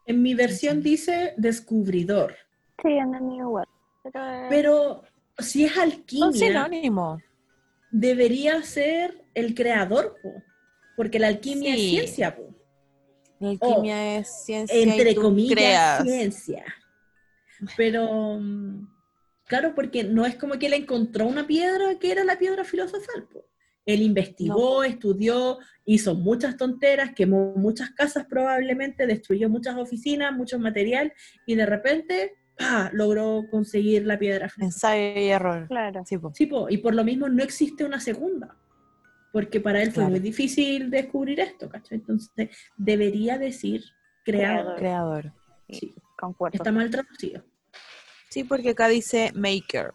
En 0.06 0.22
mi 0.22 0.34
versión 0.34 0.82
dice 0.82 1.34
descubridor, 1.38 2.36
Sí, 2.82 2.90
en 2.92 3.14
el 3.16 3.22
mío 3.22 3.46
igual. 3.48 3.68
Pero, 4.04 4.30
eh, 4.30 4.46
pero 4.50 5.04
si 5.38 5.64
es 5.66 5.78
alquimia, 5.78 6.32
sinónimos. 6.34 7.22
debería 7.92 8.62
ser 8.64 9.24
el 9.34 9.54
creador, 9.56 10.18
po, 10.22 10.34
porque 10.98 11.20
la 11.20 11.28
alquimia 11.28 11.74
Sí. 11.76 11.86
es 11.86 11.92
ciencia, 12.16 12.36
po. 12.36 12.44
La 13.40 13.50
alquimia 13.52 14.18
es 14.18 14.44
ciencia 14.46 14.78
y 14.78 14.84
entre 14.90 15.14
tú 15.14 15.22
comillas, 15.22 15.54
creas. 15.56 16.04
ciencia. 16.04 16.66
Pero, 17.78 18.38
mm, 18.40 18.88
claro, 19.46 19.74
porque 19.76 20.04
no 20.04 20.26
es 20.26 20.36
como 20.36 20.58
que 20.60 20.68
él 20.68 20.74
encontró 20.74 21.26
una 21.26 21.46
piedra 21.48 21.98
que 22.00 22.12
era 22.12 22.24
la 22.24 22.38
piedra 22.38 22.64
filosofal. 22.64 23.28
po. 23.32 23.46
Él 23.86 24.02
investigó, 24.02 24.84
estudió, 24.86 25.58
hizo 25.86 26.16
muchas 26.16 26.56
tonteras, 26.56 27.12
quemó 27.14 27.54
muchas 27.58 27.92
casas 27.92 28.26
probablemente, 28.30 29.06
destruyó 29.06 29.50
muchas 29.50 29.76
oficinas, 29.76 30.32
mucho 30.34 30.58
material, 30.58 31.12
y 31.46 31.56
de 31.56 31.66
repente 31.66 32.34
¡pah! 32.58 32.90
logró 32.94 33.44
conseguir 33.52 34.06
la 34.06 34.18
piedra 34.18 34.48
filosofal. 34.48 34.96
Ensayo 34.98 35.20
y 35.22 35.28
error. 35.30 35.68
claro. 35.68 36.04
Sí, 36.06 36.18
po. 36.18 36.32
Sí, 36.34 36.46
po, 36.46 36.70
y 36.70 36.78
por 36.78 36.96
lo 36.96 37.04
mismo 37.04 37.28
no 37.28 37.44
existe 37.44 37.84
una 37.84 38.00
segunda, 38.00 38.56
porque 39.34 39.60
para 39.60 39.82
él 39.82 39.88
fue 39.92 40.04
Claro. 40.04 40.12
muy 40.12 40.20
difícil 40.22 40.90
descubrir 40.90 41.42
esto, 41.42 41.68
¿cachai? 41.68 41.98
Entonces, 41.98 42.50
debería 42.78 43.38
decir 43.38 43.84
creador. 44.24 44.78
Creador. 44.78 45.34
Sí, 45.70 45.94
Concuerdo. 46.18 46.56
está 46.56 46.72
mal 46.72 46.90
traducido. 46.90 47.44
Sí, 48.34 48.44
porque 48.44 48.72
acá 48.72 48.88
dice 48.88 49.32
maker. 49.36 49.94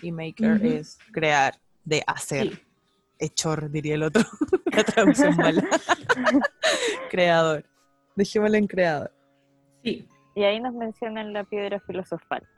y 0.00 0.10
maker 0.10 0.64
es 0.64 0.96
crear, 1.12 1.60
de 1.84 2.02
hacer. 2.06 2.54
Sí. 2.54 2.62
Hechor, 3.18 3.70
diría 3.70 3.96
el 3.96 4.04
otro. 4.04 4.22
La 4.72 4.84
traducción 4.84 5.36
mala. 5.36 5.62
creador. 7.10 7.66
Dejémoslo 8.16 8.56
en 8.56 8.66
creador. 8.66 9.12
Sí. 9.82 10.08
Y 10.34 10.44
ahí 10.44 10.60
nos 10.62 10.72
mencionan 10.72 11.34
la 11.34 11.44
piedra 11.44 11.78
filosofal. 11.78 12.48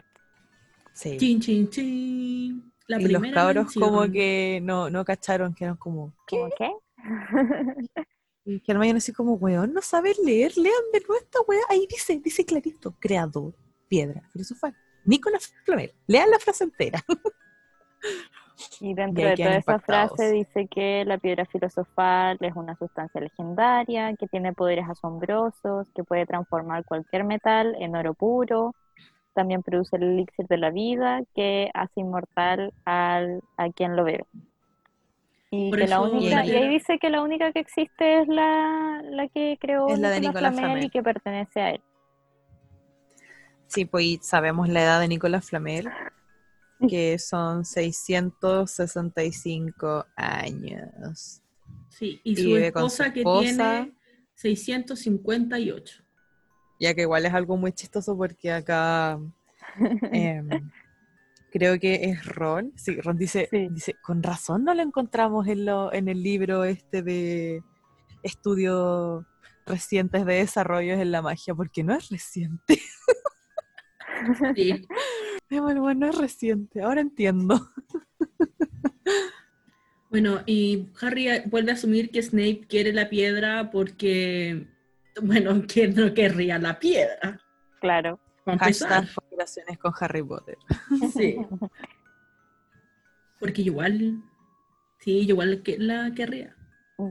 Sí. 0.93 1.17
Chin, 1.17 1.41
chin, 1.41 1.71
chin. 1.71 2.73
La 2.87 3.03
y 3.03 3.09
los 3.09 3.23
cabros 3.33 3.75
como 3.75 4.03
que 4.03 4.61
no, 4.63 4.91
no 4.91 5.05
cacharon, 5.05 5.53
que 5.55 5.65
eran 5.65 5.77
como... 5.77 6.13
¿qué? 6.29 6.37
¿Cómo 6.39 6.51
qué? 6.57 8.05
Y 8.45 8.61
que 8.61 8.71
Hermione 8.71 8.99
así 8.99 9.13
como, 9.13 9.33
weón, 9.35 9.73
no 9.73 9.83
sabes 9.83 10.21
leer, 10.21 10.57
lean 10.57 10.85
de 10.93 11.01
nuevo 11.01 11.17
esta 11.17 11.41
weá. 11.49 11.63
Ahí 11.69 11.89
dice, 11.91 12.21
dice 12.21 12.45
clarito, 12.45 12.95
creador, 13.01 13.57
piedra, 13.89 14.23
filosofal. 14.33 14.73
Nicolás 15.07 15.55
Flamel. 15.65 15.93
Lean 16.07 16.31
la 16.31 16.39
frase 16.39 16.65
entera. 16.65 17.03
Y 18.81 18.95
dentro 18.95 19.23
de 19.29 19.37
toda 19.37 19.57
esa 19.57 19.79
frase 19.79 20.33
dice 20.33 20.67
que 20.67 21.05
la 21.05 21.19
piedra 21.19 21.45
filosofal 21.47 22.39
es 22.41 22.55
una 22.57 22.75
sustancia 22.77 23.21
legendaria, 23.21 24.15
que 24.17 24.27
tiene 24.29 24.53
poderes 24.53 24.89
asombrosos, 24.89 25.89
que 25.95 26.05
puede 26.05 26.27
transformar 26.27 26.85
cualquier 26.85 27.25
metal 27.25 27.77
en 27.79 27.97
oro 27.97 28.15
puro. 28.15 28.75
También 29.35 29.63
produce 29.63 29.97
el 29.97 30.05
elixir 30.05 30.47
de 30.47 30.57
la 30.57 30.71
vida, 30.71 31.21
que 31.35 31.71
hace 31.75 32.01
inmortal 32.01 32.73
al, 32.85 33.43
a 33.59 33.71
quien 33.71 33.95
lo 33.97 34.05
bebe. 34.05 34.25
Y, 35.51 35.71
Por 35.71 35.81
que 35.81 35.87
la 35.87 36.01
única, 36.01 36.37
la 36.37 36.47
y 36.47 36.51
ahí 36.53 36.69
dice 36.69 36.99
que 36.99 37.11
la 37.11 37.23
única 37.23 37.53
que 37.53 37.61
existe 37.61 38.21
es 38.21 38.29
la, 38.29 39.03
la 39.05 39.29
que 39.29 39.59
creó 39.61 39.89
Es 39.89 39.99
la 39.99 40.11
de 40.11 40.21
Nicolás 40.21 40.57
Flamel 40.57 40.85
y 40.85 40.91
que 40.91 41.03
pertenece 41.03 41.61
a 41.61 41.71
él. 41.71 41.81
Sí, 43.69 43.85
pues 43.85 44.19
sabemos 44.23 44.69
la 44.69 44.83
edad 44.83 45.01
de 45.01 45.09
Nicolás 45.09 45.47
Flamel, 45.47 45.89
que 46.89 47.19
son 47.19 47.65
665 47.65 50.07
años. 50.17 51.43
Sí, 51.89 52.21
y 52.25 52.33
y 52.33 52.37
su 52.37 52.43
vive 52.45 52.73
con 52.73 52.83
su 52.91 53.03
esposa 53.03 53.13
que 53.13 53.25
tiene 53.25 53.93
658. 54.35 56.03
Ya 56.79 56.95
que 56.95 57.03
igual 57.03 57.27
es 57.27 57.35
algo 57.35 57.57
muy 57.57 57.73
chistoso 57.73 58.17
porque 58.17 58.53
acá 58.53 59.19
em, 60.13 60.71
creo 61.51 61.79
que 61.81 62.05
es 62.05 62.25
Ron. 62.27 62.73
Sí, 62.77 63.01
Ron 63.01 63.17
dice, 63.17 63.49
Sí. 63.51 63.69
dice, 63.71 63.95
con 64.03 64.23
razón 64.23 64.63
no 64.65 64.75
lo 64.75 64.83
encontramos 64.83 65.49
en, 65.49 65.65
lo, 65.65 65.91
en 65.93 66.09
el 66.09 66.23
libro 66.23 66.65
este 66.65 67.03
de 67.03 67.63
estudios 68.23 69.25
recientes 69.65 70.27
de 70.27 70.35
desarrollos 70.35 71.01
en 71.01 71.11
la 71.11 71.23
magia, 71.23 71.55
porque 71.55 71.83
no 71.83 71.95
es 71.95 72.11
reciente. 72.11 72.79
Sí. 74.55 74.87
Bueno, 75.49 75.81
bueno, 75.81 76.01
no 76.01 76.07
es 76.09 76.19
reciente, 76.19 76.83
ahora 76.83 77.01
entiendo. 77.01 77.71
Bueno, 80.09 80.41
y 80.47 80.89
Harry 81.03 81.29
vuelve 81.47 81.73
a 81.73 81.75
asumir 81.75 82.11
que 82.11 82.23
Snape 82.23 82.63
quiere 82.69 82.93
la 82.93 83.11
piedra 83.11 83.71
porque, 83.71 84.67
bueno, 85.21 85.63
que 85.69 85.89
no 85.89 86.15
querría 86.15 86.59
la 86.59 86.79
piedra. 86.79 87.41
Claro. 87.81 88.19
Hashtag 88.47 89.13
conspiraciones 89.13 89.77
con 89.79 89.93
Harry 90.01 90.23
Potter. 90.23 90.57
Sí. 91.13 91.37
Porque 93.41 93.61
igual, 93.63 94.23
sí, 95.01 95.19
igual 95.19 95.63
que 95.63 95.77
la 95.79 96.13
querría. 96.15 96.57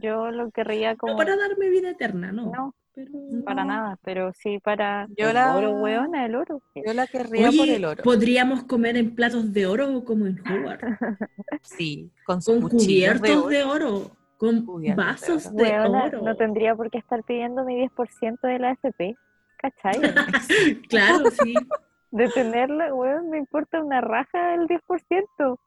Yo 0.02 0.32
lo 0.32 0.50
querría 0.50 0.96
como... 0.96 1.14
No 1.14 1.18
para 1.18 1.36
darme 1.36 1.70
vida 1.70 1.92
eterna, 1.92 2.32
no. 2.32 2.52
No, 2.52 2.76
pero... 2.96 3.12
para 3.44 3.66
nada, 3.66 4.00
pero 4.04 4.32
sí 4.34 4.60
para 4.60 5.08
Yo 5.18 5.32
la- 5.34 5.56
oro, 5.58 5.72
weona, 5.82 6.26
el 6.26 6.36
oro. 6.36 6.62
Yo 6.74 6.94
la 6.94 7.06
querría 7.08 7.52
por 7.52 7.68
el 7.70 7.84
oro. 7.86 8.04
podríamos 8.04 8.64
comer 8.64 8.96
en 8.98 9.14
platos 9.14 9.52
de 9.54 9.66
oro 9.68 10.04
como 10.06 10.26
en 10.26 10.40
Hogwarts. 10.40 10.84
Sí, 11.64 12.10
con 12.26 12.40
con 12.42 12.62
cuchillos 12.62 13.20
cubiertos 13.20 13.50
de 13.50 13.58
de 13.58 13.64
oro. 13.64 14.12
con 14.38 14.66
Cubiertos 14.66 14.96
de 15.06 15.12
vasos 15.12 15.46
oro. 15.48 15.56
de 15.56 15.64
Weona, 15.64 16.04
oro. 16.06 16.22
no 16.22 16.36
tendría 16.36 16.76
por 16.76 16.90
qué 16.90 16.98
estar 17.00 17.24
pidiendo 17.24 17.64
mi 17.66 17.76
10% 17.76 18.40
de 18.48 18.60
la 18.60 18.72
FP, 18.72 19.16
¿cachai? 19.58 20.00
Claro, 20.90 21.30
sí. 21.32 21.54
De 22.12 22.30
tenerla, 22.30 22.94
weón, 22.94 23.30
me 23.30 23.38
importa 23.38 23.82
una 23.84 24.00
raja 24.00 24.54
el 24.54 24.68
10%. 24.68 25.60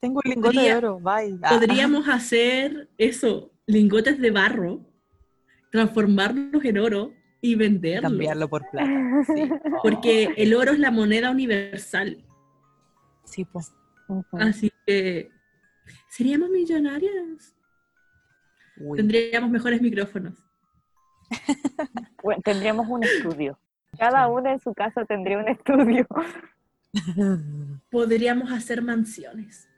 Tengo 0.00 0.20
un 0.24 0.30
lingote 0.30 0.60
de 0.60 0.74
oro, 0.74 0.98
bye. 1.00 1.38
Ah, 1.42 1.50
Podríamos 1.50 2.08
hacer 2.08 2.88
eso, 2.98 3.52
lingotes 3.66 4.18
de 4.20 4.30
barro, 4.32 4.80
transformarlos 5.74 6.64
en 6.64 6.78
oro 6.78 7.12
y 7.40 7.56
venderlos. 7.56 8.12
cambiarlo 8.12 8.48
por 8.48 8.70
plata. 8.70 9.24
Sí. 9.26 9.50
Porque 9.82 10.32
el 10.36 10.54
oro 10.54 10.70
es 10.70 10.78
la 10.78 10.92
moneda 10.92 11.32
universal. 11.32 12.24
Sí, 13.24 13.44
pues. 13.44 13.74
Así 14.38 14.70
que 14.86 15.30
seríamos 16.08 16.48
millonarias. 16.50 17.56
Uy. 18.76 18.98
Tendríamos 18.98 19.50
mejores 19.50 19.82
micrófonos. 19.82 20.34
Bueno, 22.22 22.40
tendríamos 22.42 22.88
un 22.88 23.04
estudio. 23.04 23.58
Cada 23.98 24.28
una 24.28 24.52
en 24.54 24.60
su 24.60 24.72
casa 24.72 25.04
tendría 25.04 25.38
un 25.38 25.48
estudio. 25.48 26.06
Podríamos 27.90 28.50
hacer 28.50 28.80
mansiones 28.80 29.68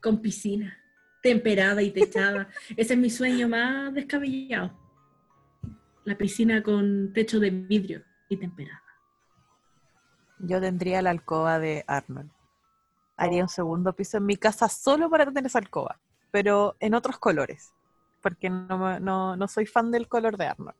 con 0.00 0.22
piscina, 0.22 0.78
temperada 1.26 1.82
y 1.82 1.90
techada. 1.90 2.48
Ese 2.76 2.94
es 2.94 3.00
mi 3.00 3.10
sueño 3.10 3.48
más 3.48 3.92
descabellado. 3.92 4.70
La 6.04 6.16
piscina 6.16 6.62
con 6.62 7.12
techo 7.12 7.40
de 7.40 7.50
vidrio 7.50 8.04
y 8.28 8.36
temperada. 8.36 8.82
Yo 10.38 10.60
tendría 10.60 11.02
la 11.02 11.10
alcoba 11.10 11.58
de 11.58 11.84
Arnold. 11.88 12.30
Haría 13.16 13.42
un 13.42 13.48
segundo 13.48 13.92
piso 13.92 14.18
en 14.18 14.26
mi 14.26 14.36
casa 14.36 14.68
solo 14.68 15.10
para 15.10 15.24
tener 15.24 15.46
esa 15.46 15.58
alcoba, 15.58 15.98
pero 16.30 16.76
en 16.78 16.94
otros 16.94 17.18
colores, 17.18 17.72
porque 18.22 18.48
no, 18.48 19.00
no, 19.00 19.36
no 19.36 19.48
soy 19.48 19.66
fan 19.66 19.90
del 19.90 20.06
color 20.06 20.36
de 20.36 20.46
Arnold, 20.46 20.76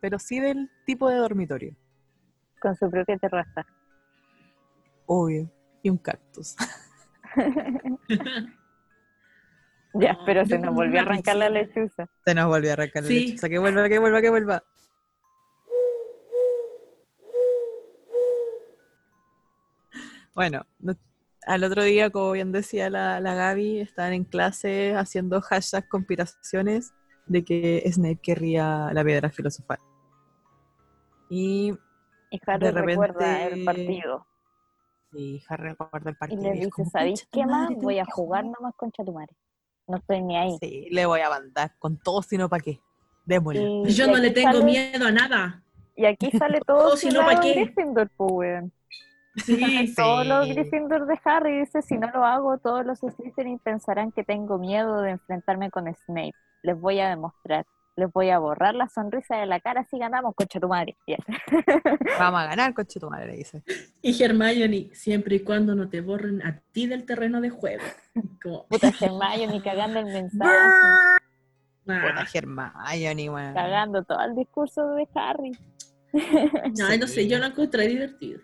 pero 0.00 0.20
sí 0.20 0.38
del 0.38 0.70
tipo 0.86 1.08
de 1.08 1.16
dormitorio. 1.16 1.74
Con 2.60 2.76
su 2.76 2.88
propia 2.88 3.18
terraza. 3.18 3.66
Obvio. 5.06 5.50
Y 5.82 5.90
un 5.90 5.98
cactus. 5.98 6.54
Ya, 10.16 10.18
pero 10.26 10.44
se 10.46 10.58
nos 10.58 10.74
volvió 10.74 11.00
a 11.00 11.02
arrancar 11.02 11.36
la 11.36 11.48
lechuza. 11.48 12.06
Se 12.24 12.34
nos 12.34 12.46
volvió 12.46 12.70
a 12.70 12.72
arrancar 12.74 13.02
la 13.02 13.08
Sí. 13.08 13.36
sea, 13.38 13.48
que 13.48 13.58
vuelva, 13.58 13.88
que 13.88 13.98
vuelva, 13.98 14.20
que 14.20 14.30
vuelva. 14.30 14.62
Bueno, 20.34 20.62
no- 20.78 20.94
al 21.46 21.64
otro 21.64 21.82
día, 21.82 22.10
como 22.10 22.32
bien 22.32 22.52
decía 22.52 22.90
la, 22.90 23.20
la 23.20 23.34
Gaby, 23.34 23.80
estaban 23.80 24.12
en 24.12 24.24
clase 24.24 24.94
haciendo 24.94 25.40
hashtag 25.40 25.88
conspiraciones 25.88 26.92
de 27.26 27.44
que 27.44 27.82
Snape 27.90 28.20
querría 28.22 28.90
la 28.92 29.04
piedra 29.04 29.30
filosofal. 29.30 29.78
Y, 31.30 31.74
Y 32.30 32.40
Harry 32.46 32.66
De 32.66 32.72
recuerda 32.72 33.42
el 33.44 33.50
repente- 33.50 33.64
partido. 33.64 34.26
y 35.12 35.42
Harry 35.48 35.68
recuerda 35.70 36.10
el 36.10 36.16
partido. 36.16 36.42
le 36.42 36.48
y 36.48 36.60
es 36.60 36.66
dice, 36.66 36.84
¿sabéis 36.90 37.20
"Concha 37.22 37.30
qué 37.32 37.46
más? 37.46 37.70
Voy 37.76 37.98
a 37.98 38.04
jugar 38.04 38.44
nomás 38.44 38.74
con 38.76 38.92
Chatumare. 38.92 39.34
No 39.88 39.96
estoy 39.96 40.22
ni 40.22 40.36
ahí. 40.36 40.56
Sí, 40.60 40.86
le 40.90 41.06
voy 41.06 41.20
a 41.20 41.30
mandar 41.30 41.72
con 41.78 41.96
todo, 41.96 42.22
sino 42.22 42.48
para 42.48 42.62
qué. 42.62 42.78
Démosle. 43.24 43.62
Y- 43.62 43.92
Yo 43.94 44.04
y 44.06 44.10
no 44.10 44.16
le 44.18 44.30
tengo 44.30 44.52
sale- 44.52 44.64
miedo 44.64 45.06
a 45.06 45.10
nada. 45.10 45.62
Y 45.96 46.04
aquí 46.04 46.30
sale 46.38 46.60
todo 46.60 46.96
si 46.96 47.08
no, 47.08 47.20
¿pa' 47.20 47.32
sudado 47.32 47.42
en 47.48 47.54
qué? 47.54 47.64
Gryffindor, 47.64 48.10
pues. 48.16 48.64
Sí, 49.36 49.92
Todos 49.96 50.26
los. 50.26 50.48
Gryffindor 50.48 51.06
de 51.06 51.18
Harry 51.24 51.58
dice, 51.60 51.82
si 51.82 51.96
no 51.96 52.08
lo 52.10 52.24
hago, 52.24 52.58
todos 52.58 52.84
los 52.86 52.98
Slytherin 53.00 53.58
pensarán 53.58 54.12
que 54.12 54.24
tengo 54.24 54.58
miedo 54.58 55.00
de 55.02 55.10
enfrentarme 55.12 55.70
con 55.70 55.92
Snape. 55.94 56.34
Les 56.62 56.78
voy 56.78 57.00
a 57.00 57.08
demostrar. 57.08 57.66
Les 57.98 58.12
voy 58.12 58.30
a 58.30 58.38
borrar 58.38 58.76
la 58.76 58.88
sonrisa 58.88 59.38
de 59.38 59.46
la 59.46 59.58
cara 59.58 59.84
si 59.90 59.98
ganamos, 59.98 60.32
concha 60.36 60.60
tu 60.60 60.68
madre. 60.68 60.96
Vamos 62.20 62.40
a 62.40 62.46
ganar, 62.46 62.72
coche 62.72 63.00
tu 63.00 63.10
madre, 63.10 63.36
dice. 63.36 63.64
Y 64.00 64.22
Hermione, 64.22 64.90
siempre 64.92 65.34
y 65.34 65.40
cuando 65.40 65.74
no 65.74 65.88
te 65.88 66.00
borren 66.00 66.40
a 66.46 66.60
ti 66.70 66.86
del 66.86 67.04
terreno 67.04 67.40
de 67.40 67.50
juego. 67.50 67.82
Como, 68.40 68.68
Puta 68.68 68.92
Hermione 69.00 69.60
cagando 69.64 69.98
el 69.98 70.04
mensaje, 70.04 70.44
ah, 70.48 71.18
Buena 71.84 72.24
Hermione, 72.32 73.30
weón. 73.30 73.54
cagando 73.54 74.04
todo 74.04 74.20
el 74.22 74.36
discurso 74.36 74.94
de 74.94 75.08
Harry. 75.16 75.58
no, 76.12 76.96
no 77.00 77.06
sé, 77.08 77.26
yo 77.26 77.40
lo 77.40 77.46
encontré 77.46 77.88
divertido. 77.88 78.42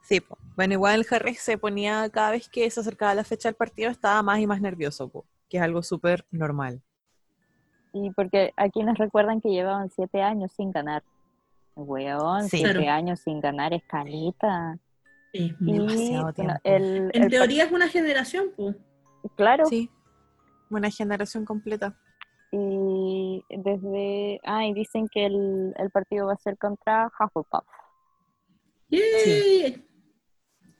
Sí, 0.00 0.22
po. 0.22 0.38
bueno, 0.56 0.72
igual 0.72 1.06
Harry 1.10 1.34
se 1.34 1.58
ponía 1.58 2.08
cada 2.08 2.30
vez 2.30 2.48
que 2.48 2.70
se 2.70 2.80
acercaba 2.80 3.14
la 3.14 3.22
fecha 3.22 3.50
del 3.50 3.54
partido, 3.54 3.90
estaba 3.90 4.22
más 4.22 4.38
y 4.38 4.46
más 4.46 4.62
nervioso, 4.62 5.10
po, 5.10 5.26
que 5.50 5.58
es 5.58 5.62
algo 5.62 5.82
súper 5.82 6.24
normal. 6.30 6.82
Y 7.92 8.10
porque 8.10 8.52
aquí 8.56 8.82
nos 8.82 8.98
recuerdan 8.98 9.40
que 9.40 9.48
llevaban 9.50 9.90
siete 9.90 10.22
años 10.22 10.52
sin 10.52 10.70
ganar. 10.70 11.02
Weón, 11.76 12.42
Sí. 12.48 12.58
siete 12.58 12.74
Claro. 12.80 12.92
años 12.92 13.20
sin 13.20 13.40
ganar 13.40 13.72
escalita. 13.72 14.78
Es 15.32 15.52
Y 15.60 15.72
Demasiado 15.72 16.22
bueno, 16.22 16.32
tiempo. 16.34 16.54
el, 16.64 17.10
En 17.14 17.22
el 17.24 17.30
teoría 17.30 17.64
es 17.64 17.72
una 17.72 17.88
generación, 17.88 18.46
pues. 18.56 18.76
claro, 19.36 19.64
Sí, 19.66 19.88
una 20.70 20.90
generación 20.90 21.44
completa. 21.44 21.96
y 22.52 23.44
desde, 23.48 24.40
ah, 24.44 24.66
y 24.66 24.72
dicen 24.74 25.06
que 25.08 25.26
el, 25.26 25.72
el 25.78 25.90
partido 25.90 26.26
va 26.26 26.32
a 26.32 26.36
ser 26.36 26.58
contra 26.58 27.06
Hufflepuff. 27.18 27.64
¡Yay! 28.88 29.86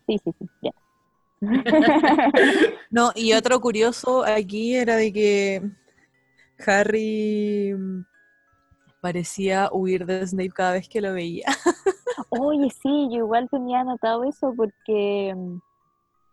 Sí, 0.06 0.18
sí, 0.18 0.32
sí, 0.38 0.48
ya. 0.62 0.72
No, 2.90 3.12
y 3.14 3.32
otro 3.34 3.60
curioso 3.60 4.24
aquí 4.24 4.74
era 4.74 4.96
de 4.96 5.12
que 5.12 5.62
Harry 6.66 7.74
mm, 7.74 8.04
parecía 9.00 9.70
huir 9.72 10.06
de 10.06 10.26
Snape 10.26 10.50
cada 10.50 10.72
vez 10.72 10.88
que 10.88 11.00
lo 11.00 11.12
veía. 11.12 11.46
Oye, 12.30 12.70
sí, 12.70 13.08
yo 13.10 13.18
igual 13.18 13.48
tenía 13.50 13.80
anotado 13.80 14.24
eso 14.24 14.52
porque 14.56 15.34
mm, 15.34 15.58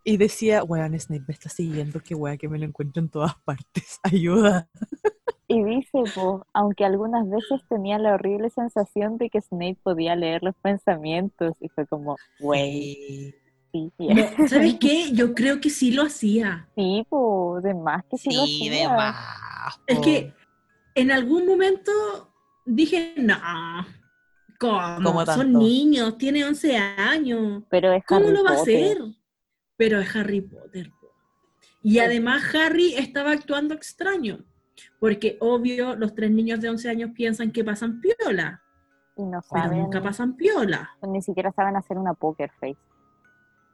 Y 0.04 0.18
decía, 0.18 0.64
weón, 0.64 1.00
Snape 1.00 1.26
me 1.28 1.34
está 1.34 1.50
siguiendo, 1.50 2.00
qué 2.00 2.16
weá 2.16 2.38
que 2.38 2.48
me 2.48 2.60
lo 2.60 2.66
encuentro 2.66 3.02
en 3.02 3.10
todas 3.10 3.36
partes. 3.44 4.00
Ayuda. 4.04 4.70
Y 5.48 5.64
dice, 5.64 6.04
pues, 6.14 6.42
aunque 6.54 6.84
algunas 6.84 7.30
veces 7.30 7.62
tenía 7.70 7.98
la 8.00 8.16
horrible 8.16 8.50
sensación 8.50 9.18
de 9.18 9.30
que 9.30 9.42
Snape 9.42 9.78
podía 9.82 10.16
leer 10.16 10.44
los 10.44 10.56
pensamientos, 10.56 11.56
y 11.62 11.70
fue 11.70 11.88
como, 11.88 12.18
güey, 12.40 13.34
Sí. 13.78 13.92
sí, 13.98 14.08
No, 14.40 14.48
¿Sabes 14.48 14.76
qué? 14.80 15.12
Yo 15.14 15.34
creo 15.34 15.60
que 15.62 15.70
sí 15.70 15.92
lo 15.92 16.04
hacía. 16.04 16.68
sí, 16.76 17.06
pues, 17.10 17.64
de 17.64 17.74
más 17.74 18.04
que 18.06 18.18
sí, 18.18 18.34
lo 18.36 18.46
Sí, 18.46 18.70
de 18.70 18.84
hacía. 18.86 18.96
más. 18.96 19.80
Es 19.86 20.00
que 20.00 20.34
en 20.96 21.12
algún 21.12 21.46
momento 21.46 21.92
dije, 22.66 23.14
no, 23.18 23.36
¿cómo? 24.60 24.98
¿Cómo 25.04 25.26
Son 25.26 25.54
niños, 25.54 26.18
tiene 26.18 26.44
11 26.46 26.76
años. 26.78 27.64
Pero 27.70 27.92
es 27.92 28.04
¿Cómo 28.06 28.26
Harry 28.28 28.34
lo 28.36 28.44
va 28.44 28.52
a 28.52 28.56
Potter. 28.58 28.92
hacer? 28.98 29.04
Pero 29.78 30.00
es 30.00 30.16
Harry 30.16 30.42
Potter. 30.42 30.90
po. 31.00 31.08
Y 31.84 32.00
además 32.00 32.44
Harry 32.56 32.94
estaba 32.96 33.32
actuando 33.32 33.74
extraño. 33.74 34.40
Porque 35.00 35.38
obvio, 35.40 35.96
los 35.96 36.14
tres 36.16 36.32
niños 36.32 36.60
de 36.62 36.70
11 36.70 36.90
años 36.90 37.12
piensan 37.14 37.52
que 37.52 37.64
pasan 37.64 38.00
piola. 38.02 38.62
Y 39.16 39.24
no 39.24 39.42
Pero 39.52 39.64
saben, 39.64 39.82
nunca 39.82 40.02
pasan 40.02 40.36
piola. 40.36 40.92
ni 41.08 41.22
siquiera 41.22 41.52
saben 41.52 41.76
hacer 41.76 41.98
una 41.98 42.14
poker 42.14 42.52
face. 42.60 42.78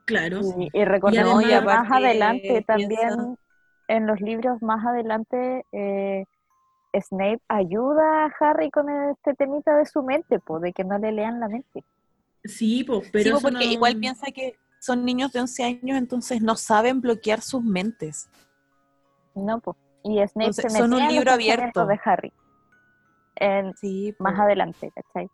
Claro. 0.05 0.41
Y, 0.57 0.69
y 0.73 0.85
recordemos 0.85 1.43
además- 1.43 1.47
que 1.49 1.55
y 1.57 1.65
más 1.65 1.91
adelante 1.91 2.41
piensa- 2.41 2.65
también, 2.65 3.37
en 3.87 4.07
los 4.07 4.19
libros 4.21 4.61
más 4.61 4.85
adelante, 4.85 5.65
eh, 5.71 6.25
Snape 6.95 7.41
ayuda 7.47 8.25
a 8.25 8.31
Harry 8.39 8.69
con 8.69 8.89
este 8.89 9.33
temita 9.33 9.75
de 9.75 9.85
su 9.85 10.03
mente, 10.03 10.39
pues, 10.39 10.61
de 10.61 10.73
que 10.73 10.83
no 10.83 10.97
le 10.99 11.11
lean 11.11 11.39
la 11.39 11.47
mente. 11.47 11.83
Sí, 12.43 12.83
po, 12.83 13.01
pero 13.11 13.23
Sí, 13.23 13.31
po, 13.31 13.41
porque 13.51 13.65
no- 13.65 13.71
igual 13.71 13.97
piensa 13.97 14.27
que 14.31 14.57
son 14.79 15.05
niños 15.05 15.31
de 15.31 15.39
11 15.39 15.63
años, 15.63 15.97
entonces 15.97 16.41
no 16.41 16.55
saben 16.55 16.99
bloquear 17.01 17.41
sus 17.41 17.63
mentes. 17.63 18.29
No, 19.33 19.59
pues. 19.59 19.77
Y 20.03 20.15
Snape 20.27 20.47
Entonces, 20.49 20.73
se 20.73 20.79
son 20.79 20.89
metía 20.89 20.95
un 20.97 21.01
en 21.01 21.05
los 21.07 21.13
libro 21.15 21.31
abierto. 21.31 21.85
de 21.85 21.99
Harry. 22.03 22.33
En- 23.35 23.73
Sí, 23.77 24.13
más 24.19 24.35
po. 24.35 24.41
adelante, 24.41 24.91
¿cachai? 24.93 25.29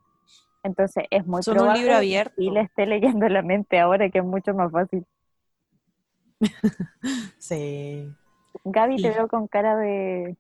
Entonces 0.63 1.05
es 1.09 1.25
muy 1.25 1.43
Son 1.43 1.53
un 1.53 1.57
probable 1.57 1.79
libro 1.81 1.93
que 1.93 1.97
abierto. 1.97 2.33
sí 2.37 2.49
le 2.49 2.61
esté 2.61 2.85
leyendo 2.85 3.27
la 3.29 3.41
mente 3.41 3.79
ahora, 3.79 4.09
que 4.09 4.19
es 4.19 4.25
mucho 4.25 4.53
más 4.53 4.71
fácil. 4.71 5.05
Sí. 7.37 8.15
Gaby, 8.65 8.99
te 9.01 9.11
Sí. 9.11 9.17
veo 9.17 9.27
con 9.27 9.47
cara 9.47 9.75
de... 9.77 10.37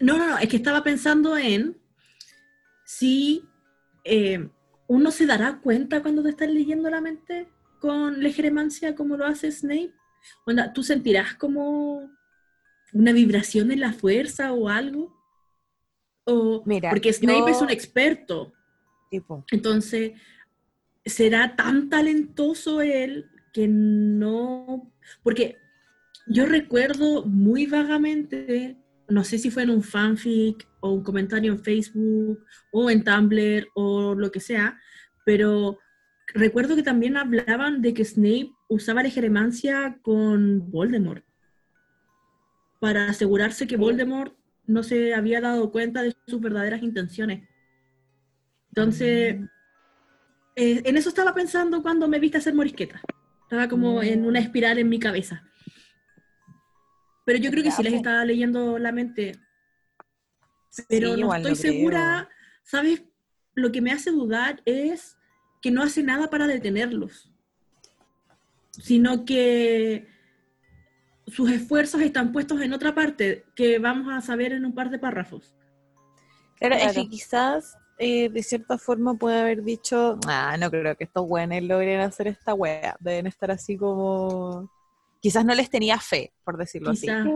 No, 0.00 0.16
no, 0.16 0.28
no, 0.28 0.38
es 0.38 0.48
que 0.48 0.56
estaba 0.56 0.82
pensando 0.82 1.36
en 1.36 1.76
si 2.84 3.44
eh, 4.04 4.48
uno 4.86 5.10
se 5.10 5.26
dará 5.26 5.58
cuenta 5.60 6.02
cuando 6.02 6.22
te 6.22 6.30
estás 6.30 6.48
leyendo 6.48 6.88
la 6.88 7.00
mente 7.00 7.48
con 7.80 8.22
legeremancia 8.22 8.94
como 8.94 9.16
lo 9.16 9.26
hace 9.26 9.50
Snape. 9.50 9.92
Onda, 10.46 10.72
¿Tú 10.72 10.82
sentirás 10.82 11.34
como 11.34 12.10
una 12.92 13.12
vibración 13.12 13.70
en 13.72 13.80
la 13.80 13.92
fuerza 13.92 14.52
o 14.52 14.68
algo? 14.68 15.16
O, 16.30 16.62
Mira, 16.66 16.90
porque 16.90 17.12
Snape 17.12 17.38
yo- 17.40 17.48
es 17.48 17.62
un 17.62 17.70
experto, 17.70 18.52
Tipo, 19.10 19.44
entonces 19.50 20.12
será 21.04 21.56
tan 21.56 21.88
talentoso 21.88 22.82
él 22.82 23.30
que 23.54 23.66
no... 23.66 24.92
Porque 25.22 25.56
yo 26.26 26.44
recuerdo 26.44 27.24
muy 27.24 27.64
vagamente, 27.64 28.76
no 29.08 29.24
sé 29.24 29.38
si 29.38 29.50
fue 29.50 29.62
en 29.62 29.70
un 29.70 29.82
fanfic 29.82 30.68
o 30.80 30.92
un 30.92 31.02
comentario 31.02 31.50
en 31.52 31.58
Facebook 31.60 32.44
o 32.70 32.90
en 32.90 33.02
Tumblr 33.02 33.68
o 33.74 34.14
lo 34.14 34.30
que 34.30 34.40
sea, 34.40 34.78
pero 35.24 35.78
recuerdo 36.34 36.76
que 36.76 36.82
también 36.82 37.16
hablaban 37.16 37.80
de 37.80 37.94
que 37.94 38.04
Snape 38.04 38.52
usaba 38.68 39.02
la 39.02 39.08
jeremancia 39.08 39.98
con 40.02 40.70
Voldemort 40.70 41.24
para 42.80 43.08
asegurarse 43.08 43.66
que 43.66 43.78
Voldemort 43.78 44.37
no 44.68 44.82
se 44.82 45.14
había 45.14 45.40
dado 45.40 45.72
cuenta 45.72 46.02
de 46.02 46.14
sus 46.26 46.40
verdaderas 46.40 46.82
intenciones. 46.82 47.48
Entonces, 48.68 49.40
eh, 50.54 50.82
en 50.84 50.96
eso 50.96 51.08
estaba 51.08 51.34
pensando 51.34 51.82
cuando 51.82 52.06
me 52.06 52.20
viste 52.20 52.38
hacer 52.38 52.54
morisqueta. 52.54 53.00
Estaba 53.42 53.66
como 53.66 54.02
en 54.02 54.26
una 54.26 54.38
espiral 54.38 54.78
en 54.78 54.90
mi 54.90 54.98
cabeza. 54.98 55.42
Pero 57.24 57.38
yo 57.38 57.50
creo 57.50 57.64
que 57.64 57.70
sí 57.70 57.82
les 57.82 57.94
estaba 57.94 58.24
leyendo 58.26 58.78
la 58.78 58.92
mente. 58.92 59.32
Pero 60.88 61.14
sí, 61.14 61.20
no 61.20 61.34
estoy 61.34 61.56
segura. 61.56 62.28
¿Sabes? 62.62 63.02
Lo 63.54 63.72
que 63.72 63.80
me 63.80 63.90
hace 63.90 64.10
dudar 64.10 64.62
es 64.66 65.16
que 65.62 65.70
no 65.70 65.82
hace 65.82 66.02
nada 66.02 66.28
para 66.28 66.46
detenerlos. 66.46 67.32
Sino 68.70 69.24
que 69.24 70.06
sus 71.30 71.50
esfuerzos 71.50 72.00
están 72.00 72.32
puestos 72.32 72.60
en 72.60 72.72
otra 72.72 72.94
parte 72.94 73.44
que 73.54 73.78
vamos 73.78 74.12
a 74.12 74.20
saber 74.20 74.52
en 74.52 74.64
un 74.64 74.74
par 74.74 74.90
de 74.90 74.98
párrafos. 74.98 75.54
Claro, 76.58 76.74
es 76.74 76.82
Claro. 76.82 76.94
que 76.94 77.08
quizás 77.08 77.76
eh, 77.98 78.28
de 78.28 78.42
cierta 78.42 78.78
forma 78.78 79.14
puede 79.14 79.40
haber 79.40 79.62
dicho, 79.62 80.18
ah, 80.26 80.56
no 80.58 80.70
creo 80.70 80.96
que 80.96 81.04
estos 81.04 81.26
güeyes 81.26 81.62
logren 81.64 82.00
hacer 82.00 82.28
esta 82.28 82.54
wea. 82.54 82.96
Deben 83.00 83.26
estar 83.26 83.50
así 83.50 83.76
como... 83.76 84.70
Quizás 85.20 85.44
no 85.44 85.52
les 85.54 85.68
tenía 85.68 85.98
fe, 85.98 86.32
por 86.44 86.56
decirlo 86.56 86.90
así. 86.90 87.02
Quizá. 87.02 87.24
Sí. 87.24 87.30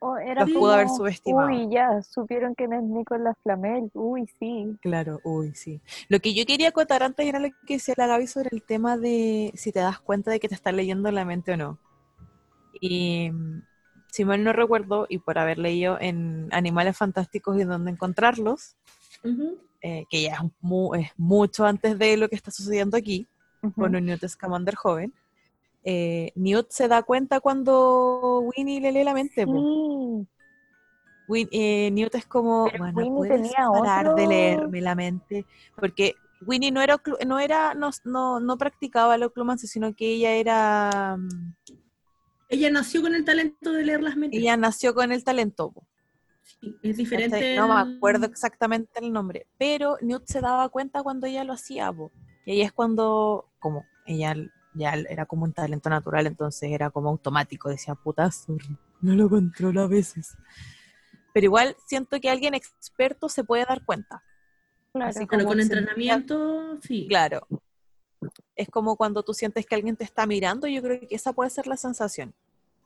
O 0.00 0.16
era 0.16 0.42
Los 0.42 0.50
como, 0.50 0.60
pudo 0.60 0.72
haber 0.74 0.88
subestimado. 0.88 1.48
Uy, 1.48 1.68
ya, 1.68 2.00
supieron 2.02 2.54
que 2.54 2.68
no 2.68 2.76
es 2.76 2.84
Nicolás 2.84 3.36
Flamel. 3.42 3.90
Uy, 3.94 4.28
sí. 4.38 4.76
Claro, 4.80 5.20
uy, 5.24 5.52
sí. 5.56 5.80
Lo 6.08 6.20
que 6.20 6.32
yo 6.32 6.46
quería 6.46 6.68
acotar 6.68 7.02
antes 7.02 7.26
era 7.26 7.40
lo 7.40 7.48
que 7.66 7.74
decía 7.74 7.94
la 7.96 8.06
Gaby 8.06 8.28
sobre 8.28 8.50
el 8.52 8.62
tema 8.62 8.96
de 8.96 9.50
si 9.56 9.72
te 9.72 9.80
das 9.80 9.98
cuenta 9.98 10.30
de 10.30 10.38
que 10.38 10.48
te 10.48 10.54
están 10.54 10.76
leyendo 10.76 11.10
la 11.10 11.24
mente 11.24 11.54
o 11.54 11.56
no. 11.56 11.78
Y 12.80 13.30
si 14.10 14.24
mal 14.24 14.42
no 14.44 14.52
recuerdo, 14.52 15.06
y 15.08 15.18
por 15.18 15.38
haber 15.38 15.58
leído 15.58 15.98
en 16.00 16.48
Animales 16.52 16.96
Fantásticos 16.96 17.58
y 17.60 17.64
dónde 17.64 17.90
encontrarlos, 17.90 18.76
eh, 19.80 20.06
que 20.10 20.22
ya 20.22 20.34
es, 20.34 20.40
mu- 20.60 20.94
es 20.94 21.10
mucho 21.16 21.64
antes 21.66 21.98
de 21.98 22.16
lo 22.16 22.28
que 22.28 22.36
está 22.36 22.50
sucediendo 22.50 22.96
aquí, 22.96 23.28
con 23.74 23.94
un 23.96 24.04
Newt 24.06 24.26
Scamander 24.26 24.74
joven, 24.74 25.12
eh, 25.84 26.32
Newt 26.34 26.70
se 26.70 26.88
da 26.88 27.02
cuenta 27.02 27.40
cuando 27.40 28.40
Winnie 28.40 28.80
le 28.80 28.92
lee 28.92 29.04
la 29.04 29.14
mente. 29.14 29.46
po. 29.46 29.52
Sí. 29.52 30.26
Win- 31.26 31.48
eh, 31.52 31.90
Newt 31.92 32.14
es 32.14 32.26
como, 32.26 32.68
Pero 32.72 32.84
bueno, 32.84 32.94
puedes 33.14 33.52
parar 33.72 34.14
de 34.14 34.26
leerme 34.26 34.80
la 34.80 34.94
mente, 34.94 35.46
porque 35.76 36.16
Winnie 36.40 36.70
no 36.70 36.80
era, 36.80 37.00
no 37.26 37.38
era, 37.38 37.74
no, 37.74 37.90
no, 38.04 38.40
no 38.40 38.56
practicaba 38.56 39.18
la 39.18 39.26
oclumancia, 39.26 39.68
sino 39.68 39.92
que 39.94 40.06
ella 40.14 40.32
era, 40.32 41.16
mm, 41.18 41.54
Ella 42.48 42.70
nació 42.70 43.02
con 43.02 43.14
el 43.14 43.24
talento 43.24 43.72
de 43.72 43.84
leer 43.84 44.02
las 44.02 44.16
mentes. 44.16 44.40
ella 44.40 44.56
nació 44.56 44.94
con 44.94 45.12
el 45.12 45.22
talento, 45.24 45.72
Sí, 46.42 46.74
es 46.82 46.96
diferente. 46.96 47.56
no 47.56 47.68
me 47.68 47.96
acuerdo 47.96 48.24
exactamente 48.26 48.98
el 49.00 49.12
nombre, 49.12 49.46
pero 49.58 49.96
Newt 50.00 50.24
se 50.26 50.40
daba 50.40 50.68
cuenta 50.70 51.02
cuando 51.02 51.26
ella 51.26 51.44
lo 51.44 51.52
hacía, 51.52 51.92
po, 51.92 52.10
y 52.46 52.52
ahí 52.52 52.62
es 52.62 52.72
cuando, 52.72 53.50
como 53.58 53.84
ella 54.06 54.34
ya 54.74 54.94
era 54.94 55.26
como 55.26 55.44
un 55.44 55.52
talento 55.52 55.90
natural, 55.90 56.26
entonces 56.26 56.70
era 56.72 56.88
como 56.90 57.10
automático, 57.10 57.68
decía, 57.68 57.94
puta, 57.94 58.30
sorry, 58.30 58.76
no 59.02 59.14
lo 59.14 59.28
controlo 59.28 59.82
a 59.82 59.86
veces. 59.88 60.36
Pero 61.34 61.44
igual 61.44 61.76
siento 61.86 62.18
que 62.18 62.30
alguien 62.30 62.54
experto 62.54 63.28
se 63.28 63.44
puede 63.44 63.64
dar 63.66 63.84
cuenta. 63.84 64.22
Claro. 64.92 65.10
Así 65.10 65.26
Pero 65.26 65.44
como 65.44 65.48
con 65.54 65.58
sentía- 65.58 65.78
entrenamiento, 65.78 66.78
sí. 66.80 67.06
Claro. 67.08 67.46
Es 68.56 68.68
como 68.68 68.96
cuando 68.96 69.22
tú 69.22 69.32
sientes 69.34 69.64
que 69.66 69.74
alguien 69.74 69.96
te 69.96 70.04
está 70.04 70.26
mirando, 70.26 70.66
yo 70.66 70.82
creo 70.82 71.00
que 71.00 71.14
esa 71.14 71.32
puede 71.32 71.50
ser 71.50 71.66
la 71.66 71.76
sensación. 71.76 72.34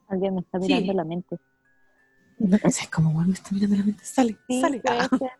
Alguien 0.07 0.35
me 0.35 0.41
está 0.41 0.59
Sí. 0.59 0.67
mirando 0.67 0.93
la 0.93 1.03
mente. 1.03 1.39
Es 2.63 2.89
como, 2.89 3.11
bueno, 3.13 3.29
me 3.29 3.33
está 3.33 3.51
mirando 3.53 3.77
la 3.77 3.83
mente, 3.83 4.03
sale, 4.03 4.37
Sí, 4.47 4.61
sale. 4.61 4.81
Ah. 4.87 5.07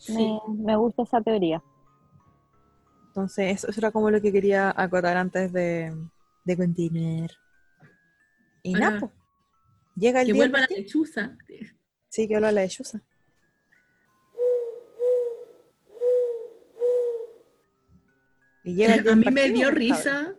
Sí. 0.00 0.12
Me, 0.14 0.40
me 0.64 0.76
gusta 0.76 1.02
esa 1.02 1.20
teoría. 1.20 1.60
Entonces, 3.08 3.56
eso 3.56 3.68
eso 3.68 3.80
era 3.80 3.90
como 3.90 4.10
lo 4.12 4.20
que 4.20 4.30
quería 4.30 4.72
acotar 4.76 5.16
antes 5.16 5.52
de, 5.52 5.92
de 6.44 6.56
continuar. 6.56 7.30
Y 8.62 8.74
Ahora, 8.74 8.90
nada, 8.90 9.00
po. 9.00 9.12
llega 9.96 10.20
el 10.20 10.28
Que 10.28 10.32
día. 10.34 10.42
vuelva 10.42 10.60
la 10.60 10.66
lechuza. 10.68 11.36
Sí, 12.08 12.28
que 12.28 12.36
habla 12.36 12.52
la 12.52 12.62
lechuza. 12.62 13.00
El 18.68 18.76
día 18.76 19.02
A 19.12 19.16
mí 19.16 19.24
me 19.30 19.50
dio 19.50 19.68
pues, 19.68 19.74
risa. 19.74 20.34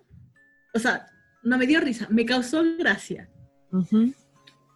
O 0.73 0.79
sea, 0.79 1.07
no 1.43 1.57
me 1.57 1.65
dio 1.65 1.79
risa, 1.79 2.07
me 2.09 2.25
causó 2.25 2.63
gracia. 2.77 3.29
Ujú. 3.71 4.13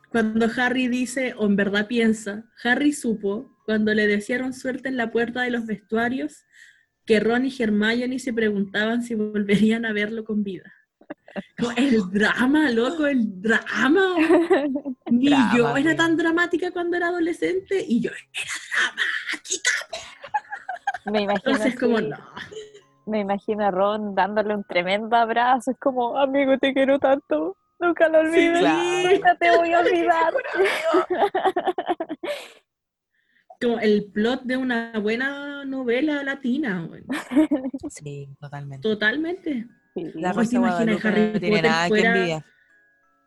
Cuando 0.09 0.47
Harry 0.57 0.87
dice, 0.87 1.33
o 1.37 1.45
en 1.45 1.55
verdad 1.55 1.87
piensa, 1.87 2.45
Harry 2.63 2.93
supo, 2.93 3.51
cuando 3.65 3.93
le 3.93 4.07
desearon 4.07 4.53
suerte 4.53 4.89
en 4.89 4.97
la 4.97 5.11
puerta 5.11 5.41
de 5.41 5.51
los 5.51 5.65
vestuarios, 5.65 6.45
que 7.05 7.19
Ron 7.19 7.45
y 7.45 7.55
Hermione 7.57 8.19
se 8.19 8.33
preguntaban 8.33 9.03
si 9.03 9.15
volverían 9.15 9.85
a 9.85 9.93
verlo 9.93 10.23
con 10.23 10.43
vida. 10.43 10.71
El 11.77 12.09
drama, 12.11 12.69
loco, 12.71 13.07
el 13.07 13.41
drama. 13.41 14.15
Ni 15.11 15.29
Drama, 15.29 15.57
yo 15.57 15.77
era 15.77 15.95
tan 15.95 16.15
dramática 16.15 16.71
cuando 16.71 16.97
era 16.97 17.07
adolescente 17.07 17.83
y 17.87 18.01
yo 18.01 18.11
era 18.11 18.53
dramática. 19.31 19.71
Me 21.05 21.21
imagino, 21.21 21.51
Entonces, 21.51 21.79
como 21.79 22.01
no. 22.01 22.17
Me 23.05 23.19
imagino 23.19 23.65
a 23.65 23.71
Ron 23.71 24.15
dándole 24.15 24.55
un 24.55 24.63
tremendo 24.63 25.15
abrazo. 25.15 25.71
Es 25.71 25.77
como, 25.79 26.17
amigo, 26.17 26.57
te 26.57 26.73
quiero 26.73 26.99
tanto. 26.99 27.55
Nunca 27.79 28.07
lo 28.07 28.19
olvides. 28.19 28.59
claro. 28.59 29.09
Nunca 29.11 29.35
te 29.35 29.57
voy 29.57 29.73
a 29.73 29.79
olvidar. 29.81 30.33
Como 33.61 33.79
el 33.79 34.05
plot 34.11 34.43
de 34.43 34.57
una 34.57 34.93
buena 34.99 35.65
novela 35.65 36.23
latina. 36.23 36.89
Sí, 37.89 38.27
totalmente. 38.39 38.87
Totalmente. 38.87 39.67
Sí. 39.93 40.11
La 40.15 40.33
Rosa 40.33 40.59
¿te 40.79 40.85
de 40.85 40.99
Harry 41.03 41.33
no 41.33 41.39
tiene 41.39 41.57
Potter 41.57 41.63
nada 41.71 41.89
que 41.89 41.99
envidiar. 42.01 42.45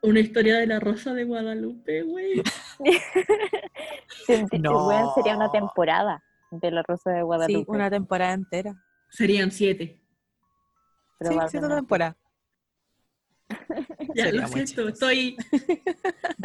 Una 0.02 0.20
historia 0.20 0.56
de 0.58 0.66
la 0.66 0.80
Rosa 0.80 1.14
de 1.14 1.24
Guadalupe, 1.24 2.02
güey. 2.02 2.42
No. 4.58 5.14
sería 5.14 5.36
una 5.36 5.50
temporada 5.52 6.22
de 6.50 6.70
La 6.70 6.82
Rosa 6.82 7.10
de 7.10 7.22
Guadalupe. 7.22 7.60
Sí, 7.60 7.64
una 7.68 7.88
temporada 7.90 8.32
entera. 8.32 8.74
Serían 9.16 9.50
siete. 9.50 9.98
Sí, 11.22 11.34
siete 11.48 11.68
temporadas. 11.68 12.16
Ya 14.14 14.24
Sería 14.24 14.42
lo 14.42 14.48
siento, 14.48 14.88
estoy, 14.88 15.36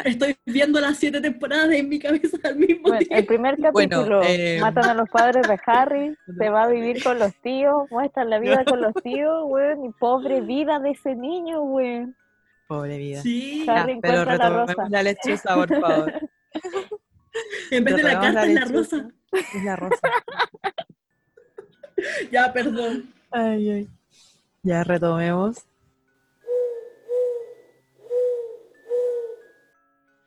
estoy 0.06 0.38
viendo 0.46 0.80
las 0.80 0.98
siete 0.98 1.20
temporadas 1.20 1.72
en 1.72 1.90
mi 1.90 2.00
cabeza 2.00 2.38
al 2.44 2.56
mismo 2.56 2.84
Bueno, 2.84 3.00
el 3.00 3.08
tiempo. 3.08 3.28
primer 3.28 3.58
Bueno, 3.74 3.98
capítulo 3.98 4.22
eh, 4.24 4.60
matan 4.62 4.86
a 4.86 4.94
los 4.94 5.10
padres 5.10 5.48
de 5.48 5.60
Harry, 5.66 6.16
se 6.38 6.50
va 6.50 6.64
a 6.64 6.68
vivir 6.68 7.04
con 7.04 7.20
los 7.20 7.34
tíos, 7.42 7.90
muestran 7.92 8.30
la 8.30 8.40
vida 8.40 8.64
con 8.64 8.80
los 8.82 8.94
tíos, 9.04 9.44
weón, 9.48 9.84
y 9.86 9.90
pobre 10.00 10.40
vida 10.42 10.80
de 10.80 10.92
ese 10.92 11.16
niño, 11.16 11.62
weón. 11.64 12.16
Pobre 12.68 12.98
vida. 12.98 13.22
Sí, 13.22 13.66
Ya, 13.66 13.82
Harry 13.82 14.00
pero 14.02 14.22
encuentra 14.22 14.50
la 14.50 14.66
rosa. 14.66 14.88
la 14.90 15.04
lechuza, 15.04 15.56
por 15.56 15.80
favor. 15.82 16.14
en 17.72 17.84
vez 17.84 17.96
de 17.98 18.04
la 18.04 18.14
carta 18.14 18.32
la 18.32 18.46
es 18.46 18.54
la 18.54 18.66
rosa. 18.66 19.08
Es 19.34 19.64
la 19.66 19.76
rosa. 19.76 20.00
Ya, 22.32 22.52
perdón. 22.54 23.14
Ay, 23.32 23.70
ay. 23.70 23.90
Ya 24.64 24.84
retomemos. 24.84 25.58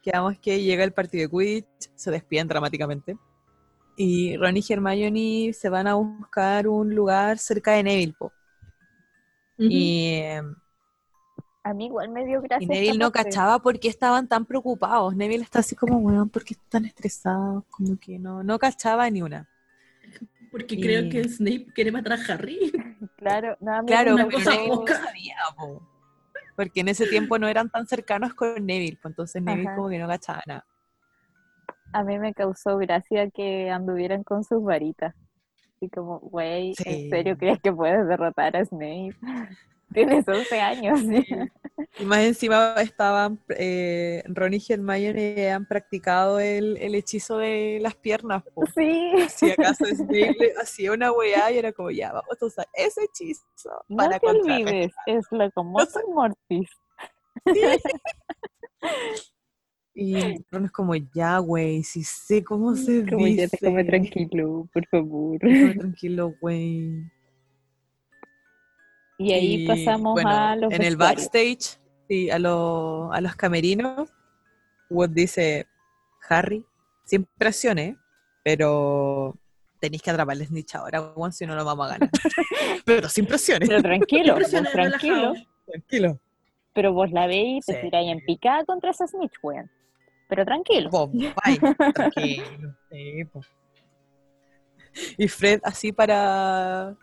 Quedamos 0.02 0.38
que 0.38 0.62
llega 0.62 0.84
el 0.84 0.92
partido 0.92 1.22
de 1.22 1.30
Quidditch, 1.30 1.90
se 1.94 2.10
despiden 2.10 2.46
dramáticamente. 2.48 3.16
Y 3.96 4.36
Ron 4.36 4.56
y 4.56 4.62
Hermione 4.68 5.52
se 5.54 5.68
van 5.68 5.86
a 5.86 5.94
buscar 5.94 6.68
un 6.68 6.94
lugar 6.94 7.38
cerca 7.38 7.72
de 7.72 7.84
Neville. 7.84 8.14
po. 8.18 8.32
Y, 9.56 10.16
eh, 10.16 10.42
A 11.62 11.72
mí 11.72 11.86
igual 11.86 12.10
me 12.10 12.26
dio 12.26 12.42
gracia. 12.42 12.64
y 12.64 12.66
Neville 12.66 12.98
no 12.98 13.10
parte. 13.12 13.30
cachaba 13.30 13.58
por 13.60 13.78
qué 13.78 13.88
estaban 13.88 14.28
tan 14.28 14.44
preocupados. 14.44 15.14
Neville 15.16 15.44
está 15.44 15.60
así 15.60 15.74
como, 15.76 15.98
weón, 15.98 16.28
¿por 16.28 16.44
qué 16.44 16.54
están 16.54 16.84
estresados? 16.84 17.64
Como 17.70 17.96
que 17.98 18.18
no, 18.18 18.42
no 18.42 18.58
cachaba 18.58 19.08
ni 19.08 19.22
una. 19.22 19.48
Porque 20.54 20.76
Y- 20.76 20.80
creo 20.80 21.10
que 21.10 21.24
Snape 21.28 21.66
quiere 21.74 21.90
matar 21.90 22.12
a 22.12 22.32
Harry. 22.32 22.58
Claro, 23.16 23.56
no, 23.60 23.74
a 23.74 23.82
mí 23.82 23.88
Claro, 23.88 24.14
una 24.14 24.28
cosa 24.30 24.50
no 24.68 24.86
sabía, 24.86 25.36
po. 25.56 25.82
Porque 26.54 26.80
en 26.80 26.88
ese 26.88 27.06
tiempo 27.08 27.38
no 27.38 27.48
eran 27.48 27.68
tan 27.70 27.86
cercanos 27.88 28.34
con 28.34 28.64
Neville, 28.64 28.98
pues 29.02 29.10
entonces 29.12 29.42
Neville 29.42 29.66
Ajá. 29.66 29.76
como 29.76 29.88
que 29.88 29.98
no 29.98 30.06
cachaba 30.06 30.42
nada. 30.46 30.64
a 31.92 32.04
mí 32.04 32.18
me 32.18 32.34
causó 32.34 32.76
gracia 32.78 33.30
que 33.30 33.70
anduvieran 33.70 34.22
con 34.24 34.44
sus 34.44 34.62
varitas. 34.62 35.14
Así 35.76 35.88
como, 35.88 36.20
güey, 36.20 36.74
Sí. 36.76 36.84
¿en 37.04 37.10
serio 37.10 37.36
crees 37.36 37.60
que 37.60 37.72
puedes 37.72 38.06
derrotar 38.06 38.56
a 38.56 38.64
Snape? 38.64 39.16
Tienes 39.94 40.26
11 40.28 40.60
años. 40.60 41.00
Y 41.98 42.04
más 42.04 42.18
encima 42.20 42.74
estaban, 42.82 43.40
eh, 43.56 44.22
Ron 44.26 44.54
y 44.54 44.62
Hermione 44.68 45.50
han 45.50 45.66
practicado 45.66 46.38
el, 46.40 46.76
el 46.78 46.94
hechizo 46.94 47.38
de 47.38 47.78
las 47.80 47.94
piernas, 47.94 48.42
po. 48.54 48.64
Sí. 48.74 49.12
Si 49.28 49.50
acaso 49.50 49.84
Snape 49.86 50.52
hacía 50.60 50.92
una 50.92 51.12
weá 51.12 51.50
y 51.52 51.58
era 51.58 51.72
como, 51.72 51.90
ya, 51.90 52.12
vamos 52.12 52.36
a 52.40 52.44
usar 52.46 52.66
ese 52.74 53.04
hechizo 53.04 53.70
No 53.88 53.96
para 53.96 54.18
te 54.18 54.26
contrarrestar". 54.26 54.74
olvides, 54.74 54.92
es 55.06 55.24
locomotor 55.30 56.02
mortis. 56.14 56.68
Y 59.96 60.16
Ron 60.50 60.64
es 60.64 60.72
como, 60.72 60.96
ya, 60.96 61.38
güey, 61.38 61.84
si 61.84 62.02
sé 62.02 62.42
cómo 62.42 62.74
se 62.74 63.06
Como 63.08 63.28
ya 63.28 63.44
dice. 63.44 63.56
te 63.58 63.66
come 63.66 63.84
tranquilo, 63.84 64.68
por 64.72 64.84
favor. 64.88 65.38
Déjame 65.40 65.74
tranquilo, 65.76 66.34
güey. 66.40 67.04
Y 69.18 69.32
ahí 69.32 69.54
Y, 69.64 69.66
pasamos 69.66 70.12
bueno, 70.14 70.30
a 70.30 70.56
los 70.56 70.72
En 70.72 70.82
el 70.82 70.96
backstage, 70.96 71.78
sí, 72.08 72.30
a, 72.30 72.38
lo- 72.38 73.12
a 73.12 73.20
los 73.20 73.36
camerinos, 73.36 74.12
Wood 74.90 75.10
dice, 75.10 75.66
Harry, 76.28 76.64
sin 77.04 77.26
presiones, 77.38 77.96
pero 78.42 79.36
tenéis 79.80 80.02
que 80.02 80.10
atrapar 80.10 80.36
el 80.36 80.46
snitch 80.46 80.74
ahora, 80.74 81.12
si 81.30 81.46
no 81.46 81.54
lo 81.54 81.64
vamos 81.64 81.86
a 81.86 81.92
ganar. 81.92 82.10
pero 82.84 83.08
sin 83.08 83.26
presiones. 83.26 83.68
Pero 83.68 83.82
tranquilo, 83.82 84.34
vos 84.34 84.42
Impresiones, 84.42 84.72
tranquilo. 84.72 85.34
Tranquilo. 85.66 86.20
Pero 86.72 86.92
vos 86.92 87.10
la 87.12 87.26
veis 87.26 87.64
y 87.68 87.72
te 87.72 87.74
Sí. 87.74 87.80
tiráis 87.86 88.10
en 88.10 88.20
picada 88.24 88.64
contra 88.64 88.90
esa 88.90 89.06
snitch, 89.06 89.34
weón. 89.42 89.70
Pero 90.28 90.44
tranquilo. 90.44 90.90
Vos, 90.90 91.10
bye, 91.12 91.32
tranquilo. 91.92 92.74
sí, 92.90 93.24
po. 93.26 93.40
Y 95.18 95.28
Fred, 95.28 95.60
así 95.64 95.92
para 95.92 96.96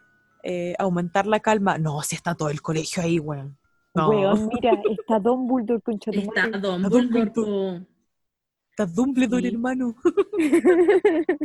eh, 0.43 0.75
aumentar 0.79 1.25
la 1.27 1.39
calma, 1.39 1.77
no, 1.77 2.01
si 2.01 2.15
está 2.15 2.35
todo 2.35 2.49
el 2.49 2.61
colegio 2.61 3.03
ahí, 3.03 3.19
weón. 3.19 3.57
No, 3.93 4.09
Weón, 4.09 4.49
mira, 4.53 4.81
está 4.89 5.19
Dumbledore, 5.19 5.81
concha 5.81 6.11
tu 6.11 6.19
Está. 6.19 6.47
Dumbledore. 6.47 7.31
po. 7.31 7.79
está 8.69 8.85
Dumbledore, 8.85 9.41
Sí. 9.41 9.47
hermano. 9.53 9.95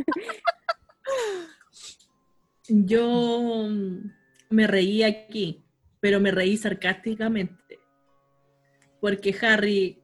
Yo 2.69 3.67
mm, 3.69 4.11
me 4.49 4.67
reí 4.67 5.03
aquí, 5.03 5.63
pero 5.99 6.19
me 6.19 6.31
reí 6.31 6.57
sarcásticamente. 6.57 7.79
Porque 8.99 9.35
Harry, 9.41 10.01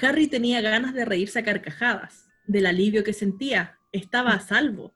Harry 0.00 0.26
tenía 0.26 0.60
ganas 0.60 0.94
de 0.94 1.04
reírse 1.04 1.38
a 1.38 1.44
carcajadas, 1.44 2.28
del 2.46 2.66
alivio 2.66 3.04
que 3.04 3.12
sentía. 3.12 3.78
Estaba 3.92 4.30
a 4.32 4.40
salvo. 4.40 4.92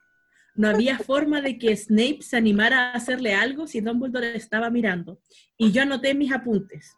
No 0.55 0.69
había 0.69 0.99
forma 0.99 1.41
de 1.41 1.59
que 1.59 1.75
Snape 1.77 2.19
se 2.21 2.37
animara 2.37 2.91
a 2.91 2.95
hacerle 2.95 3.35
algo 3.35 3.67
si 3.67 3.81
Dumbledore 3.81 4.37
estaba 4.37 4.69
mirando. 4.71 5.19
Y 5.57 5.73
yo 5.73 5.83
anoté 5.83 6.15
mis 6.15 6.33
apuntes. 6.33 6.97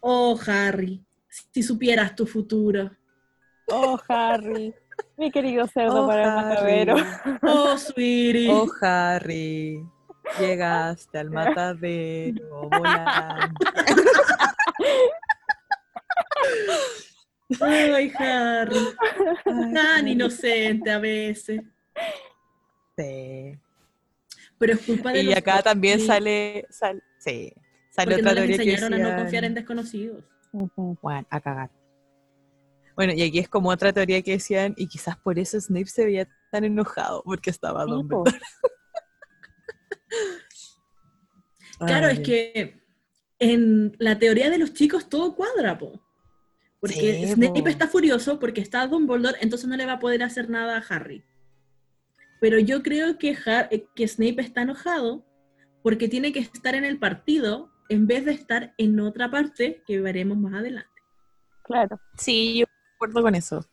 Oh, 0.00 0.38
Harry, 0.46 1.04
si 1.28 1.62
supieras 1.62 2.14
tu 2.16 2.26
futuro. 2.26 2.90
Oh, 3.68 3.98
Harry. 4.08 4.74
Mi 5.16 5.30
querido 5.30 5.66
cerdo 5.66 6.04
Oh, 6.04 6.06
para 6.06 6.22
el 6.22 6.34
matadero. 6.34 6.96
Oh, 7.42 7.76
sweetie. 7.78 8.50
Oh, 8.50 8.66
Harry, 8.80 9.82
llegaste 10.38 11.18
al 11.18 11.30
matadero 11.30 12.68
volando. 12.70 13.54
Ay, 17.60 18.12
Harry. 18.18 18.76
Tan 19.74 20.08
inocente 20.08 20.90
a 20.90 20.98
veces. 20.98 21.60
Sí. 22.96 23.58
Pero 24.58 24.72
es 24.74 24.80
culpa 24.80 25.12
de 25.12 25.20
Y 25.20 25.24
los 25.24 25.36
acá 25.36 25.62
también 25.62 25.98
sí, 26.00 26.06
sale, 26.06 26.66
sal- 26.70 27.02
sí, 27.18 27.52
sale 27.90 28.12
Porque 28.12 28.22
no 28.22 28.30
otra 28.30 28.44
les 28.46 28.56
teoría 28.56 28.56
que 28.64 28.70
enseñaron 28.72 28.94
a 28.94 28.98
no 28.98 29.04
decían- 29.08 29.20
confiar 29.22 29.44
en 29.44 29.54
desconocidos. 29.54 30.24
Bueno, 30.52 31.26
a 31.30 31.40
cagar. 31.40 31.70
Bueno, 32.94 33.14
y 33.14 33.22
aquí 33.22 33.38
es 33.38 33.48
como 33.48 33.70
otra 33.70 33.92
teoría 33.92 34.20
que 34.22 34.32
decían, 34.32 34.74
y 34.76 34.86
quizás 34.86 35.16
por 35.16 35.38
eso 35.38 35.58
Snape 35.60 35.86
se 35.86 36.04
veía 36.04 36.28
tan 36.50 36.64
enojado, 36.64 37.22
porque 37.24 37.48
estaba 37.50 37.84
Dumbledore. 37.84 38.30
Claro, 41.78 42.06
Ay, 42.08 42.12
es 42.12 42.20
que 42.20 42.80
en 43.38 43.96
la 43.98 44.18
teoría 44.18 44.50
de 44.50 44.58
los 44.58 44.72
chicos 44.72 45.08
todo 45.08 45.34
cuadra, 45.34 45.78
po. 45.78 46.00
Porque 46.80 47.24
Sí, 47.26 47.32
Snape 47.32 47.62
po. 47.62 47.68
está 47.68 47.88
furioso 47.88 48.38
porque 48.38 48.60
está 48.60 48.86
Dumbledore, 48.86 49.38
entonces 49.40 49.68
no 49.68 49.76
le 49.76 49.86
va 49.86 49.94
a 49.94 49.98
poder 49.98 50.22
hacer 50.22 50.48
nada 50.48 50.76
a 50.78 50.80
Harry. 50.94 51.24
Pero 52.42 52.58
yo 52.58 52.82
creo 52.82 53.18
que, 53.18 53.36
Har- 53.46 53.68
eh, 53.70 53.86
que 53.94 54.08
Snape 54.08 54.40
está 54.42 54.62
enojado 54.62 55.24
porque 55.80 56.08
tiene 56.08 56.32
que 56.32 56.40
estar 56.40 56.74
en 56.74 56.84
el 56.84 56.98
partido 56.98 57.70
en 57.88 58.08
vez 58.08 58.24
de 58.24 58.32
estar 58.32 58.74
en 58.78 58.98
otra 58.98 59.30
parte 59.30 59.80
que 59.86 60.00
veremos 60.00 60.36
más 60.36 60.54
adelante. 60.54 60.90
Claro. 61.62 62.00
Sí, 62.18 62.58
yo 62.58 62.66
acuerdo 62.96 63.22
con 63.22 63.36
eso. 63.36 63.64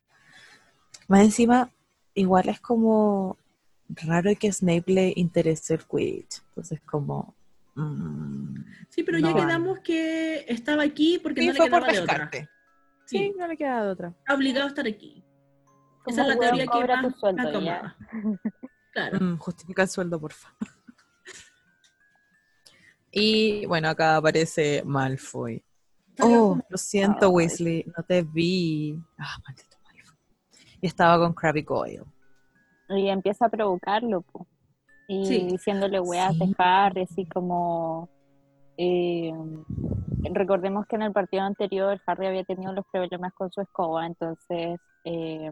Más 1.08 1.22
encima, 1.22 1.72
igual 2.14 2.48
es 2.50 2.60
como 2.62 3.38
raro 4.06 4.30
que 4.40 4.50
a 4.50 4.54
Snape 4.54 4.84
le 4.94 5.14
interese 5.16 5.74
el 5.74 5.84
Quidditch. 5.88 6.44
Entonces, 6.50 6.80
como. 6.82 7.36
mm, 7.74 8.54
Sí, 8.90 9.02
pero 9.02 9.18
ya 9.18 9.34
quedamos 9.34 9.80
que 9.80 10.46
estaba 10.48 10.84
aquí 10.84 11.20
porque 11.24 11.42
sí, 11.42 11.48
no 11.48 11.54
le 11.54 11.58
fue 11.58 11.70
por 11.72 11.80
quedaba 11.88 11.94
de 11.94 12.02
otra. 12.04 12.30
Sí, 13.06 13.18
Sí, 13.18 13.34
no 13.36 13.48
le 13.48 13.58
queda 13.58 13.84
de 13.86 13.90
otra. 13.90 14.10
está 14.10 14.36
obligado 14.36 14.66
a 14.68 14.70
estar 14.70 14.86
aquí. 14.86 15.24
Esa 16.06 16.22
es 16.24 16.28
la 16.28 16.40
teoría 16.40 16.66
que 16.66 16.80
más 16.88 17.14
Claro. 18.92 19.20
Mm, 19.20 19.38
justifica 19.38 19.82
el 19.84 19.90
sueldo, 19.90 20.20
porfa. 20.20 20.54
Y 23.12 23.66
bueno, 23.66 23.90
acá 23.90 24.18
aparece 24.18 24.84
Malfoy. 24.86 25.64
Oh, 26.22 26.60
lo 26.70 26.78
siento, 26.78 27.28
Ay. 27.28 27.32
Weasley, 27.32 27.86
no 27.98 28.04
te 28.04 28.22
vi. 28.22 29.00
Ah, 29.18 29.36
maldito 29.48 29.78
Malfoy. 29.84 30.18
Y 30.82 30.88
estaba 30.88 31.18
con 31.18 31.34
Krabby 31.34 31.64
Goyle. 31.64 32.04
Y 32.90 33.08
empieza 33.10 33.46
a 33.46 33.50
provocarlo, 33.50 34.22
po. 34.22 34.46
Y 35.08 35.26
Sí. 35.26 35.40
diciéndole 35.48 36.00
weas 36.00 36.38
de 36.38 36.46
Sí. 36.46 36.56
Harry, 36.60 37.02
así 37.04 37.26
como. 37.26 38.10
eh, 38.78 39.34
recordemos 40.32 40.86
que 40.86 40.96
en 40.96 41.02
el 41.02 41.12
partido 41.12 41.44
anterior 41.44 42.00
Harry 42.06 42.28
había 42.28 42.44
tenido 42.46 42.72
los 42.74 42.86
problemas 42.92 43.34
con 43.34 43.52
su 43.52 43.60
escoba, 43.60 44.06
entonces 44.06 44.80
eh, 45.04 45.52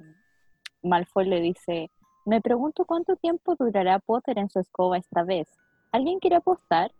Malfoy 0.83 1.27
le 1.27 1.41
dice: 1.41 1.89
Me 2.27 2.41
pregunto 2.41 2.83
cuánto 2.83 3.15
tiempo 3.15 3.55
durará 3.57 3.99
Potter 3.99 4.37
en 4.37 4.49
su 4.49 4.59
escoba 4.59 4.97
esta 4.97 5.23
vez. 5.23 5.47
¿Alguien 5.93 6.19
quiere 6.19 6.35
apostar? 6.35 6.91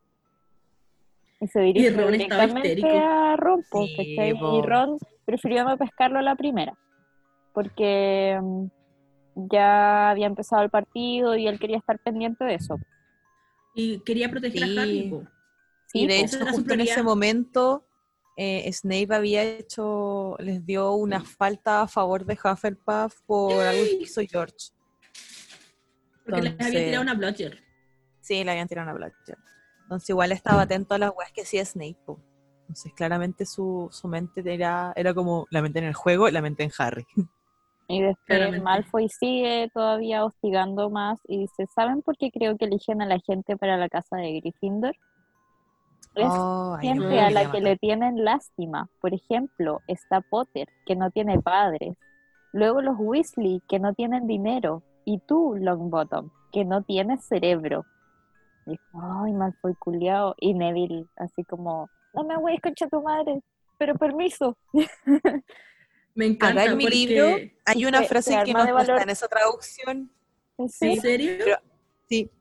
Y 1.42 1.48
se 1.48 1.60
dirige 1.60 1.90
Ron 1.92 2.14
estaba 2.16 2.46
directamente 2.46 2.68
histérico. 2.70 2.98
a 2.98 3.36
Ron, 3.36 3.64
Sí, 3.70 3.96
y. 3.98 4.62
Ron 4.62 4.98
prefirió 5.26 5.66
no 5.66 5.78
pescarlo 5.78 6.20
a 6.20 6.22
la 6.22 6.36
primera, 6.36 6.78
porque 7.54 8.40
mm, 8.42 8.66
ya 9.52 10.12
había 10.12 10.28
empezado 10.28 10.64
el 10.64 10.70
partido 10.70 11.36
y 11.36 11.46
él 11.48 11.60
quería 11.60 11.78
estar 11.78 12.00
pendiente 12.00 12.46
de 12.46 12.56
eso. 12.56 12.80
Y 13.76 14.00
quería 14.06 14.30
proteger 14.32 14.64
Sí. 14.64 14.78
a 14.78 14.82
Harry. 14.82 15.10
po. 15.10 15.24
Sí, 15.88 16.04
y 16.04 16.08
de 16.08 16.22
hecho, 16.22 16.38
justo 16.52 16.74
en 16.74 16.80
ese 16.82 17.04
momento, 17.04 17.86
eh, 18.38 18.72
Snape 18.72 19.14
había 19.14 19.44
hecho, 19.44 20.38
les 20.40 20.66
dio 20.66 20.94
una 20.94 21.20
falta 21.20 21.82
a 21.82 21.88
favor 21.90 22.24
de 22.26 22.34
Hufflepuff 22.42 23.20
por 23.26 23.52
algo 23.62 23.84
que 23.84 24.04
hizo 24.04 24.22
George. 24.26 24.70
Porque 26.28 26.42
les 26.44 26.52
Entonces- 26.54 26.86
tirado 26.86 27.02
una 27.04 27.14
blotcher. 27.16 27.64
Sí, 28.22 28.44
le 28.44 28.52
habían 28.52 28.68
tirado 28.68 28.90
una 28.90 28.94
Blackjack. 28.98 29.40
Entonces 29.84 30.10
igual 30.10 30.34
estaba 30.34 30.64
atento 30.64 30.96
a 30.96 30.98
las 30.98 31.12
weas 31.16 31.32
que 31.32 31.44
hacía 31.44 31.64
Snape. 31.64 31.96
po. 32.06 32.20
Entonces 32.62 32.92
claramente 32.94 33.46
su, 33.46 33.88
su 33.92 34.10
mente 34.10 34.42
era, 34.54 34.92
era 34.98 35.14
como 35.14 35.48
la 35.50 35.62
mente 35.62 35.80
en 35.80 35.86
el 35.86 35.94
juego, 35.94 36.30
la 36.30 36.42
mente 36.42 36.64
en 36.64 36.72
Harry. 36.78 37.06
Y 37.90 38.02
después 38.02 38.26
Claramente. 38.26 38.66
Malfoy 38.66 39.08
sigue 39.08 39.72
todavía 39.74 40.26
hostigando 40.26 40.90
más 40.90 41.22
y 41.26 41.38
dice, 41.40 41.68
¿saben 41.74 42.02
por 42.02 42.18
qué 42.18 42.32
creo 42.32 42.58
que 42.58 42.66
eligen 42.66 43.02
a 43.02 43.06
la 43.06 43.18
gente 43.20 43.56
para 43.56 43.78
la 43.78 43.88
casa 43.88 44.18
de 44.18 44.42
Gryffindor? 44.42 44.94
Es 46.16 46.26
Oh, 46.28 46.78
gente 46.82 47.18
a 47.22 47.30
la 47.30 47.50
que 47.50 47.62
le 47.62 47.78
tienen 47.78 48.26
lástima. 48.26 48.90
Por 49.00 49.14
ejemplo, 49.14 49.80
está 49.88 50.20
Potter, 50.20 50.68
que 50.86 50.98
no 50.98 51.12
tiene 51.12 51.40
padres. 51.40 51.96
Luego 52.52 52.82
los 52.82 52.96
Weasley, 53.00 53.62
que 53.70 53.80
no 53.80 53.94
tienen 53.94 54.28
dinero. 54.28 54.84
Y 55.10 55.20
tú, 55.20 55.56
Longbottom, 55.58 56.30
que 56.52 56.66
no 56.66 56.84
tienes 56.84 57.24
cerebro. 57.24 57.86
Y 58.66 58.72
dijo, 58.72 58.84
ay, 59.24 59.32
Malfoy 59.32 59.74
culiao. 59.80 60.36
Y 60.38 60.54
Neville, 60.54 61.06
así 61.16 61.46
como, 61.46 61.90
no 62.14 62.26
me 62.26 62.36
voy 62.38 62.52
a 62.52 62.56
escuchar 62.56 62.90
tu 62.90 63.02
madre, 63.02 63.42
pero 63.78 63.96
permiso. 63.96 64.58
Me 66.14 66.26
encanta. 66.26 66.64
Acá 66.64 66.72
en 66.72 66.78
mi 66.78 66.84
porque- 66.86 66.96
libro 66.98 67.26
hay 67.66 67.86
una 67.86 68.00
Se- 68.00 68.08
frase 68.08 68.34
se 68.34 68.44
que 68.44 68.52
no, 68.54 68.60
está 68.60 68.74
valor. 68.74 69.02
en 69.02 69.10
esa 69.10 69.28
traducción. 69.30 70.12
¿En 70.58 70.66
¿En 70.66 70.70
serio? 70.70 71.02
serio? 71.02 71.32
Pero- 71.38 71.58
Sí, 72.10 72.32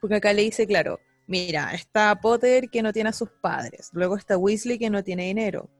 porque 0.00 0.16
acá 0.16 0.32
le 0.34 0.42
dice, 0.42 0.66
claro, 0.66 0.98
mira, 1.26 1.72
está 1.72 2.14
Potter 2.20 2.68
que 2.68 2.82
no 2.82 2.92
tiene 2.92 3.08
a 3.10 3.12
sus 3.12 3.30
padres, 3.30 3.90
luego 3.92 4.16
está 4.16 4.36
Weasley 4.36 4.78
que 4.78 4.90
no 4.90 5.02
tiene 5.04 5.24
dinero. 5.26 5.70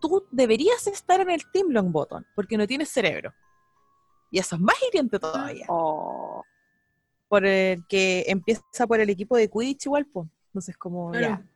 Tú 0.00 0.26
deberías 0.30 0.86
estar 0.86 1.20
en 1.20 1.30
el 1.30 1.42
Team 1.52 1.68
Longbottom 1.70 2.22
porque 2.34 2.56
no 2.56 2.66
tienes 2.66 2.88
cerebro. 2.88 3.34
Y 4.30 4.38
eso 4.38 4.56
es 4.56 4.60
más 4.62 4.76
hiriente 4.88 5.18
todavía. 5.18 5.66
Oh, 5.68 6.42
Por 7.28 7.44
el 7.46 7.84
que 7.86 8.24
empieza 8.28 8.86
por 8.86 9.00
el 9.00 9.08
equipo 9.10 9.36
de 9.36 9.48
Quidditch 9.48 9.86
igual, 9.86 10.06
pues. 10.06 10.28
Entonces 10.46 10.76
como 10.76 11.10
Claro. 11.12 11.26
ya. 11.42 11.46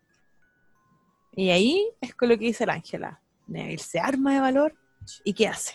Y 1.36 1.50
ahí 1.50 1.84
es 2.00 2.14
con 2.14 2.28
lo 2.28 2.38
que 2.38 2.44
dice 2.46 2.64
la 2.66 2.74
Ángela. 2.74 3.20
Neville 3.46 3.78
se 3.78 3.98
arma 3.98 4.32
de 4.34 4.40
valor 4.40 4.74
y 5.24 5.34
¿qué 5.34 5.48
hace? 5.48 5.74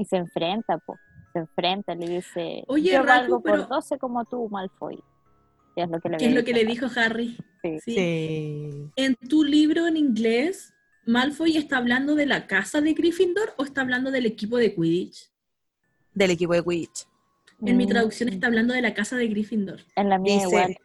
y 0.00 0.04
se 0.04 0.16
enfrenta, 0.16 0.78
po. 0.78 0.96
Se 1.32 1.40
enfrenta, 1.40 1.94
le 1.94 2.08
dice, 2.08 2.62
Oye, 2.68 2.92
yo 2.92 2.98
Raku, 3.02 3.08
valgo 3.08 3.42
por 3.42 3.52
pero- 3.52 3.66
12 3.66 3.98
como 3.98 4.24
tú, 4.24 4.48
Malfoy. 4.48 5.02
Que 5.74 5.82
es 5.82 5.90
lo 5.90 6.00
que 6.00 6.08
le, 6.08 6.16
¿Qué 6.18 6.24
es 6.24 6.28
había 6.30 6.40
lo 6.40 6.44
que 6.44 6.52
le 6.52 6.64
dijo 6.64 6.86
Harry? 6.96 7.36
Sí. 7.62 7.80
Sí. 7.80 7.94
Sí. 7.94 8.90
En 8.96 9.16
tu 9.16 9.42
libro 9.44 9.86
en 9.88 9.96
inglés, 9.96 10.72
¿Malfoy 11.06 11.56
está 11.56 11.78
hablando 11.78 12.14
de 12.14 12.26
la 12.26 12.46
casa 12.46 12.80
de 12.80 12.92
Gryffindor 12.94 13.54
o 13.56 13.64
está 13.64 13.80
hablando 13.80 14.10
del 14.10 14.26
equipo 14.26 14.56
de 14.56 14.74
Quidditch? 14.74 15.30
Del 16.14 16.30
equipo 16.32 16.52
de 16.54 16.62
Quidditch. 16.62 17.06
En 17.64 17.76
mi 17.76 17.86
Mm, 17.86 17.88
traducción 17.88 18.28
está 18.28 18.46
hablando 18.46 18.74
de 18.74 18.82
la 18.82 18.94
casa 18.94 19.16
de 19.16 19.26
Gryffindor. 19.28 19.80
En 19.96 20.08
la 20.08 20.18
mía 20.18 20.34
Dice, 20.34 20.46
igual. 20.48 20.78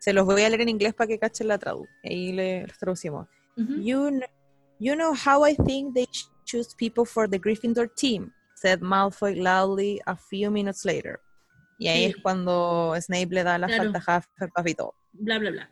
se 0.00 0.12
los 0.12 0.24
voy 0.26 0.42
a 0.42 0.48
leer 0.48 0.60
en 0.62 0.68
inglés 0.68 0.94
para 0.94 1.08
que 1.08 1.18
cachen 1.18 1.48
la 1.48 1.58
tradu. 1.58 1.86
Ahí 2.02 2.32
le 2.32 2.66
los 2.66 2.78
traducimos. 2.78 3.28
Ujú. 3.56 3.74
You, 3.80 4.08
kn- 4.10 4.26
you 4.80 4.94
know 4.94 5.14
how 5.14 5.46
I 5.46 5.54
think 5.66 5.94
they 5.94 6.06
ch- 6.06 6.28
choose 6.44 6.74
people 6.76 7.04
for 7.04 7.28
the 7.30 7.38
Gryffindor 7.38 7.88
team, 7.94 8.32
said 8.54 8.80
Malfoy 8.80 9.36
loudly 9.36 10.00
a 10.06 10.16
few 10.16 10.50
minutes 10.50 10.84
later. 10.84 11.20
Y 11.78 11.88
ahí 11.88 12.04
Sí. 12.04 12.10
es 12.10 12.16
cuando 12.22 12.94
Snape 13.00 13.28
le 13.30 13.42
da 13.44 13.58
la 13.58 13.66
Claro. 13.68 13.92
falta 13.92 14.22
a 14.56 14.68
y 14.68 14.74
todo. 14.74 14.94
Bla, 15.12 15.38
bla, 15.38 15.50
bla. 15.50 15.70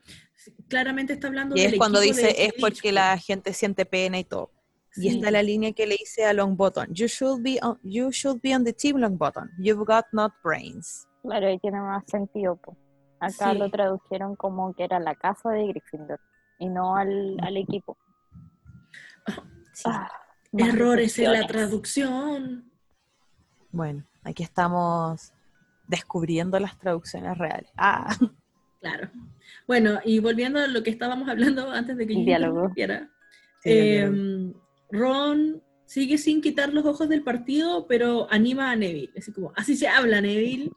Claramente 0.69 1.13
está 1.13 1.29
hablando 1.29 1.55
Y 1.57 1.61
del 1.63 1.73
es 1.75 1.79
cuando 1.79 2.01
equipo 2.01 2.17
de 2.17 2.27
dice, 2.29 2.45
es 2.47 2.53
porque 2.61 2.89
po. 2.91 2.95
la 2.95 3.17
gente 3.19 3.53
siente 3.53 3.87
pena 3.87 4.19
y 4.19 4.25
todo. 4.25 4.51
Y 4.97 5.01
Sí. 5.03 5.09
está 5.17 5.31
la 5.31 5.43
línea 5.43 5.73
que 5.73 5.87
le 5.87 5.97
dice 5.99 6.25
a 6.27 6.33
Longbottom, 6.35 6.87
you 6.93 7.07
should 7.07 7.43
be 7.43 7.59
on, 7.63 7.79
you 7.83 8.11
should 8.13 8.41
be 8.43 8.55
on 8.55 8.63
the 8.65 8.73
team 8.73 8.97
Longbottom. 8.99 9.49
You've 9.59 9.85
got 9.87 10.05
not 10.13 10.33
brains. 10.45 11.09
Claro, 11.23 11.47
ahí 11.49 11.59
tiene 11.61 11.81
más 11.81 12.05
sentido, 12.07 12.57
po. 12.57 12.77
Acá 13.21 13.53
Sí. 13.53 13.59
lo 13.59 13.71
tradujeron 13.71 14.35
como 14.37 14.75
que 14.75 14.85
era 14.85 14.99
la 14.99 15.15
casa 15.15 15.51
de 15.51 15.67
Gryffindor 15.69 16.21
y 16.59 16.69
no 16.69 16.97
al, 16.97 17.37
al 17.43 17.57
equipo. 17.57 17.97
Sí. 19.73 19.85
Ah, 19.87 20.11
Errores 20.53 21.19
en 21.19 21.33
la 21.33 21.47
traducción. 21.47 22.71
Bueno, 23.71 24.05
aquí 24.23 24.43
estamos 24.43 25.33
descubriendo 25.89 26.59
las 26.61 26.79
traducciones 26.79 27.39
reales. 27.39 27.71
Ah, 27.79 28.15
Claro. 28.81 29.09
Bueno, 29.67 30.01
y 30.05 30.19
volviendo 30.19 30.59
a 30.59 30.67
lo 30.67 30.83
que 30.83 30.91
estábamos 30.91 31.29
hablando 31.29 31.71
antes 31.71 31.97
de 31.97 32.07
que 32.07 32.15
yo 32.15 32.21
Diálogo. 32.25 32.71
Sí, 32.75 32.83
eh. 33.65 34.53
Ron 34.93 35.63
sigue 35.87 36.19
sin 36.19 36.41
quitar 36.41 36.73
los 36.73 36.85
ojos 36.85 37.09
del 37.09 37.25
partido, 37.25 37.87
pero 37.89 38.31
anima 38.31 38.71
a 38.71 38.77
Neville. 38.77 39.13
Así 39.17 39.33
como, 39.33 39.53
así 39.57 39.77
se 39.77 39.89
habla 39.89 40.21
Neville. 40.21 40.71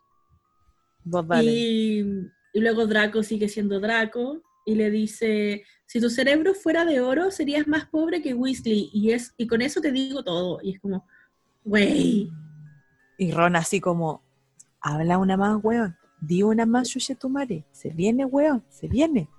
vos. 1.04 1.26
Y, 1.44 2.00
y 2.54 2.60
luego 2.62 2.88
Draco 2.88 3.22
sigue 3.22 3.50
siendo 3.50 3.80
Draco 3.80 4.42
y 4.66 4.76
le 4.76 4.90
dice, 4.90 5.64
si 5.86 6.00
tu 6.02 6.10
cerebro 6.10 6.54
fuera 6.56 6.86
de 6.86 7.02
oro, 7.02 7.30
serías 7.30 7.68
más 7.68 7.86
pobre 7.88 8.22
que 8.22 8.34
Weasley. 8.34 8.90
Y, 8.92 9.12
es, 9.12 9.34
y 9.38 9.46
con 9.46 9.62
eso 9.62 9.82
te 9.82 9.92
digo 9.92 10.24
todo. 10.24 10.60
Y 10.64 10.74
es 10.74 10.80
como, 10.80 11.06
wey. 11.64 12.32
Y 13.18 13.32
Ron 13.32 13.56
así 13.56 13.80
como, 13.80 14.24
habla 14.82 15.18
una 15.18 15.38
más, 15.38 15.60
weón. 15.64 15.96
Di 16.22 16.42
una 16.42 16.66
más, 16.66 16.90
Yuye 16.90 17.16
tu 17.16 17.30
madre. 17.30 17.66
Se 17.72 17.90
viene, 17.90 18.26
weón, 18.26 18.64
se 18.70 18.88
viene. 18.88 19.30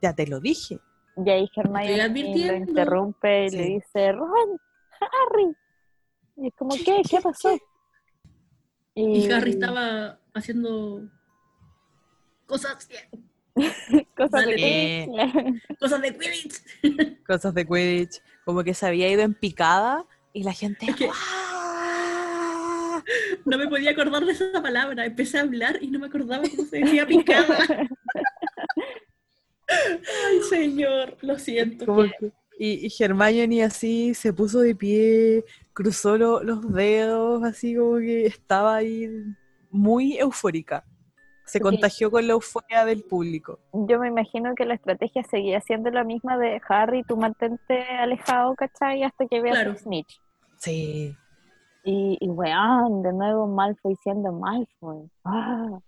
Ya 0.00 0.14
te 0.14 0.26
lo 0.26 0.40
dije. 0.40 0.80
Y 1.24 1.30
ahí 1.30 1.50
Hermione 1.54 2.46
lo 2.46 2.54
interrumpe 2.56 3.46
y 3.46 3.50
Sí. 3.50 3.56
le 3.56 3.64
dice, 3.64 4.12
Ron, 4.12 4.60
Harry. 5.00 5.54
Y 6.36 6.46
es 6.48 6.54
como, 6.56 6.74
¿qué? 6.76 7.02
¿Qué 7.08 7.20
pasó? 7.20 7.58
Y 8.94 9.30
Harry 9.30 9.50
estaba 9.52 10.18
haciendo 10.34 11.02
cosas, 12.46 12.88
Cosas 14.16 14.30
Dale. 14.30 14.54
de 14.56 15.76
cosas 15.78 16.00
de 16.02 16.16
Quidditch. 16.16 16.62
Cosas 17.26 17.54
de 17.54 17.66
Quidditch. 17.66 18.22
Como 18.44 18.62
que 18.64 18.74
se 18.74 18.86
había 18.86 19.08
ido 19.08 19.22
en 19.22 19.34
picada 19.34 20.06
y 20.32 20.42
la 20.44 20.52
gente. 20.52 20.86
Es 20.86 20.96
que- 20.96 21.08
¡ah! 21.12 23.02
No 23.44 23.58
me 23.58 23.66
podía 23.68 23.90
acordar 23.92 24.24
de 24.24 24.32
esa 24.32 24.62
palabra. 24.62 25.04
Empecé 25.06 25.38
a 25.38 25.42
hablar 25.42 25.78
y 25.80 25.88
no 25.90 25.98
me 25.98 26.06
acordaba 26.06 26.42
cómo 26.48 26.68
se 26.68 26.78
decía 26.80 27.06
picada. 27.06 27.56
Ay, 29.70 30.40
señor, 30.48 31.16
lo 31.22 31.38
siento. 31.38 31.86
Como 31.86 32.02
que- 32.02 32.32
y, 32.58 32.86
y 32.86 33.02
Hermione 33.02 33.64
así 33.64 34.12
se 34.14 34.32
puso 34.34 34.60
de 34.60 34.74
pie, 34.74 35.44
cruzó 35.72 36.18
lo- 36.18 36.42
los 36.42 36.72
dedos, 36.72 37.42
así 37.44 37.74
como 37.74 37.96
que 37.98 38.26
estaba 38.26 38.76
ahí 38.76 39.08
muy 39.70 40.18
eufórica. 40.18 40.84
Se 41.46 41.58
Sí. 41.58 41.62
contagió 41.62 42.10
con 42.10 42.26
la 42.26 42.34
euforia 42.34 42.84
del 42.84 43.02
público. 43.02 43.58
Yo 43.72 43.98
me 43.98 44.08
imagino 44.08 44.54
que 44.54 44.64
la 44.66 44.74
estrategia 44.74 45.24
seguía 45.24 45.60
siendo 45.62 45.90
la 45.90 46.04
misma 46.04 46.36
de 46.38 46.60
Harry, 46.68 47.02
tú 47.02 47.16
mantente 47.16 47.82
alejado, 47.98 48.54
¿cachai? 48.54 49.02
Hasta 49.04 49.26
que 49.26 49.40
veas 49.40 49.56
Claro. 49.56 49.72
a 49.72 49.76
Snitch. 49.76 50.20
Sí. 50.58 51.16
Y, 51.82 52.18
y 52.20 52.28
weón, 52.28 53.02
de 53.02 53.12
nuevo 53.14 53.46
Malfoy 53.46 53.96
siendo 54.02 54.32
Malfoy. 54.32 55.10
Ah. 55.24 55.78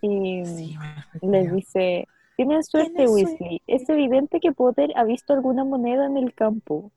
Y 0.00 0.44
sí 0.46 0.76
le 1.20 1.46
dice, 1.52 2.08
tienes 2.36 2.66
suerte 2.68 2.92
Tienes 2.94 3.10
suerte. 3.10 3.44
Weasley, 3.44 3.62
es 3.66 3.88
evidente 3.88 4.40
que 4.40 4.52
Potter 4.52 4.92
ha 4.96 5.04
visto 5.04 5.32
alguna 5.32 5.64
moneda 5.64 6.06
en 6.06 6.16
el 6.16 6.34
campo. 6.34 6.90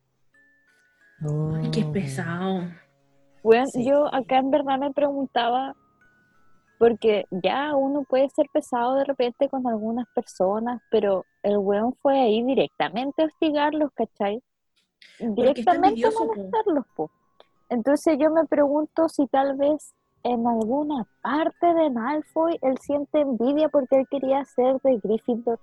Ay, 1.21 1.71
qué 1.71 1.83
pesado. 1.85 2.63
Weón, 3.43 3.67
Sí. 3.67 3.85
yo 3.85 4.13
acá 4.13 4.37
en 4.39 4.51
verdad 4.51 4.79
me 4.79 4.91
preguntaba 4.91 5.75
Porque 6.77 7.25
ya 7.31 7.73
uno 7.73 8.03
puede 8.03 8.29
ser 8.31 8.47
pesado 8.51 8.95
de 8.95 9.05
repente 9.05 9.47
con 9.47 9.65
algunas 9.65 10.07
personas, 10.13 10.81
pero 10.91 11.25
el 11.41 11.57
weón 11.57 11.93
fue 12.01 12.19
ahí 12.19 12.43
directamente 12.43 13.23
a 13.23 13.25
hostigarlos, 13.27 13.91
¿cachai? 13.93 14.43
Directamente 15.19 16.05
a 16.05 16.11
molestarlos, 16.11 16.85
po. 16.95 17.11
Entonces 17.69 18.17
yo 18.19 18.29
me 18.29 18.45
pregunto 18.45 19.07
si 19.07 19.25
tal 19.27 19.55
vez 19.55 19.93
en 20.25 20.47
alguna 20.47 21.07
parte 21.21 21.67
de 21.67 21.89
Malfoy 21.91 22.57
él 22.63 22.75
siente 22.81 23.21
envidia 23.21 23.69
porque 23.69 23.99
él 23.99 24.07
quería 24.09 24.43
ser 24.43 24.81
de 24.83 24.99
Gryffindor 25.03 25.59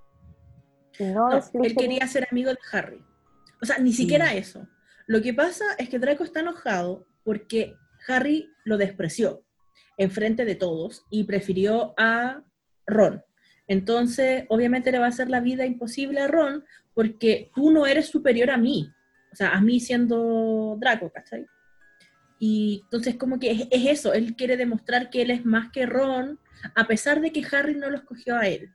no, 1.01 1.31
No, 1.31 1.65
él 1.65 1.75
quería 1.77 2.07
ser 2.07 2.29
amigo 2.31 2.51
de 2.51 2.59
Harry. 2.71 3.05
O 3.61 3.67
sea, 3.67 3.79
ni 3.79 3.93
siquiera 3.93 4.35
eso. 4.35 4.67
Lo 5.07 5.21
que 5.21 5.35
pasa 5.35 5.65
es 5.79 5.89
que 5.89 5.99
Draco 5.99 6.23
está 6.23 6.41
enojado 6.41 7.07
porque 7.25 7.75
Harry 8.07 8.51
lo 8.65 8.77
despreció 8.77 9.43
enfrente 9.97 10.45
de 10.45 10.55
todos 10.55 11.05
y 11.11 11.25
prefirió 11.25 11.95
a 11.97 12.43
Ron. 12.87 13.23
Entonces, 13.67 14.45
obviamente 14.49 14.93
le 14.93 14.99
va 14.99 15.07
a 15.07 15.11
hacer 15.11 15.29
la 15.29 15.41
vida 15.41 15.67
imposible 15.67 16.21
a 16.21 16.29
Ron 16.29 16.65
porque 16.95 17.51
tú 17.55 17.71
no 17.71 17.87
eres 17.87 18.07
superior 18.07 18.51
a 18.51 18.59
mí. 18.59 18.89
O 19.33 19.37
sea, 19.37 19.51
a 19.51 19.61
mí 19.61 19.81
siendo 19.81 20.77
Draco, 20.79 21.11
¿cachai? 21.11 21.47
Y 22.45 22.81
entonces 22.87 23.15
como 23.15 23.39
que 23.39 23.53
es, 23.53 23.69
es 23.71 23.87
eso, 23.87 24.13
él 24.15 24.35
quiere 24.35 24.57
demostrar 24.57 25.11
que 25.11 25.23
él 25.23 25.31
es 25.31 25.45
más 25.45 25.71
que 25.71 25.87
Ron, 25.87 26.41
a 26.75 26.89
pesar 26.89 27.21
de 27.21 27.31
que 27.31 27.47
Harry 27.53 27.77
no 27.77 27.89
lo 27.89 27.97
escogió 27.99 28.35
a 28.37 28.49
él. 28.49 28.75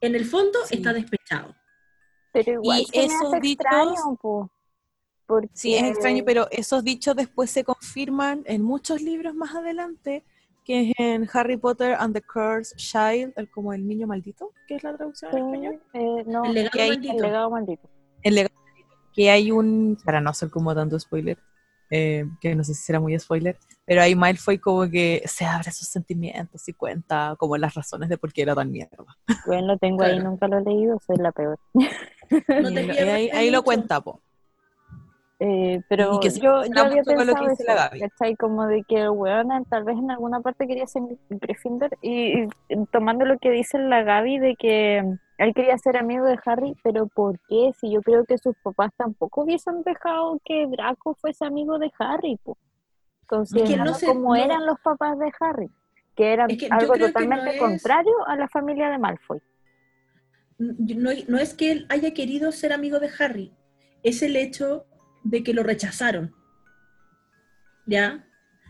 En 0.00 0.14
el 0.14 0.24
fondo 0.24 0.60
Sí. 0.66 0.76
está 0.76 0.92
despechado. 0.92 1.56
Pero 2.32 2.52
igual 2.62 2.82
Y 2.82 2.84
se 2.86 2.98
me 2.98 3.04
esos 3.06 3.34
hace 3.34 3.40
dichos- 3.40 3.66
extraño, 3.66 4.16
po. 4.22 4.48
Porque... 5.26 5.48
Sí, 5.54 5.74
es 5.74 5.82
extraño, 5.82 6.22
pero 6.24 6.46
esos 6.52 6.84
dichos 6.84 7.16
después 7.16 7.50
se 7.50 7.64
confirman 7.64 8.44
en 8.46 8.62
muchos 8.62 9.02
libros 9.02 9.34
más 9.34 9.56
adelante, 9.56 10.24
que 10.64 10.90
es 10.90 10.94
en 10.98 11.28
Harry 11.32 11.56
Potter 11.56 11.96
and 11.98 12.14
the 12.14 12.22
Cursed 12.22 12.76
Child, 12.76 13.32
el, 13.34 13.50
como 13.50 13.72
el 13.72 13.88
niño 13.88 14.06
maldito, 14.06 14.52
que 14.68 14.76
es 14.76 14.84
la 14.84 14.96
traducción 14.96 15.36
en 15.36 15.38
español. 15.46 15.82
eh, 15.94 16.24
no, 16.28 16.44
El 16.44 16.54
legado 16.54 16.70
que 16.74 16.82
hay- 16.82 16.88
maldito. 16.90 17.14
el 17.16 17.22
legado 17.22 17.50
maldito. 17.50 17.90
El 18.22 18.34
legado 18.36 18.54
que 19.12 19.30
hay 19.30 19.50
un, 19.50 19.98
para 20.04 20.20
no 20.20 20.30
hacer 20.30 20.48
como 20.48 20.72
tanto 20.76 20.98
spoiler, 21.00 21.38
eh, 21.94 22.24
que 22.40 22.54
no 22.54 22.64
sé 22.64 22.72
si 22.72 22.82
será 22.84 22.98
muy 23.00 23.18
spoiler, 23.18 23.58
pero 23.84 24.00
ahí 24.00 24.14
Malfoy 24.14 24.56
como 24.58 24.88
que 24.90 25.22
se 25.26 25.44
abre 25.44 25.70
sus 25.72 25.88
sentimientos 25.88 26.66
y 26.66 26.72
cuenta 26.72 27.36
como 27.38 27.58
las 27.58 27.74
razones 27.74 28.08
de 28.08 28.16
por 28.16 28.32
qué 28.32 28.42
era 28.42 28.54
tan 28.54 28.70
mierda. 28.70 29.04
Bueno, 29.46 29.66
lo 29.68 29.76
tengo 29.78 30.02
ahí, 30.02 30.14
Claro. 30.14 30.30
nunca 30.30 30.48
lo 30.48 30.58
he 30.58 30.62
leído, 30.62 30.98
soy 31.06 31.16
la 31.18 31.32
peor. 31.32 31.58
No 31.74 32.72
te 32.72 32.82
lo- 32.86 33.12
ahí, 33.12 33.28
ahí 33.30 33.50
lo 33.50 33.62
cuenta, 33.62 34.00
po. 34.00 34.20
Eh, 35.44 35.80
pero 35.88 36.14
Y 36.14 36.20
que 36.20 36.30
yo, 36.30 36.64
yo 36.64 36.82
había 36.84 37.02
con 37.02 37.14
lo 37.14 37.20
que 37.20 37.26
pensado 37.26 37.48
dice 37.50 37.62
eso, 37.64 37.72
la 37.74 37.88
Gaby. 37.88 38.00
¿cachai? 38.00 38.36
Como 38.36 38.66
de 38.68 38.84
que 38.84 39.00
el 39.00 39.10
weón 39.10 39.48
tal 39.68 39.82
vez 39.84 39.98
en 39.98 40.10
alguna 40.10 40.40
parte 40.40 40.68
quería 40.68 40.86
ser 40.86 41.02
Gryffindor 41.30 41.90
y, 42.00 42.44
y 42.44 42.86
tomando 42.92 43.24
lo 43.24 43.38
que 43.38 43.50
dice 43.50 43.76
la 43.78 44.02
Gaby 44.04 44.38
de 44.38 44.54
que 44.56 45.02
él 45.38 45.54
quería 45.54 45.76
ser 45.78 45.96
amigo 45.96 46.24
de 46.24 46.38
Harry, 46.44 46.76
pero 46.82 47.06
¿por 47.06 47.38
qué? 47.48 47.72
Si 47.80 47.90
yo 47.92 48.00
creo 48.02 48.24
que 48.24 48.38
sus 48.38 48.54
papás 48.62 48.92
tampoco 48.96 49.42
hubiesen 49.42 49.82
dejado 49.82 50.38
que 50.44 50.66
Draco 50.66 51.14
fuese 51.14 51.44
amigo 51.44 51.78
de 51.78 51.90
Harry, 51.98 52.38
po. 52.42 52.56
Considerando 53.26 53.94
sé, 53.94 54.06
cómo 54.06 54.36
no- 54.36 54.42
eran 54.44 54.66
los 54.66 54.78
papás 54.80 55.18
de 55.18 55.32
Harry, 55.40 55.70
que 56.14 56.32
eran 56.32 56.50
Es 56.50 56.58
que 56.58 56.68
yo 56.68 56.74
algo 56.74 56.94
totalmente 56.98 57.44
no 57.46 57.50
es- 57.52 57.58
contrario 57.58 58.12
a 58.26 58.36
la 58.36 58.48
familia 58.48 58.90
de 58.90 58.98
Malfoy. 58.98 59.40
no, 60.58 61.10
no 61.28 61.38
es 61.38 61.54
que 61.54 61.72
él 61.72 61.86
haya 61.88 62.12
querido 62.14 62.52
ser 62.52 62.72
amigo 62.72 63.00
de 63.00 63.10
Harry, 63.18 63.52
es 64.02 64.22
el 64.22 64.36
hecho 64.36 64.86
de 65.24 65.42
que 65.42 65.54
lo 65.54 65.62
rechazaron. 65.62 66.34
¿Ya? 67.86 68.24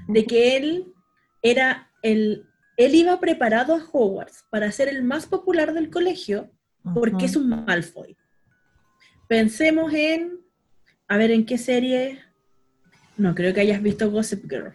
De 0.08 0.24
que 0.24 0.56
él 0.56 0.94
era 1.42 1.90
el. 2.02 2.46
Él 2.76 2.94
iba 2.94 3.20
preparado 3.20 3.74
a 3.74 3.84
Hogwarts 3.92 4.44
para 4.50 4.70
ser 4.72 4.88
el 4.88 5.02
más 5.02 5.26
popular 5.26 5.72
del 5.74 5.90
colegio 5.90 6.50
porque 6.94 7.26
es 7.26 7.36
un 7.36 7.48
Malfoy. 7.48 8.16
Pensemos 9.28 9.92
en. 9.92 10.40
A 11.08 11.16
ver, 11.16 11.30
¿en 11.30 11.44
qué 11.46 11.58
serie? 11.58 12.20
No 13.16 13.34
creo 13.34 13.52
que 13.54 13.60
hayas 13.60 13.82
visto 13.82 14.10
Gossip 14.10 14.48
Girl. 14.50 14.74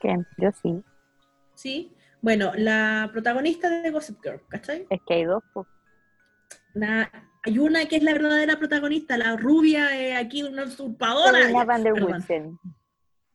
Que 0.00 0.14
yo 0.38 0.50
sí, 0.62 0.82
¿Sí? 1.54 1.92
Bueno, 2.20 2.52
la 2.56 3.08
protagonista 3.12 3.70
de 3.70 3.90
Gossip 3.90 4.20
Girl, 4.22 4.40
¿cachai? 4.48 4.86
es 4.90 5.00
que 5.06 5.14
hay 5.14 5.24
dos. 5.24 5.42
La- 6.74 7.10
hay 7.46 7.58
una 7.58 7.84
que 7.86 7.96
es 7.96 8.02
la 8.02 8.12
verdadera 8.14 8.58
protagonista, 8.58 9.18
la 9.18 9.36
rubia, 9.36 10.00
eh, 10.00 10.16
aquí 10.16 10.42
una 10.42 10.64
usurpadora. 10.64 11.64
Van 11.66 11.82
der. 11.82 11.92
Woodsen. 11.92 12.58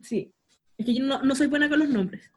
Sí, 0.02 0.34
es 0.78 0.86
que 0.86 0.96
yo 0.96 1.06
no, 1.06 1.22
no 1.22 1.36
soy 1.36 1.48
buena 1.48 1.70
con 1.70 1.80
los 1.80 1.90
nombres. 1.90 2.30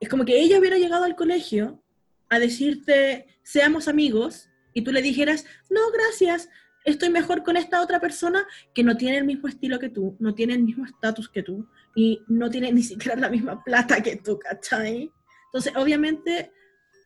Es 0.00 0.08
como 0.08 0.24
que 0.24 0.38
ella 0.38 0.58
hubiera 0.58 0.78
llegado 0.78 1.04
al 1.04 1.16
colegio 1.16 1.82
a 2.28 2.38
decirte, 2.38 3.26
seamos 3.42 3.88
amigos, 3.88 4.50
y 4.74 4.82
tú 4.82 4.92
le 4.92 5.00
dijeras, 5.00 5.46
no, 5.70 5.80
gracias, 5.92 6.48
estoy 6.84 7.08
mejor 7.10 7.42
con 7.42 7.56
esta 7.56 7.80
otra 7.80 8.00
persona 8.00 8.46
que 8.74 8.82
no 8.82 8.96
tiene 8.96 9.18
el 9.18 9.24
mismo 9.24 9.48
estilo 9.48 9.78
que 9.78 9.88
tú, 9.88 10.16
no 10.18 10.34
tiene 10.34 10.54
el 10.54 10.62
mismo 10.62 10.84
estatus 10.84 11.28
que 11.28 11.42
tú, 11.42 11.66
y 11.94 12.22
no 12.28 12.50
tiene 12.50 12.72
ni 12.72 12.82
siquiera 12.82 13.16
la 13.18 13.30
misma 13.30 13.62
plata 13.62 14.02
que 14.02 14.16
tú, 14.16 14.38
¿cachai? 14.38 15.10
Entonces, 15.46 15.72
obviamente, 15.76 16.52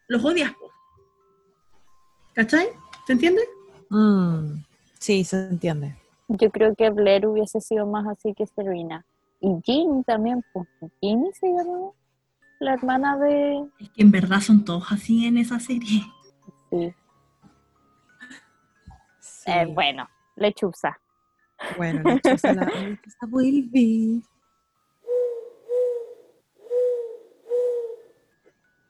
los 0.09 0.25
odias. 0.25 0.53
¿cachai? 2.35 2.69
¿Se 3.07 3.13
entiende? 3.13 3.43
Mm, 3.91 4.63
sí, 4.99 5.25
se 5.25 5.49
entiende. 5.49 5.97
Yo 6.29 6.51
creo 6.51 6.75
que 6.75 6.91
Blair 6.91 7.27
hubiese 7.27 7.61
sido 7.61 7.87
más 7.87 8.07
así 8.07 8.35
que 8.35 8.47
Serena. 8.47 9.05
Y 9.41 9.49
Ginny 9.65 10.03
también, 10.05 10.45
pues. 10.53 10.67
Ginny 11.01 11.31
se 11.33 11.49
llamaba 11.49 11.93
la 12.61 12.75
hermana 12.75 13.17
de. 13.19 13.69
Es 13.81 13.91
que 13.91 14.03
en 14.03 14.11
verdad 14.11 14.41
son 14.41 14.65
todos 14.65 14.93
así 14.93 15.27
en 15.27 15.39
esa 15.39 15.59
serie. 15.59 16.05
Sí. 16.71 16.95
Sí. 19.19 19.51
Eh, 19.51 19.67
bueno, 19.67 20.09
lechuza. 20.37 21.01
Bueno, 21.77 22.03
la 22.05 22.15
lechuza, 22.15 22.53
la, 22.53 22.67
lechuza 22.67 23.27
vuelve. 23.27 24.23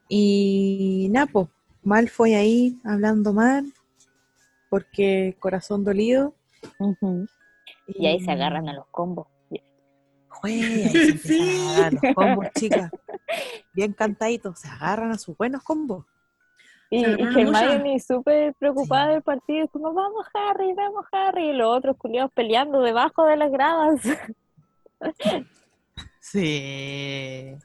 Y 0.09 1.09
Napo, 1.13 1.49
Malfoy 1.85 2.35
ahí 2.35 2.81
hablando 2.85 3.33
mal, 3.33 3.73
porque 4.69 5.37
corazón 5.39 5.85
dolido. 5.85 6.35
Y 7.87 8.07
ahí 8.07 8.21
se 8.21 8.33
agarran 8.33 8.69
a 8.69 8.73
los 8.73 8.87
combos. 8.89 9.29
Jue, 10.29 10.53
ahí 10.53 10.89
se 10.89 11.19
Sí. 11.19 11.65
a 11.81 11.91
los 11.93 12.01
combos, 12.15 12.47
chicas. 12.59 12.91
Bien 13.73 13.93
cantaditos, 13.93 14.59
se 14.61 14.69
agarran 14.69 15.11
a 15.13 15.19
sus 15.19 15.37
buenos 15.37 15.63
combos. 15.63 16.05
Y, 16.91 17.05
y. 17.07 17.23
Hermione 17.23 18.01
súper 18.01 18.55
preocupada 18.55 19.07
Sí. 19.07 19.13
del 19.15 19.23
partido, 19.23 19.69
como 19.69 19.93
vamos 19.95 20.27
Harry, 20.35 20.73
vamos 20.75 21.05
Harry, 21.13 21.51
y 21.51 21.53
los 21.53 21.69
otros 21.77 21.97
culiados 21.97 22.33
peleando 22.33 22.81
debajo 22.83 23.25
de 23.25 23.37
las 23.37 23.51
gradas. 23.53 24.01
Sí. 26.21 27.57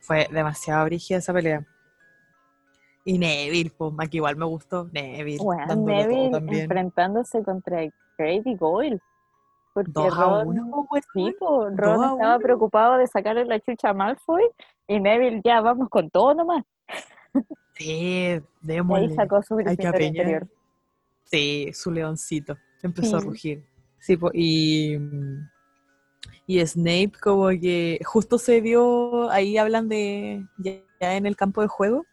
Fue 0.00 0.28
demasiado 0.30 0.84
brígida 0.86 1.18
esa 1.18 1.32
pelea. 1.32 1.66
Y 3.04 3.18
Neville, 3.18 3.70
pues, 3.76 4.08
que 4.08 4.18
igual 4.18 4.36
me 4.36 4.44
gustó. 4.44 4.88
Neville, 4.92 5.38
Bueno, 5.42 5.64
dándolo 5.66 5.96
todo 5.98 6.06
Neville 6.08 6.30
también. 6.30 6.62
enfrentándose 6.62 7.42
contra 7.42 7.80
Grady 8.16 8.54
Goyle. 8.56 9.00
Porque 9.84 10.08
Dos 10.08 10.18
a 10.18 10.22
Ron, 10.22 10.48
uno, 10.48 10.86
pues, 10.88 11.04
sí, 11.12 11.34
po, 11.38 11.68
Ron 11.70 12.04
estaba 12.04 12.34
uno. 12.36 12.42
preocupado 12.42 12.98
de 12.98 13.06
sacarle 13.06 13.44
la 13.44 13.60
chucha 13.60 13.90
a 13.90 13.94
Malfoy 13.94 14.42
y 14.86 14.98
Neville 15.00 15.40
ya 15.44 15.60
vamos 15.60 15.88
con 15.88 16.10
todo 16.10 16.34
nomás. 16.34 16.64
Sí, 17.74 17.86
Y 17.86 17.92
ahí 18.32 18.42
démosle. 18.60 19.14
sacó 19.14 19.42
su 19.42 19.56
Hay 19.58 19.76
que 19.76 19.86
interior. 20.04 20.48
Sí, 21.24 21.70
su 21.72 21.92
leoncito. 21.92 22.56
Empezó 22.82 23.18
a 23.18 23.20
rugir. 23.20 23.64
Sí, 24.00 24.16
po, 24.16 24.30
y, 24.32 24.96
y 26.46 26.66
Snape 26.66 27.12
como 27.22 27.48
que 27.48 28.00
justo 28.04 28.38
se 28.38 28.60
vio, 28.60 29.30
ahí 29.30 29.58
hablan 29.58 29.88
de, 29.88 30.44
ya, 30.56 30.72
ya 31.00 31.16
en 31.16 31.26
el 31.26 31.36
campo 31.36 31.60
de 31.60 31.68
juego, 31.68 32.04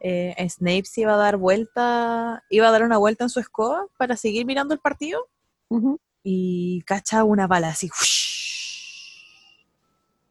eh, 0.00 0.34
Snape 0.48 0.84
se 0.84 1.00
iba 1.00 1.14
a 1.14 1.16
dar 1.16 1.36
vuelta, 1.36 2.44
iba 2.50 2.68
a 2.68 2.70
dar 2.70 2.84
una 2.84 2.98
vuelta 2.98 3.24
en 3.24 3.30
su 3.30 3.40
escoba 3.40 3.86
para 3.96 4.16
seguir 4.16 4.46
mirando 4.46 4.72
el 4.74 4.80
partido 4.80 5.26
Ujú. 5.70 5.98
Y 6.22 6.82
cacha 6.82 7.24
una 7.24 7.46
bala 7.46 7.68
así. 7.68 7.90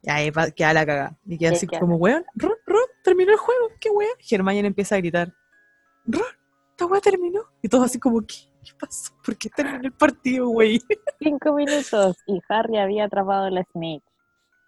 Y 0.04 0.10
ahí 0.10 0.30
va- 0.30 0.52
queda 0.52 0.74
la 0.74 0.86
cagada. 0.86 1.18
Y 1.26 1.38
queda 1.38 1.52
Sí, 1.52 1.56
así 1.58 1.68
queda 1.68 1.80
como, 1.80 1.96
weón, 1.98 2.24
Ron, 2.36 2.54
Ron, 2.66 2.82
terminó 3.04 3.32
el 3.32 3.38
juego, 3.38 3.70
qué 3.80 3.90
weón. 3.90 4.12
Hermione 4.30 4.68
empieza 4.68 4.96
a 4.96 5.00
gritar, 5.00 5.34
Ron, 6.06 6.24
esta 6.72 6.86
weá 6.86 7.02
terminó. 7.02 7.42
Y 7.62 7.68
todos 7.70 7.86
así 7.86 8.00
como, 8.00 8.22
¿qué, 8.22 8.36
¿Qué 8.64 8.74
pasó? 8.80 9.14
¿Por 9.24 9.38
qué 9.38 9.50
terminó 9.50 9.86
el 9.86 9.94
partido, 9.94 10.48
güey? 10.50 10.82
Cinco 11.22 11.54
minutos 11.54 12.18
y 12.28 12.40
Harry 12.50 12.78
había 12.78 13.06
atrapado 13.06 13.50
la 13.50 13.64
snake. 13.72 14.04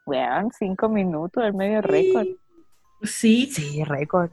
Weón, 0.05 0.49
cinco 0.57 0.89
minutos, 0.89 1.43
el 1.43 1.53
medio 1.53 1.81
récord. 1.81 2.27
Sí, 3.03 3.45
Sí, 3.51 3.83
récord. 3.83 4.31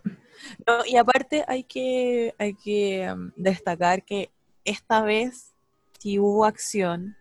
No, 0.67 0.85
y 0.87 0.97
aparte 0.97 1.45
hay 1.49 1.65
que, 1.65 2.35
hay 2.39 2.55
que 2.55 3.11
um, 3.13 3.31
destacar 3.37 4.05
que 4.05 4.31
esta 4.65 5.03
vez 5.03 5.55
hubo 6.19 6.45
acción 6.45 7.17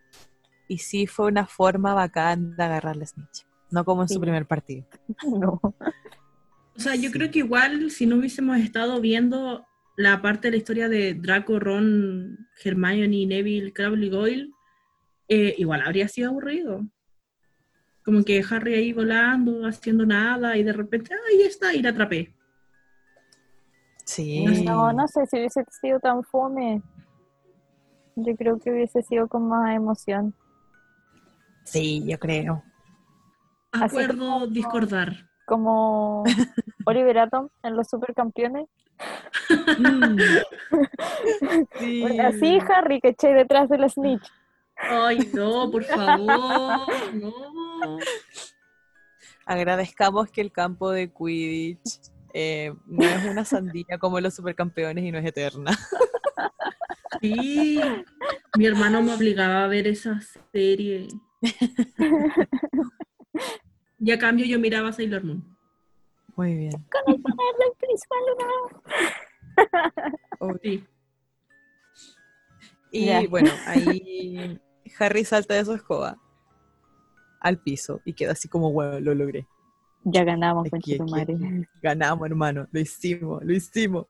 y 0.67 0.77
sí 0.79 1.07
fue 1.07 1.27
una 1.27 1.45
forma 1.45 1.93
bacán 1.93 2.55
de 2.55 2.63
agarrar 2.63 2.95
la 2.95 3.05
snitch. 3.05 3.45
No 3.71 3.83
como 3.83 4.03
en 4.03 4.07
Sí. 4.07 4.13
su 4.15 4.21
primer 4.21 4.45
partido. 4.45 4.85
No. 5.41 5.59
O 6.77 6.79
sea, 6.79 6.95
yo 6.95 7.09
Sí. 7.09 7.11
creo 7.11 7.31
que 7.31 7.39
igual 7.39 7.89
si 7.89 8.05
no 8.05 8.17
hubiésemos 8.17 8.57
estado 8.57 8.99
viendo 9.01 9.65
la 9.97 10.21
parte 10.21 10.47
de 10.47 10.51
la 10.51 10.57
historia 10.57 10.89
de 10.89 11.13
Draco, 11.13 11.57
Ron, 11.59 12.37
Hermione, 12.63 13.25
Neville, 13.25 13.71
Crabbe 13.73 14.05
y 14.05 14.09
Goyle, 14.09 14.51
eh, 15.29 15.55
igual 15.57 15.81
habría 15.85 16.07
sido 16.09 16.29
aburrido. 16.29 16.81
Como 18.03 18.23
que 18.23 18.43
Harry 18.49 18.73
ahí 18.75 18.93
volando, 18.93 19.65
haciendo 19.65 20.05
nada, 20.05 20.57
y 20.57 20.63
de 20.63 20.73
repente, 20.73 21.13
"Ah, 21.13 21.17
ahí 21.31 21.41
está, 21.43 21.73
y 21.73 21.81
la 21.81 21.89
atrapé. 21.89 22.35
Sí. 24.05 24.43
No, 24.63 24.93
no 24.93 25.07
sé 25.07 25.25
si 25.27 25.37
hubiese 25.37 25.63
sido 25.81 25.99
tan 25.99 26.23
fome. 26.23 26.81
Yo 28.15 28.35
creo 28.35 28.59
que 28.59 28.71
hubiese 28.71 29.01
sido 29.03 29.27
con 29.27 29.47
más 29.47 29.75
emoción. 29.75 30.33
Sí, 31.63 32.03
yo 32.05 32.17
creo. 32.19 32.63
Acuerdo 33.71 34.17
como- 34.17 34.47
discordar. 34.47 35.29
Como 35.45 36.23
Oliver 36.85 37.19
Atom 37.19 37.49
en 37.63 37.75
los 37.75 37.87
supercampeones. 37.89 38.67
Mm. 39.79 40.17
Sí. 41.79 42.01
Bueno, 42.01 42.27
Así 42.27 42.59
Harry 42.73 43.01
que 43.01 43.09
eché 43.09 43.33
detrás 43.33 43.67
del 43.69 43.89
snitch. 43.89 44.25
Ay, 44.77 45.29
no, 45.33 45.69
por 45.69 45.83
favor, 45.83 46.87
no. 47.13 47.97
Agradezcamos 49.45 50.29
que 50.31 50.41
el 50.41 50.51
campo 50.51 50.89
de 50.91 51.11
Quidditch 51.11 52.11
eh, 52.33 52.73
no 52.85 53.03
es 53.05 53.25
una 53.25 53.45
sandía 53.45 53.97
como 53.99 54.19
los 54.19 54.33
supercampeones 54.33 55.03
y 55.03 55.11
no 55.11 55.17
es 55.19 55.25
eterna. 55.25 55.71
Sí, 57.21 57.79
mi 58.57 58.65
hermano 58.65 59.01
me 59.01 59.13
obligaba 59.13 59.63
a 59.63 59.67
ver 59.67 59.87
esa 59.87 60.19
serie. 60.51 61.07
Y 63.99 64.11
a 64.11 64.19
cambio 64.19 64.45
yo 64.45 64.59
miraba 64.59 64.91
Sailor 64.91 65.23
Moon. 65.23 65.57
Muy 66.35 66.55
bien. 66.55 66.71
Con 66.71 67.13
el 67.13 67.21
poder 67.21 67.55
del 67.59 67.71
principal 67.79 68.19
lunar. 70.41 70.59
Sí. 70.61 70.83
Y 72.91 73.27
bueno, 73.27 73.51
ahí 73.65 74.59
Harry 74.99 75.25
salta 75.25 75.53
de 75.53 75.65
su 75.65 75.73
escoba 75.73 76.17
al 77.39 77.61
piso 77.61 78.01
y 78.05 78.13
queda 78.13 78.31
así 78.33 78.47
como, 78.47 78.71
bueno, 78.71 78.99
lo 78.99 79.13
logré. 79.15 79.47
Ya 80.03 80.23
ganamos, 80.23 80.67
Aquí, 80.71 80.97
con 80.97 81.13
aquí. 81.19 81.33
Ganamos, 81.81 82.27
hermano. 82.27 82.67
Lo 82.71 82.79
hicimos, 82.79 83.43
lo 83.43 83.53
hicimos. 83.53 84.05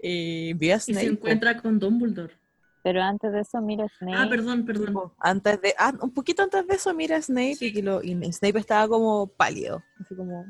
Y 0.00 0.52
a 0.70 0.76
Y 0.76 0.80
se 0.80 1.06
encuentra 1.06 1.60
con 1.60 1.78
Dumbledore. 1.78 2.34
Pero 2.82 3.02
antes 3.02 3.32
de 3.32 3.40
eso, 3.40 3.60
mira 3.60 3.86
Snape. 3.98 4.16
Ah, 4.16 4.28
perdón, 4.28 4.64
perdón. 4.64 5.12
Antes 5.18 5.60
de, 5.60 5.74
ah, 5.78 5.92
un 6.00 6.12
poquito 6.12 6.42
antes 6.42 6.66
de 6.66 6.74
eso, 6.74 6.94
mira 6.94 7.16
a 7.16 7.22
Snape 7.22 7.56
y, 7.60 7.72
que 7.72 7.82
lo- 7.82 8.02
y 8.02 8.14
Snape 8.32 8.60
estaba 8.60 8.86
como 8.86 9.26
pálido, 9.26 9.82
así 10.00 10.14
como 10.14 10.46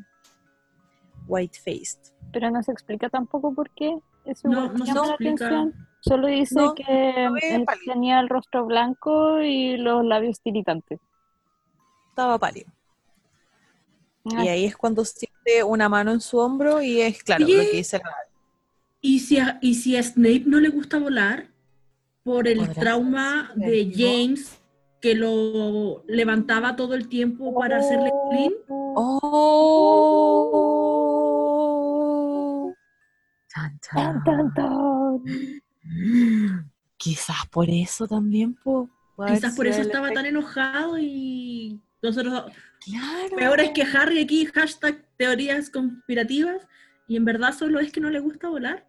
white 1.26 1.58
faced. 1.58 1.98
Pero 2.32 2.50
no 2.50 2.62
se 2.62 2.72
explica 2.72 3.08
tampoco 3.08 3.54
por 3.54 3.70
qué. 3.70 3.98
Eso 4.26 4.48
No, 4.48 4.68
no 4.72 4.78
se 4.80 4.84
llama 4.92 5.06
la 5.06 5.14
explica. 5.14 5.46
atención. 5.46 5.74
Solo 6.00 6.26
dice 6.28 6.54
No, 6.56 6.74
que 6.74 7.24
él 7.50 7.64
tenía 7.86 8.20
el 8.20 8.28
rostro 8.28 8.66
blanco 8.66 9.40
y 9.40 9.76
los 9.78 10.04
labios 10.04 10.40
tiritantes. 10.40 11.00
Estaba 12.10 12.38
pálido. 12.38 12.70
Ah, 14.26 14.44
Y 14.44 14.48
ahí 14.48 14.64
es 14.66 14.76
cuando 14.76 15.04
siente 15.04 15.62
una 15.64 15.88
mano 15.88 16.10
en 16.12 16.20
su 16.20 16.38
hombro 16.38 16.82
y 16.82 17.00
es 17.00 17.22
claro 17.22 17.46
lo 17.46 17.54
que 17.62 17.76
dice 17.78 17.98
la 17.98 18.14
¿Y 19.06 19.20
si, 19.20 19.38
a, 19.38 19.60
¿Y 19.62 19.74
si 19.74 19.96
a 19.96 20.02
Snape 20.02 20.42
no 20.46 20.58
le 20.58 20.68
gusta 20.68 20.98
volar? 20.98 21.46
Por 22.24 22.48
el 22.48 22.68
trauma 22.74 23.52
ser, 23.54 23.70
de. 23.70 23.92
James, 23.94 24.60
que 25.00 25.14
lo 25.14 26.02
levantaba 26.08 26.74
todo 26.74 26.94
el 26.94 27.06
tiempo 27.06 27.54
para 27.54 27.78
hacerle 27.78 28.10
clean. 28.28 28.52
¡Oh! 28.68 29.12
Chan, 33.48 33.78
Tan, 33.92 34.24
chan. 34.24 34.24
tan, 34.24 34.52
tan. 34.54 35.22
Quizás 36.96 37.46
por 37.48 37.70
eso 37.70 38.08
también, 38.08 38.54
po. 38.54 38.90
Quizás 39.28 39.54
por 39.54 39.68
eso 39.68 39.82
estaba 39.82 40.10
tan 40.10 40.26
enojado 40.26 40.98
y 40.98 41.80
nosotros... 42.02 42.50
Claro. 42.84 43.36
Peor 43.36 43.60
es 43.60 43.70
que 43.70 43.82
Harry 43.82 44.18
aquí, 44.20 44.46
hashtag 44.46 45.06
teorías 45.16 45.70
conspirativas, 45.70 46.66
y 47.06 47.16
en 47.16 47.24
verdad 47.24 47.52
solo 47.56 47.78
es 47.78 47.92
que 47.92 48.00
no 48.00 48.10
le 48.10 48.18
gusta 48.18 48.48
volar. 48.48 48.84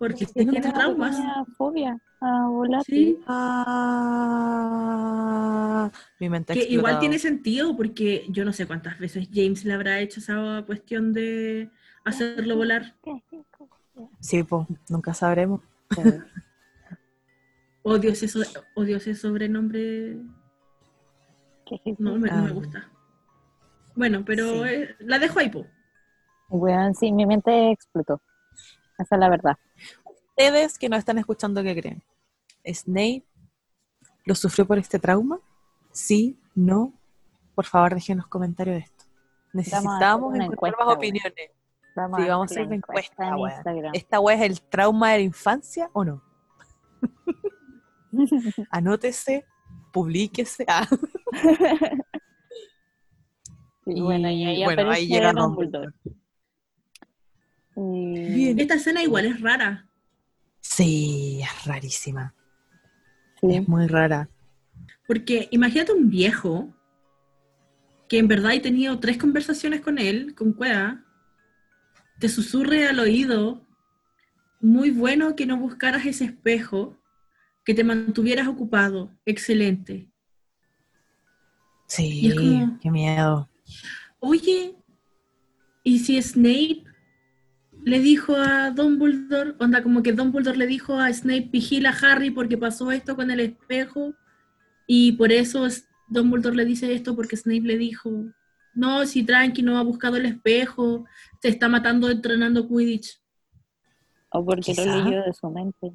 Porque 0.00 0.24
Sí, 0.24 0.32
tiene 0.32 0.52
tiene 0.52 0.72
traumas. 0.72 1.16
fobia 1.58 2.00
a 2.22 2.46
volar. 2.48 2.82
Sí, 2.84 3.18
Ah, 4.62 5.90
mi 6.18 6.28
mente 6.30 6.54
que 6.54 6.64
igual 6.68 6.98
tiene 7.00 7.18
sentido 7.18 7.76
porque 7.76 8.24
yo 8.30 8.44
no 8.46 8.52
sé 8.54 8.66
cuántas 8.66 8.98
veces 8.98 9.28
James 9.32 9.64
le 9.66 9.74
habrá 9.74 10.00
hecho 10.00 10.20
esa 10.20 10.62
cuestión 10.66 11.12
de 11.12 11.70
hacerlo 12.04 12.56
volar. 12.56 12.94
Sí, 14.20 14.42
po, 14.42 14.66
nunca 14.88 15.12
sabremos. 15.14 15.60
Odio 17.82 18.10
ese, 18.10 18.26
so- 18.28 18.40
odio 18.74 18.96
ese 18.98 19.14
sobrenombre, 19.14 20.16
no, 21.98 22.16
me, 22.18 22.28
no 22.30 22.42
me 22.42 22.48
Ah. 22.48 22.52
gusta. 22.52 22.90
Bueno, 23.94 24.22
pero 24.24 24.64
Sí. 24.64 24.70
eh, 24.70 24.96
la 25.00 25.18
dejo 25.18 25.38
ahí, 25.40 25.50
po. 25.50 25.66
Bueno, 26.48 26.92
sí, 26.94 27.12
mi 27.12 27.26
mente 27.26 27.70
explotó. 27.70 28.20
Esa 28.98 29.14
es 29.14 29.18
la 29.20 29.28
verdad. 29.30 29.56
Ustedes 30.40 30.78
que 30.78 30.88
no 30.88 30.96
están 30.96 31.18
escuchando, 31.18 31.62
¿qué 31.62 31.78
creen? 31.78 32.02
¿Snape 32.66 33.24
lo 34.24 34.34
sufrió 34.34 34.66
por 34.66 34.78
este 34.78 34.98
trauma? 34.98 35.38
¿Sí? 35.92 36.38
¿No? 36.54 36.94
Por 37.54 37.66
favor, 37.66 37.92
dejen 37.94 38.16
los 38.16 38.26
comentarios 38.26 38.76
de 38.76 38.80
esto. 38.84 39.04
Necesitamos 39.52 40.34
encontrar 40.34 40.52
encuesta, 40.52 40.84
más 40.86 40.96
opiniones. 40.96 41.50
Vamos 41.94 42.20
Sí, 42.22 42.28
vamos 42.28 42.50
a 42.50 42.54
hacer 42.54 42.66
una 42.66 42.74
encuesta, 42.76 43.36
en. 43.36 43.62
¿Esta 43.92 44.20
wea 44.20 44.36
es 44.36 44.42
el 44.42 44.62
trauma 44.62 45.10
de 45.12 45.18
la 45.18 45.24
infancia 45.24 45.90
o 45.92 46.04
no? 46.06 46.22
Anótese, 48.70 49.44
publíquese. 49.92 50.64
Ah, 50.68 50.88
Y 53.84 54.00
bueno, 54.00 54.30
y 54.30 54.44
ahí 54.46 54.64
bueno, 54.64 54.90
ahí 54.90 55.06
llega 55.06 55.32
Dumbledore. 55.34 55.92
Dumbledore. 57.76 58.28
Y- 58.30 58.34
Bien. 58.34 58.58
Esta 58.58 58.74
escena 58.74 59.02
igual 59.02 59.26
es 59.26 59.40
rara. 59.42 59.86
Sí, 60.70 61.40
es 61.42 61.64
rarísima. 61.66 62.32
sí. 63.40 63.56
Es 63.56 63.68
muy 63.68 63.88
rara. 63.88 64.28
Porque 65.08 65.48
imagínate 65.50 65.92
un 65.92 66.08
viejo 66.08 66.72
que 68.08 68.18
en 68.18 68.28
verdad 68.28 68.52
he 68.52 68.60
tenido 68.60 69.00
tres 69.00 69.18
conversaciones 69.18 69.80
con 69.80 69.98
él, 69.98 70.34
con 70.36 70.52
Cueva, 70.52 71.04
te 72.20 72.28
susurre 72.28 72.86
al 72.86 73.00
oído, 73.00 73.66
muy 74.60 74.90
bueno 74.90 75.34
que 75.34 75.46
no 75.46 75.56
buscaras 75.56 76.06
ese 76.06 76.26
espejo, 76.26 76.96
que 77.64 77.74
te 77.74 77.82
mantuvieras 77.82 78.46
ocupado, 78.46 79.10
excelente. 79.26 80.08
Sí, 81.86 82.32
como- 82.36 82.78
qué 82.80 82.90
miedo. 82.92 83.48
Oye, 84.20 84.76
¿y 85.82 85.98
si 85.98 86.20
Snape 86.22 86.84
le 87.84 87.98
dijo 88.00 88.34
a 88.36 88.70
Dumbledore, 88.70 89.54
onda 89.58 89.82
como 89.82 90.02
que 90.02 90.12
Dumbledore 90.12 90.56
le 90.58 90.66
dijo 90.66 90.98
a 90.98 91.12
Snape, 91.12 91.48
vigila 91.52 91.90
a 91.90 92.12
Harry 92.12 92.30
porque 92.30 92.58
pasó 92.58 92.90
esto 92.92 93.16
con 93.16 93.30
el 93.30 93.40
espejo, 93.40 94.14
y 94.86 95.12
por 95.12 95.32
eso 95.32 95.66
es- 95.66 95.86
Dumbledore 96.08 96.56
le 96.56 96.64
dice 96.64 96.92
esto 96.92 97.14
porque 97.14 97.36
Snape 97.36 97.60
le 97.62 97.78
dijo, 97.78 98.10
no, 98.74 99.06
si 99.06 99.22
tranqui, 99.22 99.62
no 99.62 99.78
ha 99.78 99.82
buscado 99.82 100.16
el 100.16 100.26
espejo, 100.26 101.04
se 101.40 101.48
está 101.48 101.68
matando 101.68 102.10
entrenando 102.10 102.66
Quidditch. 102.68 103.20
O 104.32 104.44
porque 104.44 104.74
lo 104.74 104.84
leyó 104.84 105.22
de 105.24 105.32
su 105.32 105.48
mente. 105.50 105.92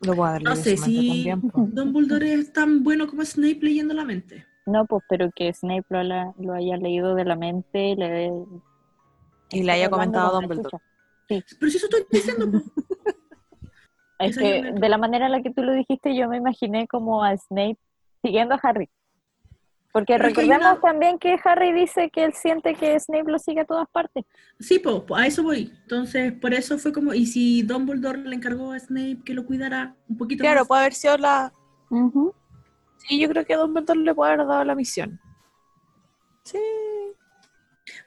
Lo 0.00 0.14
voy 0.14 0.28
a 0.28 0.32
darle 0.32 0.48
No 0.50 0.56
sé, 0.56 0.76
si 0.76 1.24
po. 1.52 1.68
Dumbledore 1.72 2.34
es 2.34 2.52
tan 2.52 2.82
bueno 2.82 3.06
como 3.06 3.24
Snape 3.24 3.58
leyendo 3.62 3.94
la 3.94 4.04
mente. 4.04 4.44
No, 4.66 4.84
pues, 4.86 5.02
pero 5.08 5.30
que 5.34 5.52
Snape 5.52 5.84
lo, 5.90 6.02
la- 6.02 6.34
lo 6.38 6.54
haya 6.54 6.76
leído 6.76 7.14
de 7.14 7.24
la 7.24 7.36
mente 7.36 7.94
le, 7.96 8.32
Y 9.50 9.62
le 9.62 9.72
haya 9.72 9.88
comentado 9.90 10.28
a 10.28 10.40
Dumbledore. 10.40 10.70
chucha. 10.70 10.82
Pero 11.58 11.70
si 11.70 11.76
eso 11.78 11.86
estoy 11.86 12.06
diciendo, 12.10 12.50
po. 12.52 12.62
Es 14.18 14.38
que 14.38 14.72
de 14.72 14.88
la 14.88 14.96
manera 14.98 15.26
en 15.26 15.32
la 15.32 15.42
que 15.42 15.50
tú 15.50 15.62
lo 15.62 15.72
dijiste, 15.72 16.14
yo 16.16 16.28
me 16.28 16.36
imaginé 16.36 16.86
como 16.86 17.24
a 17.24 17.36
Snape 17.36 17.78
siguiendo 18.22 18.54
a 18.54 18.58
Harry. 18.62 18.88
Porque 19.92 20.14
Pero 20.16 20.28
es 20.28 20.34
que 20.34 20.40
recordemos 20.42 20.72
una- 20.72 20.80
también 20.80 21.18
que 21.18 21.36
Harry 21.44 21.72
dice 21.72 22.10
que 22.10 22.24
él 22.24 22.32
siente 22.32 22.74
que 22.74 22.98
Snape 22.98 23.30
lo 23.30 23.38
sigue 23.38 23.60
a 23.60 23.64
todas 23.64 23.88
partes. 23.90 24.24
Sí, 24.58 24.78
po, 24.80 25.04
a 25.14 25.26
eso 25.26 25.42
voy. 25.44 25.72
Entonces, 25.82 26.32
por 26.32 26.52
eso 26.52 26.78
fue 26.78 26.92
como, 26.92 27.14
y 27.14 27.26
si 27.26 27.62
Dumbledore 27.62 28.18
le 28.18 28.34
encargó 28.34 28.72
a 28.72 28.78
Snape 28.78 29.18
que 29.24 29.34
lo 29.34 29.44
cuidara 29.46 29.94
un 30.08 30.16
poquito 30.16 30.42
Claro, 30.42 30.60
más. 30.60 30.68
puede 30.68 30.80
haber 30.82 30.94
sido 30.94 31.16
la. 31.18 31.52
Ujú. 31.90 32.34
Sí, 32.96 33.20
yo 33.20 33.28
creo 33.28 33.44
que 33.44 33.54
Dumbledore 33.56 34.00
le 34.00 34.14
puede 34.14 34.32
haber 34.32 34.46
dado 34.46 34.64
la 34.64 34.74
misión. 34.74 35.20
Sí. 36.44 36.58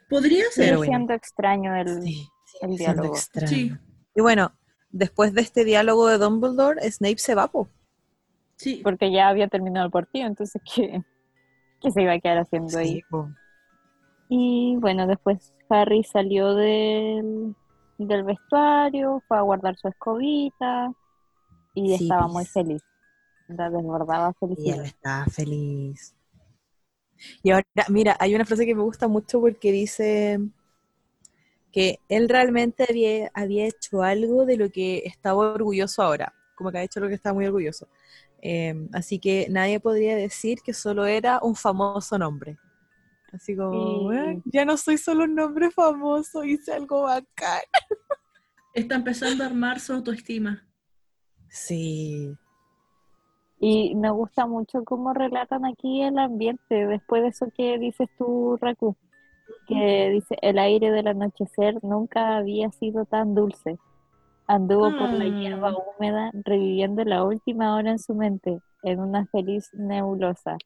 Podría 0.08 0.44
ser. 0.50 0.64
Sigue 0.64 0.76
bueno. 0.76 0.90
siendo 0.90 1.14
extraño 1.14 1.76
el, 1.76 2.02
Sí, 2.02 2.28
el 2.62 2.76
siendo 2.76 2.76
diálogo. 3.02 3.14
extraño. 3.16 3.48
Sí, 3.48 3.72
Y 4.14 4.20
bueno, 4.20 4.52
después 4.90 5.34
de 5.34 5.42
este 5.42 5.64
diálogo 5.64 6.08
de 6.08 6.18
Dumbledore, 6.18 6.90
Snape 6.90 7.18
se 7.18 7.34
va, 7.34 7.48
po. 7.48 7.68
sí. 8.56 8.80
Porque 8.82 9.12
ya 9.12 9.28
había 9.28 9.48
terminado 9.48 9.86
el 9.86 9.92
partido, 9.92 10.26
entonces 10.26 10.60
¿qué, 10.74 11.02
qué 11.80 11.90
se 11.90 12.02
iba 12.02 12.12
a 12.12 12.18
quedar 12.20 12.38
haciendo 12.38 12.78
ahí? 12.78 12.94
Sí, 12.96 13.02
po. 13.10 13.28
Y 14.30 14.76
bueno, 14.76 15.06
después 15.06 15.54
Harry 15.70 16.04
salió 16.04 16.54
del, 16.54 17.54
del 17.98 18.24
vestuario, 18.24 19.22
fue 19.28 19.38
a 19.38 19.42
guardar 19.42 19.76
su 19.76 19.88
escobita 19.88 20.92
y 21.74 21.96
Sí, 21.96 22.04
estaba 22.04 22.22
pues. 22.22 22.32
muy 22.32 22.44
feliz. 22.46 22.82
La 23.48 23.70
desbordaba 23.70 24.34
Y 24.40 24.44
él 24.44 24.56
felicidad. 24.56 24.84
estaba 24.84 25.24
feliz. 25.26 26.14
Y 27.42 27.50
ahora, 27.50 27.66
mira, 27.88 28.16
hay 28.20 28.34
una 28.34 28.44
frase 28.44 28.66
que 28.66 28.74
me 28.74 28.82
gusta 28.82 29.08
mucho 29.08 29.40
porque 29.40 29.72
dice 29.72 30.38
que 31.72 32.00
él 32.08 32.28
realmente 32.28 32.86
había, 32.88 33.30
había 33.34 33.66
hecho 33.66 34.02
algo 34.02 34.46
de 34.46 34.56
lo 34.56 34.70
que 34.70 35.02
estaba 35.04 35.52
orgulloso 35.52 36.02
ahora, 36.02 36.34
como 36.54 36.72
que 36.72 36.78
ha 36.78 36.82
hecho 36.82 37.00
lo 37.00 37.08
que 37.08 37.14
estaba 37.14 37.34
muy 37.34 37.46
orgulloso. 37.46 37.88
Eh, 38.40 38.74
así 38.92 39.18
que 39.18 39.48
nadie 39.50 39.80
podría 39.80 40.16
decir 40.16 40.60
que 40.62 40.72
solo 40.72 41.06
era 41.06 41.40
un 41.42 41.54
famoso 41.54 42.16
nombre. 42.18 42.56
Así 43.32 43.54
como, 43.54 44.10
Sí. 44.10 44.16
"Ah, 44.18 44.34
ya 44.46 44.64
no 44.64 44.76
soy 44.76 44.96
solo 44.96 45.24
un 45.24 45.34
nombre 45.34 45.70
famoso, 45.70 46.44
hice 46.44 46.72
algo 46.72 47.02
bacán. 47.02 47.60
Está 48.74 48.94
empezando 48.94 49.44
a 49.44 49.48
armar 49.48 49.80
su 49.80 49.92
autoestima. 49.92 50.66
Sí, 51.50 52.34
Y 53.60 53.94
me 53.96 54.10
gusta 54.10 54.46
mucho 54.46 54.84
cómo 54.84 55.12
relatan 55.12 55.64
aquí 55.66 56.02
el 56.02 56.18
ambiente, 56.18 56.86
después 56.86 57.22
de 57.22 57.28
eso 57.28 57.46
que 57.56 57.78
dices 57.78 58.08
tú, 58.16 58.56
Raku, 58.60 58.96
que 59.66 60.10
dice, 60.10 60.36
el 60.42 60.58
aire 60.58 60.90
del 60.92 61.08
anochecer 61.08 61.82
nunca 61.82 62.36
había 62.36 62.70
sido 62.72 63.04
tan 63.04 63.34
dulce. 63.34 63.76
Anduvo 64.46 64.92
por 64.96 65.12
la 65.12 65.26
hierba 65.26 65.72
Mm. 65.72 65.76
húmeda, 65.96 66.30
reviviendo 66.44 67.04
la 67.04 67.24
última 67.24 67.74
hora 67.76 67.90
en 67.90 67.98
su 67.98 68.14
mente, 68.14 68.60
en 68.82 69.00
una 69.00 69.26
feliz 69.26 69.68
nebulosa. 69.74 70.56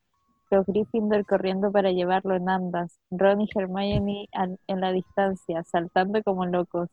Los 0.50 0.66
Gryffindor 0.66 1.24
corriendo 1.24 1.72
para 1.72 1.90
llevarlo 1.92 2.36
en 2.36 2.48
andas, 2.48 2.98
Ron 3.10 3.40
y 3.40 3.48
Hermione 3.54 4.28
al- 4.32 4.58
en 4.66 4.80
la 4.82 4.92
distancia, 4.92 5.64
saltando 5.64 6.22
como 6.22 6.44
locos, 6.46 6.90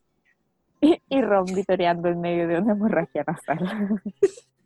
y 1.10 1.22
Ron 1.22 1.45
vitoreando 1.54 2.08
en 2.08 2.22
medio 2.22 2.47
de 2.47 2.60
una 2.60 2.72
hemorragia 2.72 3.24
nasal. 3.28 3.60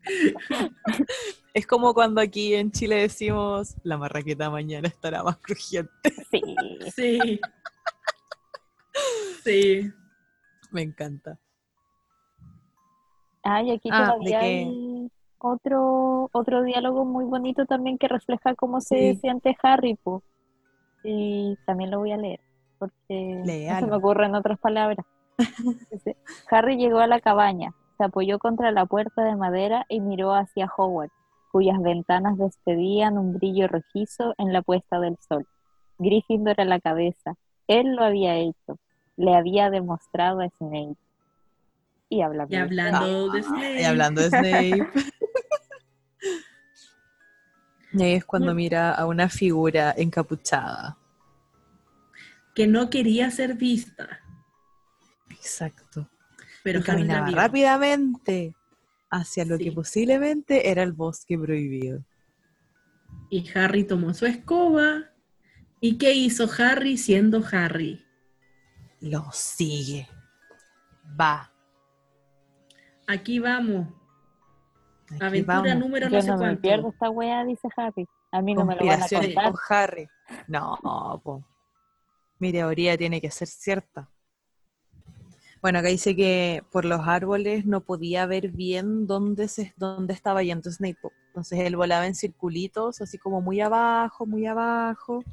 es 1.54 1.66
como 1.66 1.94
cuando 1.94 2.20
aquí 2.20 2.54
en 2.54 2.70
Chile 2.72 2.96
decimos, 2.96 3.74
la 3.82 3.96
marraqueta 3.98 4.50
mañana 4.50 4.88
estará 4.88 5.22
más 5.22 5.36
crujiente. 5.38 5.90
Sí. 6.30 6.42
Sí. 6.94 7.40
Sí. 9.42 9.92
Me 10.70 10.82
encanta. 10.82 11.38
Ay, 13.42 13.70
aquí 13.72 13.88
Ah, 13.92 14.06
todavía 14.06 14.38
de 14.38 14.44
que- 14.44 14.46
hay 14.48 15.10
otro, 15.38 16.30
otro 16.32 16.62
diálogo 16.62 17.04
muy 17.04 17.24
bonito 17.26 17.66
también 17.66 17.98
que 17.98 18.08
refleja 18.08 18.54
cómo 18.54 18.80
se 18.80 19.14
Sí. 19.14 19.20
siente 19.20 19.56
Harry, 19.62 19.94
po. 19.96 20.22
Y 21.02 21.56
también 21.66 21.90
lo 21.90 21.98
voy 21.98 22.12
a 22.12 22.16
leer, 22.16 22.40
porque 22.78 23.42
no 23.44 23.78
se 23.80 23.86
me 23.86 23.96
ocurren 23.96 24.34
otras 24.34 24.58
palabras. 24.58 25.04
Harry 26.50 26.76
llegó 26.78 26.98
a 27.00 27.06
la 27.06 27.20
cabaña, 27.20 27.74
se 28.04 28.08
apoyó 28.08 28.38
contra 28.38 28.70
la 28.70 28.84
puerta 28.84 29.24
de 29.24 29.34
madera 29.34 29.86
y 29.88 30.00
miró 30.00 30.34
hacia 30.34 30.70
Howard, 30.76 31.10
cuyas 31.50 31.80
ventanas 31.80 32.36
despedían 32.36 33.16
un 33.16 33.32
brillo 33.32 33.66
rojizo 33.66 34.34
en 34.36 34.52
la 34.52 34.60
puesta 34.60 35.00
del 35.00 35.16
sol. 35.26 35.46
Gryffindor 35.98 36.60
a 36.60 36.66
la 36.66 36.80
cabeza. 36.80 37.34
Él 37.66 37.96
lo 37.96 38.04
había 38.04 38.36
hecho. 38.36 38.78
Le 39.16 39.34
había 39.34 39.70
demostrado 39.70 40.40
a 40.40 40.50
Snape. 40.50 40.96
Y 42.10 42.20
hablando 42.20 42.54
Y 42.54 42.58
de 42.58 42.62
hablando 42.62 43.32
de 43.32 43.42
Snape. 43.42 43.80
Y 43.80 43.84
hablando 43.84 44.20
de 44.20 44.28
Snape. 44.28 44.88
Y 47.94 48.02
ahí 48.02 48.12
es 48.12 48.24
cuando 48.26 48.54
mira 48.54 48.92
a 48.92 49.06
una 49.06 49.30
figura 49.30 49.94
encapuchada. 49.96 50.98
Que 52.54 52.66
no 52.66 52.90
quería 52.90 53.30
ser 53.30 53.54
vista. 53.54 54.20
Exacto. 55.30 56.06
Pero 56.64 56.80
y 56.80 56.82
caminaba 56.82 57.30
rápidamente 57.30 58.54
hacia 59.10 59.44
lo 59.44 59.56
Sí. 59.58 59.64
que 59.64 59.72
posiblemente 59.72 60.70
era 60.70 60.82
el 60.82 60.92
bosque 60.92 61.38
prohibido. 61.38 62.02
Y 63.30 63.48
Harry 63.56 63.84
tomó 63.84 64.12
su 64.14 64.26
escoba. 64.26 65.04
¿Y 65.80 65.98
qué 65.98 66.14
hizo 66.14 66.48
Harry 66.58 66.96
siendo 66.96 67.44
Harry? 67.52 68.04
Lo 69.00 69.30
sigue. 69.32 70.08
Va. 71.20 71.52
Aquí 73.06 73.38
vamos. 73.38 73.88
Aquí 75.10 75.22
Aventura 75.22 75.58
vamos. 75.60 75.78
número 75.78 76.08
Yo 76.08 76.16
no 76.16 76.22
sé 76.22 76.28
no 76.30 76.38
me 76.38 76.56
pierdo 76.56 76.88
esta 76.88 77.10
weá, 77.10 77.44
dice 77.44 77.68
Harry. 77.76 78.06
A 78.32 78.40
mí 78.40 78.54
no 78.54 78.64
me 78.64 78.74
lo 78.74 78.86
van 78.86 79.02
a 79.02 79.06
contar. 79.08 79.44
con 79.52 79.54
Harry. 79.68 80.08
No, 80.48 81.20
po. 81.22 81.44
Mi 82.38 82.50
teoría 82.50 82.96
tiene 82.96 83.20
que 83.20 83.30
ser 83.30 83.46
cierta. 83.46 84.08
Bueno, 85.64 85.78
acá 85.78 85.88
dice 85.88 86.14
que 86.14 86.62
por 86.70 86.84
los 86.84 87.08
árboles 87.08 87.64
no 87.64 87.80
podía 87.80 88.26
ver 88.26 88.50
bien 88.50 89.06
dónde, 89.06 89.48
se, 89.48 89.72
dónde 89.78 90.12
estaba 90.12 90.42
yendo 90.42 90.70
Snape. 90.70 90.98
Entonces 91.28 91.58
él 91.60 91.74
volaba 91.74 92.06
en 92.06 92.14
circulitos, 92.14 93.00
así 93.00 93.16
como 93.16 93.40
muy 93.40 93.62
abajo, 93.62 94.26
muy 94.26 94.44
abajo, 94.44 95.24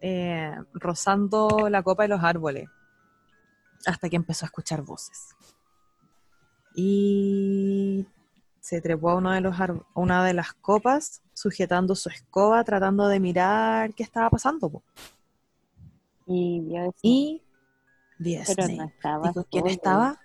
eh, 0.00 0.52
rozando 0.72 1.68
la 1.68 1.82
copa 1.82 2.04
de 2.04 2.10
los 2.10 2.22
árboles, 2.22 2.68
hasta 3.86 4.08
que 4.08 4.14
empezó 4.14 4.44
a 4.44 4.50
escuchar 4.50 4.82
voces. 4.82 5.34
Y 6.72 8.06
se 8.60 8.80
trepó 8.80 9.10
a, 9.10 9.16
uno 9.16 9.32
de 9.32 9.40
los 9.40 9.58
ar- 9.60 9.82
a 9.96 10.00
una 10.00 10.24
de 10.24 10.34
las 10.34 10.54
copas, 10.54 11.22
sujetando 11.34 11.96
su 11.96 12.08
escoba, 12.08 12.62
tratando 12.62 13.08
de 13.08 13.18
mirar 13.18 13.94
qué 13.94 14.04
estaba 14.04 14.30
pasando. 14.30 14.70
po. 14.70 14.84
Y 16.28 16.62
Y 17.02 17.42
vio 18.18 18.40
a 18.40 18.44
pero 18.46 18.62
no 18.68 18.74
Snape. 18.74 18.92
estaba. 18.94 19.30
¿Y 19.30 19.32
con 19.34 19.44
quién 19.50 19.66
estaba? 19.66 20.20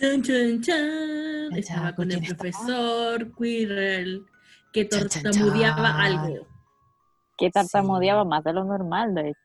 Chan, 0.00 0.22
chan, 0.22 0.60
chan. 0.62 0.62
Chan, 1.50 1.58
Estaba 1.58 1.94
¿con 1.94 2.08
con 2.08 2.10
el 2.12 2.18
estaba? 2.22 2.38
profesor 2.38 3.32
Quirrell, 3.36 4.26
que 4.72 4.84
tartamudeaba 4.86 6.02
algo. 6.02 6.46
Que 7.36 7.50
tartamudeaba 7.50 8.22
Sí. 8.22 8.28
más 8.28 8.44
de 8.44 8.52
lo 8.52 8.64
normal, 8.64 9.14
de 9.14 9.28
hecho. 9.30 9.38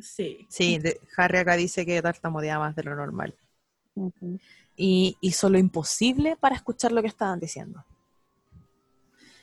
Sí. 0.00 0.46
Sí, 0.50 0.78
de- 0.78 1.00
Harry 1.16 1.38
acá 1.38 1.54
dice 1.56 1.86
que 1.86 2.02
tartamudeaba 2.02 2.66
más 2.66 2.76
de 2.76 2.82
lo 2.82 2.94
normal. 2.96 3.34
Ujú. 3.94 4.38
Y 4.76 5.16
hizo 5.20 5.48
lo 5.48 5.58
imposible 5.58 6.36
para 6.36 6.56
escuchar 6.56 6.90
lo 6.90 7.00
que 7.00 7.06
estaban 7.08 7.38
diciendo. 7.38 7.84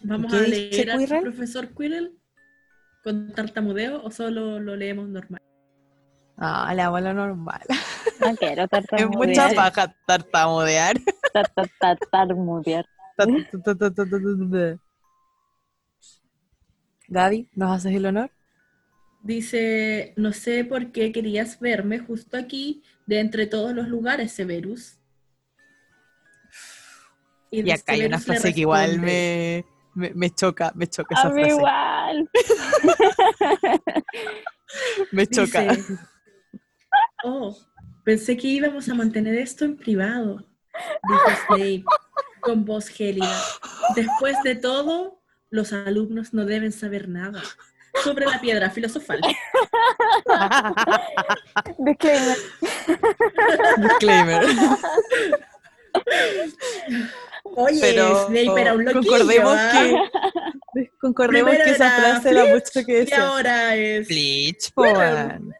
¿Vamos 0.04 0.32
qué 0.34 0.38
a 0.40 0.42
leer 0.42 0.92
al 0.92 1.22
profesor 1.22 1.70
Quirrell 1.74 2.18
con 3.04 3.32
tartamudeo 3.34 4.04
o 4.04 4.12
solo 4.12 4.60
lo 4.60 4.76
leemos 4.76 5.08
normal? 5.08 5.42
Ah, 6.44 6.74
le 6.74 6.82
hago 6.82 7.00
lo 7.00 7.14
normal. 7.14 7.62
No 8.20 8.36
quiero 8.36 8.64
Es 8.66 8.70
tartamudear. 8.70 9.28
mucha 9.28 9.50
paja 9.56 9.96
tartamudear. 10.08 10.98
ta- 11.34 11.44
ta- 11.44 11.70
ta- 11.80 11.96
Tartamudear. 12.12 12.86
Gaby, 17.08 17.48
¿nos 17.54 17.72
haces 17.78 17.94
el 17.96 18.06
honor? 18.08 18.32
Dice, 19.22 20.14
no 20.18 20.34
sé 20.34 20.66
por 20.66 20.92
qué 20.92 21.12
querías 21.12 21.60
verme 21.60 22.00
justo 22.00 22.38
aquí, 22.38 22.82
de 23.06 23.20
entre 23.20 23.46
todos 23.46 23.74
los 23.76 23.88
lugares, 23.88 24.32
Severus. 24.32 24.98
Y 27.52 27.70
acá 27.70 27.94
hay 27.94 28.06
una 28.06 28.18
frase 28.20 28.52
que 28.54 28.62
igual 28.62 28.98
me, 29.00 29.64
me, 29.94 30.12
me 30.16 30.30
choca, 30.32 30.72
me 30.74 30.88
choca 30.88 31.16
A 31.16 31.20
esa 31.20 31.30
mí 31.30 31.42
frase. 31.42 31.56
igual. 31.56 32.30
Me 35.12 35.28
choca. 35.28 35.64
Dice, 35.64 35.98
oh, 37.24 37.58
pensé 38.04 38.38
que 38.38 38.48
íbamos 38.48 38.90
a 38.90 38.94
mantener 38.94 39.36
esto 39.36 39.66
en 39.66 39.78
privado, 39.78 40.46
dijo 41.08 41.30
Snape 41.48 41.84
con 42.42 42.66
voz 42.66 42.88
gélida. 42.88 43.32
Después 43.96 44.36
de 44.44 44.56
todo, 44.56 45.22
los 45.50 45.74
alumnos 45.74 46.34
no 46.34 46.46
deben 46.46 46.72
saber 46.72 47.08
nada 47.10 47.42
sobre 48.04 48.26
la 48.26 48.40
piedra 48.40 48.70
filosofal. 48.70 49.20
Disclaimer. 51.78 52.38
Disclaimer. 53.78 54.44
Oye, 57.44 57.80
Pero 57.82 58.28
Snape 58.28 58.62
era 58.62 58.74
un 58.74 58.86
loquillo, 58.86 59.02
concordemos 59.12 59.56
¿ah? 59.58 59.72
que 60.74 60.92
concordemos 61.02 61.50
Primero 61.50 61.66
que 61.66 61.72
esa 61.72 61.90
frase 61.92 62.30
era 62.30 62.46
mucho 62.46 62.86
que 62.86 62.92
Y 62.92 62.96
decía. 62.96 63.28
ahora 63.28 63.76
es... 63.76 64.08
Weón. 64.76 65.54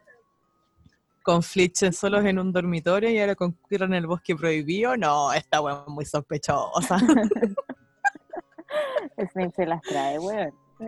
Con 1.22 1.42
Flitch 1.42 1.82
en 1.82 1.92
solos 1.92 2.24
en 2.24 2.38
un 2.38 2.52
dormitorio 2.52 3.10
y 3.10 3.18
ahora 3.18 3.34
con 3.34 3.52
Quirrell 3.68 3.90
en 3.90 3.94
el 3.94 4.06
bosque 4.06 4.34
prohibido. 4.34 4.96
No, 4.96 5.32
esta 5.32 5.60
weón 5.60 5.84
es 5.86 5.92
muy 5.92 6.04
sospechosa. 6.04 6.98
Snape 9.32 9.52
se 9.54 9.66
las 9.66 9.82
trae, 9.82 10.18
weón. 10.18 10.52
Sí, 10.78 10.86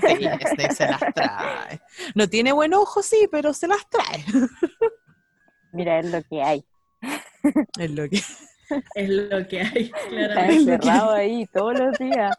Snape 0.00 0.74
se 0.74 0.86
las 0.86 1.00
trae. 1.14 1.80
No 2.14 2.28
tiene 2.28 2.52
buen 2.52 2.74
ojo, 2.74 3.02
sí, 3.02 3.28
pero 3.30 3.52
se 3.52 3.68
las 3.68 3.88
trae. 3.88 4.24
Mira, 5.72 6.00
es 6.00 6.10
lo 6.10 6.22
que 6.22 6.42
hay. 6.42 6.64
Es 7.78 7.90
lo 7.90 8.08
que. 8.08 8.20
Es 8.96 9.08
lo 9.08 9.46
que 9.46 9.60
hay, 9.60 9.84
Está 9.84 10.08
claramente. 10.08 10.72
encerrado 10.74 11.12
ahí 11.12 11.46
todos 11.54 11.78
los 11.78 11.96
días. 11.98 12.36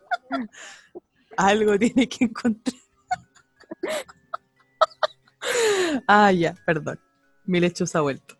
Algo 1.37 1.79
tiene 1.79 2.09
que 2.09 2.25
encontrar. 2.25 2.75
Ah, 6.05 6.33
ya, 6.33 6.53
perdón. 6.65 6.99
Mi 7.47 7.59
lechuza 7.59 7.99
ha 7.99 8.01
vuelto. 8.01 8.37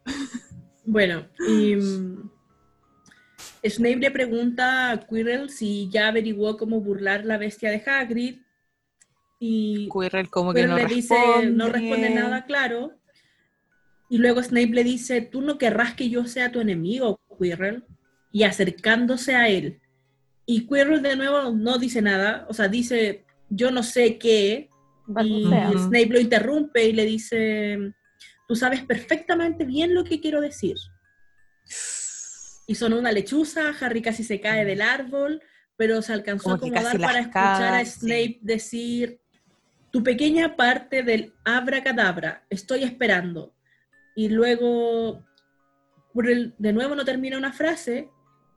Bueno, 0.86 1.26
y 1.48 1.76
mm, 1.76 2.30
Snape 3.66 3.98
le 3.98 4.12
pregunta 4.12 4.92
a 4.92 5.00
Quirrell 5.00 5.50
si 5.50 5.90
ya 5.90 6.08
averiguó 6.08 6.58
cómo 6.58 6.80
burlar 6.82 7.26
la 7.26 7.38
bestia 7.38 7.72
de 7.72 7.84
Hagrid. 7.86 8.38
Y 9.40 9.90
Quirrell 9.90 10.30
como 10.30 10.54
que 10.54 10.62
Quirrell 10.62 10.70
no 10.70 10.78
le 10.78 10.88
responde. 10.88 11.38
dice, 11.42 11.52
no 11.52 11.70
responde 11.70 12.10
nada 12.10 12.46
claro. 12.46 12.94
Y 14.10 14.20
luego 14.20 14.42
Snape 14.42 14.74
le 14.74 14.84
dice, 14.84 15.22
tú 15.22 15.42
no 15.42 15.58
querrás 15.58 15.94
que 15.94 16.10
yo 16.10 16.26
sea 16.26 16.52
tu 16.52 16.62
enemigo, 16.62 17.20
Quirrell. 17.38 17.84
Y 18.32 18.44
acercándose 18.44 19.36
a 19.36 19.50
él. 19.50 19.80
Y 20.46 20.68
Quirrell 20.68 21.02
de 21.02 21.16
nuevo 21.16 21.52
no 21.52 21.78
dice 21.78 22.02
nada, 22.02 22.46
o 22.50 22.54
sea, 22.54 22.68
dice, 22.68 23.26
yo 23.50 23.72
no 23.72 23.84
sé 23.84 24.18
qué. 24.18 24.70
Y. 25.24 25.44
Snape 25.78 26.10
lo 26.10 26.20
interrumpe 26.20 26.86
y 26.86 26.94
le 26.94 27.06
dice, 27.06 27.94
tú 28.48 28.56
sabes 28.56 28.84
perfectamente 28.84 29.66
bien 29.66 29.94
lo 29.94 30.04
que 30.04 30.20
quiero 30.20 30.42
decir. 30.42 30.76
Y 32.66 32.76
son 32.76 32.94
una 32.94 33.12
lechuza, 33.12 33.74
Harry 33.80 34.02
casi 34.02 34.24
se 34.24 34.42
cae 34.42 34.66
del 34.66 34.82
árbol, 34.82 35.42
pero 35.76 36.02
se 36.02 36.14
alcanzó 36.14 36.54
a 36.54 36.60
Como 36.60 36.72
que 36.72 36.80
acomodar 36.80 37.00
para 37.00 37.20
escuchar 37.20 37.76
a 37.76 37.86
Snape 37.86 38.40
sí. 38.40 38.40
decir, 38.42 39.22
tu 39.92 40.04
pequeña 40.04 40.56
parte 40.56 41.04
del 41.04 41.34
abracadabra, 41.46 42.46
estoy 42.50 42.84
esperando. 42.84 43.54
Y 44.16 44.30
luego, 44.30 45.24
de 46.14 46.74
nuevo 46.74 46.96
no 46.96 47.06
termina 47.06 47.38
una 47.38 47.54
frase 47.54 48.10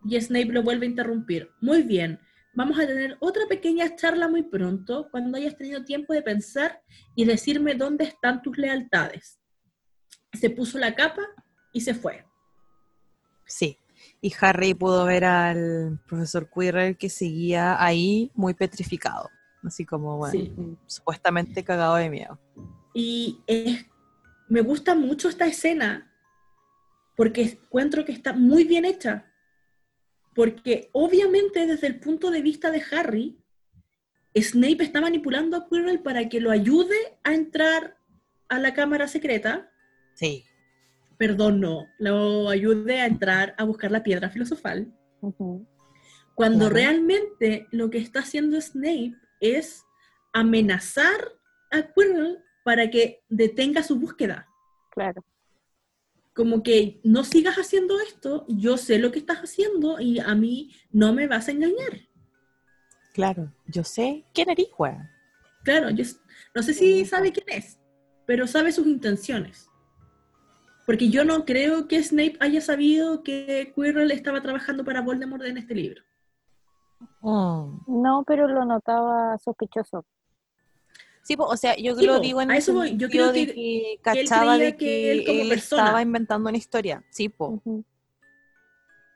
y 0.04 0.20
Snape 0.20 0.52
lo 0.52 0.62
vuelve 0.62 0.86
a 0.86 0.90
interrumpir. 0.90 1.50
Muy 1.60 1.82
bien, 1.82 2.18
vamos 2.54 2.78
a 2.78 2.86
tener 2.86 3.16
otra 3.20 3.42
pequeña 3.48 3.94
charla 3.96 4.28
muy 4.28 4.42
pronto, 4.42 5.08
cuando 5.10 5.36
hayas 5.36 5.56
tenido 5.56 5.84
tiempo 5.84 6.14
de 6.14 6.22
pensar 6.22 6.82
y 7.14 7.24
decirme 7.24 7.74
dónde 7.74 8.04
están 8.04 8.42
tus 8.42 8.56
lealtades. 8.56 9.39
Se 10.32 10.50
puso 10.50 10.78
la 10.78 10.94
capa 10.94 11.22
y 11.72 11.80
se 11.80 11.94
fue. 11.94 12.24
Sí. 13.46 13.76
Y 14.20 14.32
Harry 14.40 14.74
pudo 14.74 15.04
ver 15.04 15.24
al 15.24 16.00
profesor 16.06 16.48
Quirrell 16.50 16.96
que 16.96 17.08
seguía 17.08 17.82
ahí 17.82 18.30
muy 18.34 18.54
petrificado. 18.54 19.28
Así 19.62 19.84
como, 19.84 20.16
bueno, 20.16 20.32
Sí. 20.32 20.52
supuestamente 20.86 21.64
cagado 21.64 21.96
de 21.96 22.08
miedo. 22.10 22.38
Y 22.94 23.40
es- 23.46 23.84
me 24.48 24.62
gusta 24.62 24.94
mucho 24.94 25.28
esta 25.28 25.46
escena 25.46 26.10
porque 27.16 27.42
encuentro 27.42 28.04
que 28.04 28.12
está 28.12 28.32
muy 28.32 28.64
bien 28.64 28.84
hecha. 28.84 29.26
Porque 30.34 30.88
obviamente 30.92 31.66
desde 31.66 31.88
el 31.88 32.00
punto 32.00 32.30
de 32.30 32.40
vista 32.40 32.70
de 32.70 32.82
Harry, 32.92 33.36
Snape 34.34 34.82
está 34.84 35.00
manipulando 35.00 35.56
a 35.56 35.68
Quirrell 35.68 36.00
para 36.02 36.28
que 36.28 36.40
lo 36.40 36.50
ayude 36.50 36.96
a 37.24 37.34
entrar 37.34 37.98
a 38.48 38.58
la 38.58 38.72
cámara 38.74 39.08
secreta. 39.08 39.69
Sí. 40.20 40.44
Perdón, 41.16 41.60
no, 41.60 41.86
lo 41.98 42.50
ayude 42.50 43.00
a 43.00 43.06
entrar 43.06 43.54
a 43.56 43.64
buscar 43.64 43.90
la 43.90 44.02
piedra 44.02 44.28
filosofal. 44.28 44.92
Cuando 46.34 46.68
Claro. 46.68 46.74
realmente 46.74 47.66
lo 47.70 47.88
que 47.88 47.98
está 47.98 48.20
haciendo 48.20 48.60
Snape 48.60 49.14
es 49.40 49.82
amenazar 50.34 51.32
a 51.70 51.82
Quirrell 51.94 52.38
para 52.64 52.90
que 52.90 53.22
detenga 53.30 53.82
su 53.82 53.98
búsqueda. 53.98 54.46
Claro. 54.90 55.24
Como 56.34 56.62
que 56.62 57.00
no 57.02 57.24
sigas 57.24 57.56
haciendo 57.56 57.98
esto, 58.00 58.44
yo 58.48 58.76
sé 58.76 58.98
lo 58.98 59.10
que 59.12 59.18
estás 59.20 59.38
haciendo 59.38 60.00
y 60.00 60.18
a 60.20 60.34
mí 60.34 60.70
no 60.90 61.14
me 61.14 61.26
vas 61.26 61.48
a 61.48 61.52
engañar. 61.52 62.08
Claro. 63.14 63.52
Yo 63.66 63.84
sé 63.84 64.24
quién 64.34 64.50
eres. 64.50 64.68
Claro, 65.64 65.88
yo 65.90 66.04
no 66.54 66.62
sé 66.62 66.74
si 66.74 67.04
sabe 67.06 67.32
quién 67.32 67.46
es, 67.48 67.78
pero 68.26 68.46
sabe 68.46 68.70
sus 68.72 68.86
intenciones. 68.86 69.69
Porque 70.90 71.08
yo 71.08 71.24
no 71.24 71.44
creo 71.44 71.86
que 71.86 72.02
Snape 72.02 72.36
haya 72.40 72.60
sabido 72.60 73.22
que 73.22 73.72
Quirrell 73.76 74.10
estaba 74.10 74.42
trabajando 74.42 74.84
para 74.84 75.02
Voldemort 75.02 75.44
en 75.44 75.56
este 75.56 75.72
libro. 75.72 76.02
Mm. 77.20 77.78
No, 78.02 78.24
pero 78.26 78.48
lo 78.48 78.64
notaba 78.64 79.38
sospechoso. 79.38 80.04
Sí, 81.22 81.36
po, 81.36 81.44
o 81.44 81.56
sea, 81.56 81.76
yo 81.76 81.94
Sí, 81.94 82.06
lo 82.06 82.14
po, 82.16 82.20
digo 82.22 82.42
en 82.42 82.50
a 82.50 82.54
el 82.54 82.58
eso 82.58 82.74
voy. 82.74 82.96
Yo 82.96 83.06
sentido 83.06 83.30
creo 83.30 83.32
de 83.32 83.46
que- 83.46 83.54
que, 83.54 83.92
él 83.92 83.98
cachaba 84.02 84.54
creía 84.56 84.64
de 84.66 84.72
que 84.76 84.84
que 84.84 85.12
él 85.12 85.24
como 85.26 85.40
él 85.42 85.48
persona- 85.48 85.82
estaba 85.84 86.02
inventando 86.02 86.48
una 86.48 86.58
historia. 86.58 87.04
Sí, 87.10 87.28
po. 87.28 87.62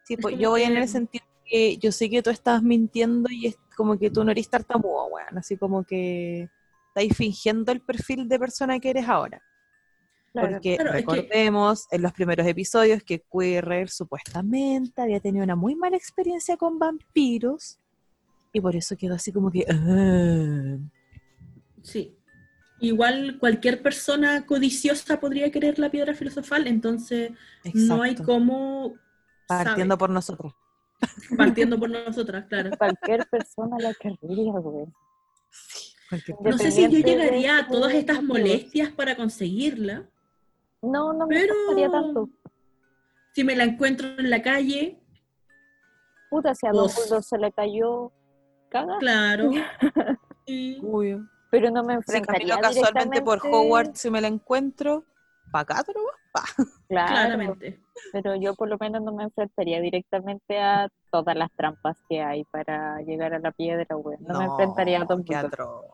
Sí, 0.05 0.17
pues 0.17 0.35
como 0.35 0.43
yo 0.43 0.51
voy 0.51 0.63
en 0.63 0.77
el 0.77 0.87
sentido 0.87 1.25
que 1.45 1.77
yo 1.79 1.91
sé 1.91 2.09
que 2.09 2.23
tú 2.23 2.31
estás 2.31 2.63
mintiendo 2.63 3.29
y 3.33 3.49
es 3.49 3.59
como 3.77 3.99
que 3.99 4.11
tú 4.11 4.23
no 4.23 4.31
eres 4.31 4.49
tartamudo, 4.49 5.07
weón. 5.07 5.39
Así 5.39 5.57
como 5.57 5.83
que 5.83 6.49
estáis 6.91 7.17
fingiendo 7.17 7.73
el 7.73 7.81
perfil 7.81 8.29
de 8.29 8.39
persona 8.39 8.79
que 8.79 8.91
eres 8.91 9.09
ahora. 9.09 9.43
Claro. 10.35 10.51
Porque 10.55 10.75
Claro, 10.77 10.91
es 10.91 10.97
que- 10.97 11.01
recordemos 11.01 11.87
en 11.93 12.03
los 12.03 12.13
primeros 12.13 12.45
episodios 12.47 13.03
que 13.05 13.23
Quirrell 13.33 13.89
supuestamente 13.89 15.01
había 15.01 15.21
tenido 15.21 15.45
una 15.45 15.55
muy 15.55 15.77
mala 15.77 15.97
experiencia 15.97 16.57
con 16.57 16.79
vampiros 16.79 17.79
y 18.53 18.61
por 18.61 18.75
eso 18.75 18.97
quedó 18.97 19.15
así 19.15 19.33
como 19.33 19.51
que... 19.53 19.65
"Ah". 19.69 20.77
Sí. 21.83 22.17
Igual 22.81 23.39
cualquier 23.39 23.81
persona 23.81 24.45
codiciosa 24.45 25.21
podría 25.21 25.51
querer 25.53 25.79
la 25.79 25.89
piedra 25.91 26.15
filosofal, 26.15 26.67
entonces 26.67 27.31
no 27.73 28.03
hay 28.03 28.17
cómo 28.17 28.95
Partiendo 29.47 29.95
sabe, 29.95 29.99
por 29.99 30.11
nosotros. 30.11 30.53
partiendo 31.37 31.79
por 31.79 31.91
nosotras, 31.91 32.47
claro. 32.49 32.71
Cualquier 32.79 33.25
persona 33.29 33.77
la 33.79 33.95
querría, 33.95 34.53
güey. 34.53 34.87
Sí, 35.51 36.33
No 36.43 36.59
sé 36.59 36.73
si 36.73 36.83
yo 36.83 36.99
llegaría 36.99 37.59
a 37.59 37.69
todas 37.69 37.95
estas 37.95 38.23
molestias 38.23 38.91
para 38.91 39.17
conseguirla, 39.17 40.11
No, 40.91 41.13
no 41.13 41.27
me 41.27 41.35
pero 41.37 41.55
gustaría 41.55 41.91
tanto. 41.91 42.29
si 43.33 43.45
me 43.45 43.57
la 43.57 43.65
encuentro 43.65 44.07
en 44.19 44.31
la 44.31 44.43
calle, 44.43 45.01
Puta, 46.31 46.55
si 46.55 46.67
a 46.67 46.71
Pues- 46.71 46.95
Dumbledore 46.97 47.23
se 47.23 47.39
le 47.39 47.53
cayó, 47.53 48.13
caga. 48.69 48.99
claro. 48.99 49.51
Sí. 50.47 50.79
Obvio. 50.85 51.27
Pero 51.51 51.71
no 51.71 51.83
me 51.85 51.95
Si 51.95 51.97
enfrentaría 51.99 52.57
camino 52.57 52.61
casualmente 52.61 53.23
por 53.23 53.39
Hogwarts 53.47 53.99
si 54.01 54.11
me 54.11 54.21
la 54.21 54.29
encuentro, 54.29 55.05
pa' 55.53 55.61
acá, 55.61 55.83
pero 55.87 56.01
pa. 56.33 56.43
Claro, 56.89 57.09
Claramente. 57.15 57.81
pero 58.13 58.35
yo 58.37 58.55
por 58.55 58.69
lo 58.69 58.77
menos 58.79 59.01
no 59.03 59.13
me 59.15 59.25
enfrentaría 59.25 59.81
directamente 59.81 60.61
a 60.61 60.89
todas 61.11 61.35
las 61.37 61.51
trampas 61.53 61.97
que 62.09 62.21
hay 62.21 62.45
para 62.45 63.01
llegar 63.03 63.33
a 63.33 63.39
la 63.39 63.53
piedra, 63.53 63.87
güey. 63.97 64.19
No, 64.21 64.39
me 64.39 64.45
enfrentaría 64.45 64.99
a 64.99 65.07
qué 65.07 65.15
Dumbledore. 65.15 65.47
atroz. 65.47 65.85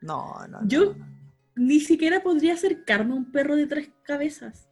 No, 0.00 0.46
no, 0.48 0.58
Yo- 0.66 0.94
no, 0.94 1.06
no. 1.06 1.17
Ni 1.58 1.80
siquiera 1.80 2.22
podría 2.22 2.54
acercarme 2.54 3.12
a 3.12 3.16
un 3.16 3.32
perro 3.32 3.56
de 3.56 3.66
tres 3.66 3.90
cabezas. 4.04 4.68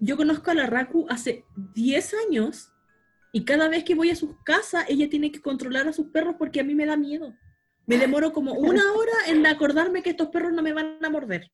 Yo 0.00 0.16
conozco 0.16 0.50
a 0.50 0.54
la 0.54 0.66
Raku 0.66 1.06
hace 1.10 1.44
10 1.74 2.14
años 2.26 2.72
y 3.32 3.44
cada 3.44 3.68
vez 3.68 3.84
que 3.84 3.94
voy 3.94 4.10
a 4.10 4.16
sus 4.16 4.36
casas, 4.44 4.86
ella 4.88 5.08
tiene 5.10 5.30
que 5.30 5.40
controlar 5.42 5.86
a 5.86 5.92
sus 5.92 6.06
perros 6.06 6.36
porque 6.38 6.60
a 6.60 6.64
mí 6.64 6.74
me 6.74 6.86
da 6.86 6.96
miedo. 6.96 7.34
Me 7.86 7.98
demoro 7.98 8.32
como 8.32 8.52
una 8.54 8.82
hora 8.96 9.12
en 9.26 9.44
acordarme 9.46 10.02
que 10.02 10.10
estos 10.10 10.28
perros 10.28 10.52
no 10.52 10.62
me 10.62 10.72
van 10.72 10.98
a 11.04 11.10
morder. 11.10 11.50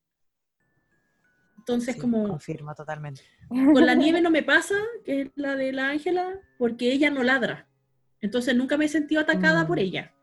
Entonces, 1.57 1.95
Sí, 1.95 2.01
como 2.01 2.27
Confirmo 2.27 2.73
totalmente. 2.75 3.21
con 3.49 3.85
la 3.85 3.95
nieve 3.95 4.21
no 4.21 4.29
me 4.29 4.43
pasa, 4.43 4.75
que 5.03 5.21
es 5.21 5.31
la 5.35 5.55
de 5.55 5.73
la 5.73 5.89
Ángela, 5.89 6.39
porque 6.57 6.91
ella 6.93 7.09
no 7.09 7.23
ladra. 7.23 7.67
Entonces 8.21 8.55
nunca 8.55 8.77
me 8.77 8.85
he 8.85 8.89
sentido 8.89 9.21
atacada 9.21 9.63
Mm. 9.63 9.67
por 9.67 9.79
ella. 9.79 10.13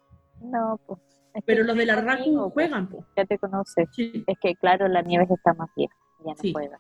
No, 0.41 0.81
pues. 0.87 1.01
Es 1.35 1.43
Pero 1.45 1.65
los 1.65 1.77
de 1.77 1.87
la 1.87 1.97
Raku 1.97 2.33
pues, 2.35 2.53
juegan. 2.71 2.89
Ya 3.17 3.25
te 3.25 3.39
conoces. 3.39 3.89
Sí. 3.93 4.25
Es 4.27 4.39
que 4.41 4.55
claro, 4.57 4.89
la 4.89 5.03
nieve 5.03 5.27
está 5.31 5.55
más 5.55 5.71
vieja. 5.77 5.95
Ya 6.25 6.33
no 6.33 6.37
Sí. 6.41 6.53
juega. 6.53 6.79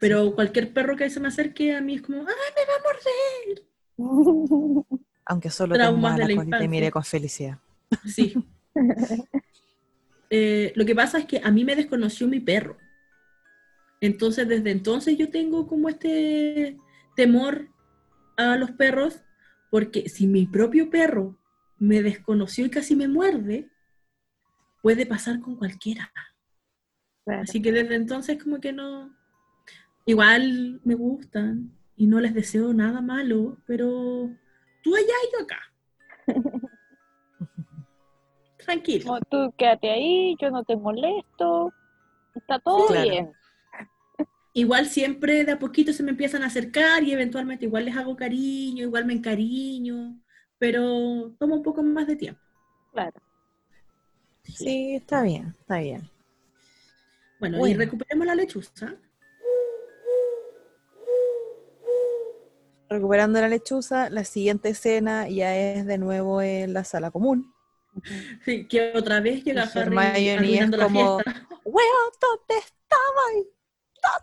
Pero 0.00 0.34
cualquier 0.34 0.72
perro 0.72 0.96
que 0.96 1.10
se 1.10 1.18
me 1.20 1.28
acerque 1.28 1.74
a 1.74 1.80
mí 1.80 1.96
es 1.96 2.02
como, 2.02 2.18
¡ay, 2.20 2.24
me 2.26 2.64
va 2.66 2.74
a 2.78 4.06
morder! 4.84 5.02
Aunque 5.26 5.50
solo 5.50 5.74
Traumas 5.74 6.16
te 6.16 6.22
de 6.22 6.26
la 6.26 6.32
infancia. 6.44 6.68
mire 6.68 6.90
con 6.90 7.04
felicidad. 7.04 7.58
Sí. 8.06 8.34
Eh, 10.30 10.74
lo 10.76 10.84
que 10.84 10.94
pasa 10.94 11.16
es 11.16 11.24
que 11.24 11.40
a 11.42 11.50
mí 11.50 11.64
me 11.64 11.74
desconoció 11.74 12.28
mi 12.28 12.38
perro. 12.38 12.76
Entonces, 14.02 14.46
desde 14.46 14.70
entonces 14.72 15.16
yo 15.16 15.30
tengo 15.30 15.66
como 15.66 15.88
este 15.88 16.76
temor 17.16 17.68
a 18.36 18.56
los 18.58 18.70
perros, 18.72 19.22
porque 19.70 20.10
si 20.10 20.26
mi 20.26 20.44
propio 20.46 20.90
perro 20.90 21.37
me 21.78 22.02
desconoció 22.02 22.66
y 22.66 22.70
casi 22.70 22.96
me 22.96 23.08
muerde, 23.08 23.70
puede 24.82 25.06
pasar 25.06 25.40
con 25.40 25.56
cualquiera. 25.56 26.12
Claro. 27.24 27.42
Así 27.42 27.60
que 27.62 27.72
desde 27.72 27.94
entonces 27.94 28.42
como 28.42 28.60
que 28.60 28.72
no... 28.72 29.14
Igual 30.06 30.80
me 30.84 30.94
gustan 30.94 31.70
y 31.96 32.06
no 32.06 32.20
les 32.20 32.32
deseo 32.32 32.72
nada 32.72 33.00
malo, 33.02 33.58
pero 33.66 34.30
tú 34.82 34.94
allá 34.96 35.04
y 35.06 35.32
yo 35.36 35.44
acá. 35.44 35.60
Tranquilo. 38.58 39.18
Tú 39.30 39.52
quédate 39.56 39.90
ahí, 39.90 40.36
yo 40.40 40.50
no 40.50 40.64
te 40.64 40.76
molesto. 40.76 41.72
Está 42.34 42.58
todo 42.58 42.86
Claro. 42.86 43.08
bien. 43.10 43.32
Igual 44.54 44.86
siempre 44.86 45.44
de 45.44 45.52
a 45.52 45.58
poquito 45.58 45.92
se 45.92 46.02
me 46.02 46.10
empiezan 46.10 46.42
a 46.42 46.46
acercar 46.46 47.02
y 47.04 47.12
eventualmente 47.12 47.66
igual 47.66 47.84
les 47.84 47.96
hago 47.96 48.16
cariño, 48.16 48.82
igual 48.84 49.04
me 49.04 49.12
encariño, 49.12 50.18
pero 50.58 51.32
toma 51.38 51.56
un 51.56 51.62
poco 51.62 51.82
más 51.82 52.06
de 52.06 52.16
tiempo. 52.16 52.40
Claro. 52.92 53.20
Sí, 54.44 54.96
está 54.96 55.22
bien, 55.22 55.54
está 55.60 55.78
bien. 55.78 56.08
Bueno, 57.38 57.64
y 57.66 57.74
recuperemos 57.74 58.26
la 58.26 58.34
lechuza. 58.34 58.94
Recuperando 62.90 63.38
la 63.40 63.48
lechuza, 63.48 64.08
la 64.08 64.24
siguiente 64.24 64.70
escena 64.70 65.28
ya 65.28 65.54
es 65.56 65.84
de 65.86 65.98
nuevo 65.98 66.40
en 66.40 66.72
la 66.72 66.84
sala 66.84 67.10
común. 67.10 67.52
Sí, 68.44 68.66
que 68.68 68.92
otra 68.94 69.20
vez 69.20 69.42
llega 69.44 69.64
Y 69.74 69.78
Harry 69.78 70.28
arruinando 70.30 70.76
la 70.76 70.84
como- 70.84 71.20
fiesta. 71.20 71.46
¡Weón, 71.64 72.12
dónde 72.20 72.64
estabas! 72.64 73.46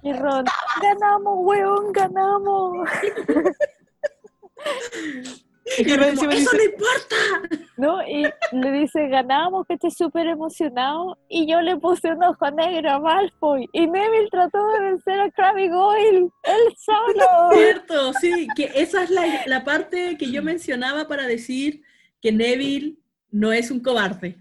Y 0.01 0.13
Ron, 0.13 0.45
ganamos, 0.81 1.33
weón, 1.45 1.91
ganamos. 1.91 2.87
Y 5.77 5.83
como, 5.85 6.05
dice- 6.11 6.27
¡Eso 6.31 6.51
no 6.57 6.63
importa! 6.63 7.59
¿No? 7.77 8.07
Y 8.07 8.23
le 8.51 8.71
dice, 8.71 9.07
ganamos, 9.07 9.65
que 9.67 9.73
esté 9.73 9.89
súper 9.91 10.27
emocionado. 10.27 11.17
Y 11.27 11.51
yo 11.51 11.59
le 11.61 11.75
puse 11.77 12.09
un 12.13 12.23
ojo 12.23 12.49
negro 12.51 12.91
a 12.91 12.99
Malfoy. 12.99 13.67
Y 13.73 13.87
Neville 13.87 14.29
trató 14.29 14.65
de 14.73 14.79
vencer 14.81 15.19
a 15.19 15.31
Krabby 15.31 15.69
Goyle. 15.69 16.29
Él 16.43 16.75
solo. 16.77 17.25
Cierto, 17.53 18.13
sí, 18.13 18.47
que 18.55 18.71
esa 18.75 19.03
es 19.03 19.09
la, 19.09 19.23
la 19.47 19.63
parte 19.63 20.17
que 20.17 20.31
yo 20.31 20.43
mencionaba 20.43 21.07
para 21.07 21.25
decir 21.27 21.81
que 22.21 22.31
Neville 22.31 22.97
no 23.31 23.51
es 23.51 23.71
un 23.71 23.81
cobarde. 23.81 24.37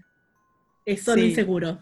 Es 0.85 1.03
solo 1.03 1.21
Sí. 1.21 1.29
inseguro. 1.29 1.79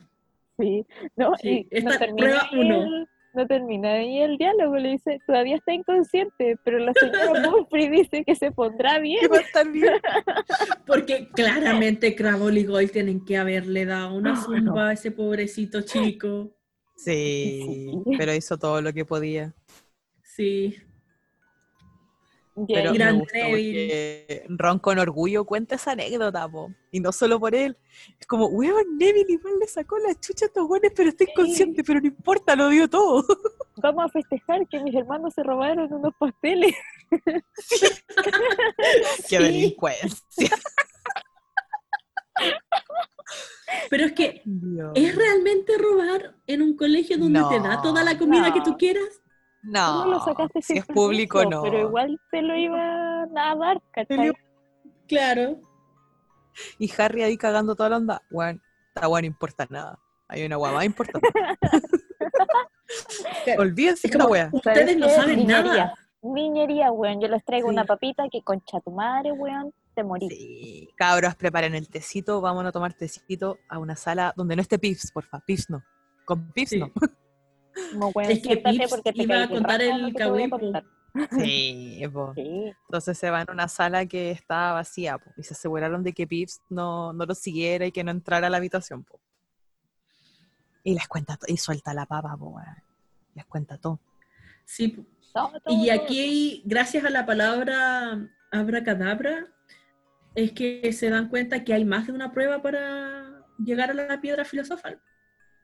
Sí, 0.58 0.86
no, 1.18 1.34
Sí, 1.42 1.68
y 1.70 1.82
no 1.82 1.90
esta 1.92 2.00
termina, 2.00 2.16
prueba 2.18 2.50
uno. 2.54 3.06
No 3.34 3.48
termina 3.48 3.94
ahí 3.94 4.20
el 4.22 4.38
diálogo, 4.38 4.78
le 4.78 4.90
dice, 4.92 5.20
todavía 5.26 5.56
está 5.56 5.74
inconsciente, 5.74 6.58
pero 6.64 6.80
la 6.80 6.94
señora 6.94 7.32
Pomfrey 7.52 7.90
dice 7.90 8.24
que 8.24 8.36
se 8.36 8.52
pondrá 8.52 9.00
bien. 9.00 9.20
Que 9.22 9.28
va 9.28 9.38
a 9.38 9.42
estar 9.42 9.72
bien. 9.72 9.94
Porque 10.88 11.28
claramente 11.34 12.16
Crabble 12.16 12.60
y 12.60 12.66
Goyle 12.66 12.90
tienen 12.92 13.24
que 13.26 13.38
haberle 13.38 13.86
dado 13.86 14.16
una 14.16 14.36
zumba 14.36 14.90
a 14.90 14.94
ese 14.94 15.12
pobrecito 15.12 15.82
chico. 15.82 16.56
Sí, 16.96 17.62
Sí. 17.66 17.92
pero 18.18 18.34
hizo 18.34 18.58
todo 18.58 18.82
lo 18.82 18.94
que 18.94 19.04
podía. 19.06 19.54
Sí. 20.22 20.76
Pero 22.68 22.94
me 22.94 23.20
porque 23.20 24.46
Ron 24.48 24.80
con 24.80 25.00
orgullo 25.00 25.46
cuenta 25.46 25.76
esa 25.76 25.94
anécdota, 25.94 26.48
po. 26.48 26.72
Y 26.92 27.00
no 27.00 27.12
solo 27.12 27.40
por 27.40 27.56
él. 27.56 27.76
Es 28.20 28.28
como, 28.28 28.48
weón, 28.48 28.98
Neville 28.98 29.34
igual 29.34 29.56
le 29.60 29.68
sacó 29.68 29.98
la 29.98 30.14
chucha 30.20 30.46
a 30.46 30.48
estos 30.48 30.70
weones, 30.70 30.92
pero 30.96 31.10
está 31.10 31.24
inconsciente, 31.24 31.84
pero 31.84 32.00
no 32.00 32.08
importa, 32.08 32.56
lo 32.56 32.70
dio 32.70 32.88
todo. 32.88 33.26
Vamos 33.78 34.06
a 34.06 34.10
festejar 34.10 34.68
que 34.68 34.80
mis 34.82 34.94
hermanos 34.94 35.34
se 35.34 35.42
robaron 35.42 35.92
unos 35.92 36.14
pasteles. 36.20 36.76
Qué 39.30 39.40
delincuencia. 39.40 40.56
Pero 43.90 44.06
es 44.06 44.14
que 44.14 44.42
Dios. 44.46 44.92
¿es 44.96 45.16
realmente 45.16 45.78
robar 45.78 46.36
en 46.48 46.62
un 46.62 46.76
colegio 46.76 47.18
donde 47.18 47.42
te 47.50 47.60
da 47.60 47.82
toda 47.82 48.04
la 48.04 48.18
comida 48.18 48.54
que 48.54 48.62
tú 48.62 48.78
quieras? 48.78 49.22
No, 49.64 50.02
¿Cómo 50.04 50.12
lo 50.12 50.20
sacaste 50.20 50.62
si 50.62 50.78
es 50.78 50.86
público, 50.86 51.40
permiso? 51.40 51.58
no. 51.58 51.64
Pero 51.64 51.80
igual 51.88 52.20
te 52.32 52.42
lo 52.42 52.56
iban 52.56 53.38
a 53.38 53.56
dar, 53.56 53.82
¿cachai? 53.92 54.34
Claro. 55.08 55.60
Y 56.80 56.92
Harry 57.02 57.24
ahí 57.24 57.38
cagando 57.38 57.76
toda 57.76 57.90
la 57.90 57.98
onda. 57.98 58.22
Weón, 58.30 58.62
esta 58.94 59.08
no 59.08 59.20
importa 59.20 59.66
nada. 59.70 59.98
Hay 60.28 60.46
una 60.46 60.58
weá 60.58 60.72
más 60.74 60.86
importante. 60.86 61.28
Olvídense 63.58 64.08
Es 64.08 64.14
esta 64.14 64.28
weá. 64.28 64.50
ustedes 64.52 64.98
no 64.98 65.10
saben 65.10 65.40
Niñería. 65.40 65.64
nada. 65.74 65.94
Niñería, 66.22 66.92
weón. 66.92 67.22
Yo 67.22 67.28
les 67.28 67.44
traigo 67.44 67.70
Sí. 67.70 67.74
una 67.74 67.86
papita 67.86 68.24
que 68.32 68.42
concha 68.44 68.80
tu 68.82 68.92
madre, 68.92 69.32
weón, 69.32 69.74
te 69.96 70.04
morís. 70.04 70.30
Sí, 70.30 70.90
cabros, 70.96 71.36
preparen 71.36 71.76
el 71.76 71.90
tecito, 71.90 72.40
vámonos 72.42 72.70
a 72.70 72.74
tomar 72.74 72.94
tecito 72.94 73.58
a 73.70 73.80
una 73.80 73.96
sala 73.96 74.34
donde 74.36 74.56
no 74.56 74.62
esté 74.62 74.80
Pips, 74.80 75.12
porfa, 75.12 75.40
Pips 75.40 75.70
no. 75.70 75.84
Con 76.26 76.52
Pips 76.52 76.70
Sí. 76.72 76.80
no. 76.80 76.92
Es 78.28 78.42
que 78.42 78.58
Pips 78.58 78.90
porque 78.90 79.14
te 79.14 79.24
iba 79.24 79.44
a 79.44 79.48
contar 79.48 79.82
el 79.82 80.02
lo 80.02 80.08
que 80.08 80.14
te 80.14 80.26
voy 80.26 80.44
a 80.44 80.50
cagüín, 80.50 80.50
po. 80.50 80.60
contar. 80.60 80.84
Sí, 81.40 82.02
po. 82.14 82.34
Sí. 82.36 82.74
Entonces 82.88 83.18
se 83.18 83.30
van 83.30 83.48
a 83.50 83.52
una 83.52 83.68
sala 83.68 84.06
que 84.06 84.32
estaba 84.32 84.74
vacía 84.74 85.18
po, 85.18 85.32
y 85.38 85.44
se 85.44 85.54
aseguraron 85.54 86.04
de 86.04 86.14
que 86.14 86.28
Pips 86.28 86.62
no, 86.70 87.14
no 87.14 87.26
lo 87.26 87.36
siguiera 87.36 87.86
y 87.86 87.92
que 87.92 88.04
no 88.04 88.12
entrara 88.12 88.48
a 88.48 88.50
la 88.50 88.58
habitación. 88.58 89.04
po. 89.04 89.20
Y 90.84 90.94
les 90.94 91.08
cuenta 91.08 91.38
to- 91.38 91.46
y 91.48 91.58
suelta 91.58 91.94
la 91.94 92.06
papa, 92.06 92.36
po, 92.38 92.60
les 93.36 93.46
cuenta 93.46 93.78
todo. 93.78 94.00
Sí. 94.66 95.06
Todo, 95.34 95.50
todo, 95.62 95.76
Y 95.76 95.90
aquí, 95.90 96.62
gracias 96.66 97.06
a 97.06 97.10
la 97.10 97.26
palabra 97.26 98.30
abracadabra, 98.52 99.48
es 100.36 100.52
que 100.52 100.94
se 100.94 101.10
dan 101.10 101.28
cuenta 101.30 101.64
que 101.64 101.74
hay 101.74 101.86
más 101.86 102.06
de 102.06 102.14
una 102.14 102.32
prueba 102.32 102.62
para 102.62 103.44
llegar 103.58 103.90
a 103.90 103.94
la 103.96 104.22
piedra 104.22 104.46
filosofal. 104.46 105.02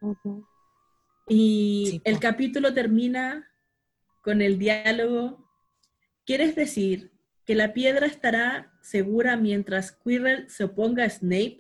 Ujú. 0.02 0.44
Y 1.30 1.88
Sí, 1.91 2.01
el 2.03 2.15
po. 2.15 2.19
capítulo 2.22 2.73
termina 2.73 3.49
con 4.23 4.41
el 4.41 4.57
diálogo. 4.60 5.47
¿Quieres 6.26 6.56
decir 6.56 7.11
que 7.45 7.56
la 7.56 7.73
piedra 7.73 8.06
estará 8.07 8.73
segura 8.81 9.38
mientras 9.38 9.91
Quirrell 9.91 10.49
se 10.49 10.65
oponga 10.65 11.03
a 11.06 11.10
Snape? 11.10 11.60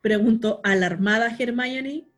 Preguntó 0.00 0.60
alarmada 0.64 1.34
Hermione. 1.36 2.08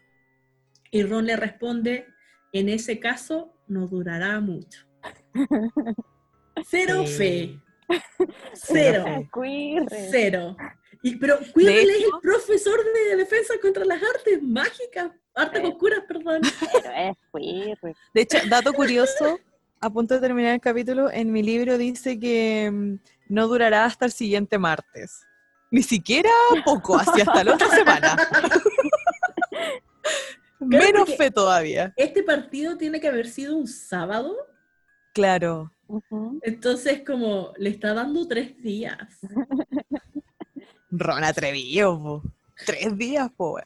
Y 0.90 1.02
Ron 1.02 1.26
le 1.26 1.36
responde, 1.36 2.06
en 2.52 2.68
ese 2.68 2.98
caso 2.98 3.54
no 3.68 3.86
durará 3.86 4.40
mucho. 4.40 4.86
Cero 6.68 7.04
Sí. 7.06 7.12
fe. 7.16 7.60
Cero 8.54 9.04
Cero. 10.10 10.56
Y, 11.02 11.16
pero 11.16 11.38
Quirrell 11.54 11.90
es 11.90 12.04
el 12.04 12.10
profesor 12.20 12.80
de 12.84 13.16
defensa 13.16 13.54
contra 13.62 13.84
las 13.84 14.02
artes 14.02 14.42
mágicas, 14.42 15.12
artes 15.38 15.60
Sí. 15.62 15.66
oscuras, 15.68 16.00
perdón. 16.06 16.40
Pero 16.72 16.90
es 16.92 17.16
quirre. 17.32 17.94
De 18.14 18.20
hecho, 18.20 18.38
dato 18.48 18.72
curioso, 18.72 19.38
a 19.80 19.90
punto 19.90 20.14
de 20.14 20.20
terminar 20.20 20.54
el 20.54 20.60
capítulo, 20.60 21.10
en 21.10 21.32
mi 21.32 21.42
libro 21.42 21.78
dice 21.78 22.18
que 22.18 22.70
mm, 22.70 22.94
no 23.28 23.48
durará 23.48 23.84
hasta 23.84 24.04
el 24.06 24.12
siguiente 24.12 24.58
martes. 24.58 25.20
Ni 25.70 25.82
siquiera 25.82 26.30
poco, 26.64 26.96
así 26.96 27.20
hasta 27.20 27.44
la 27.44 27.54
otra 27.54 27.68
semana. 27.68 28.16
Menos 30.60 31.14
fe 31.16 31.30
todavía. 31.30 31.92
Este 31.96 32.22
partido 32.22 32.76
tiene 32.76 33.00
que 33.00 33.08
haber 33.08 33.28
sido 33.28 33.56
un 33.56 33.66
sábado, 33.66 34.34
Claro. 35.14 35.72
Entonces 36.42 37.02
como 37.04 37.52
le 37.56 37.70
está 37.70 37.92
dando 37.92 38.28
tres 38.28 38.56
días. 38.62 38.96
Ron 40.90 41.24
atrevido, 41.24 42.00
po. 42.00 42.22
Tres 42.64 42.96
días, 42.96 43.28
po. 43.36 43.58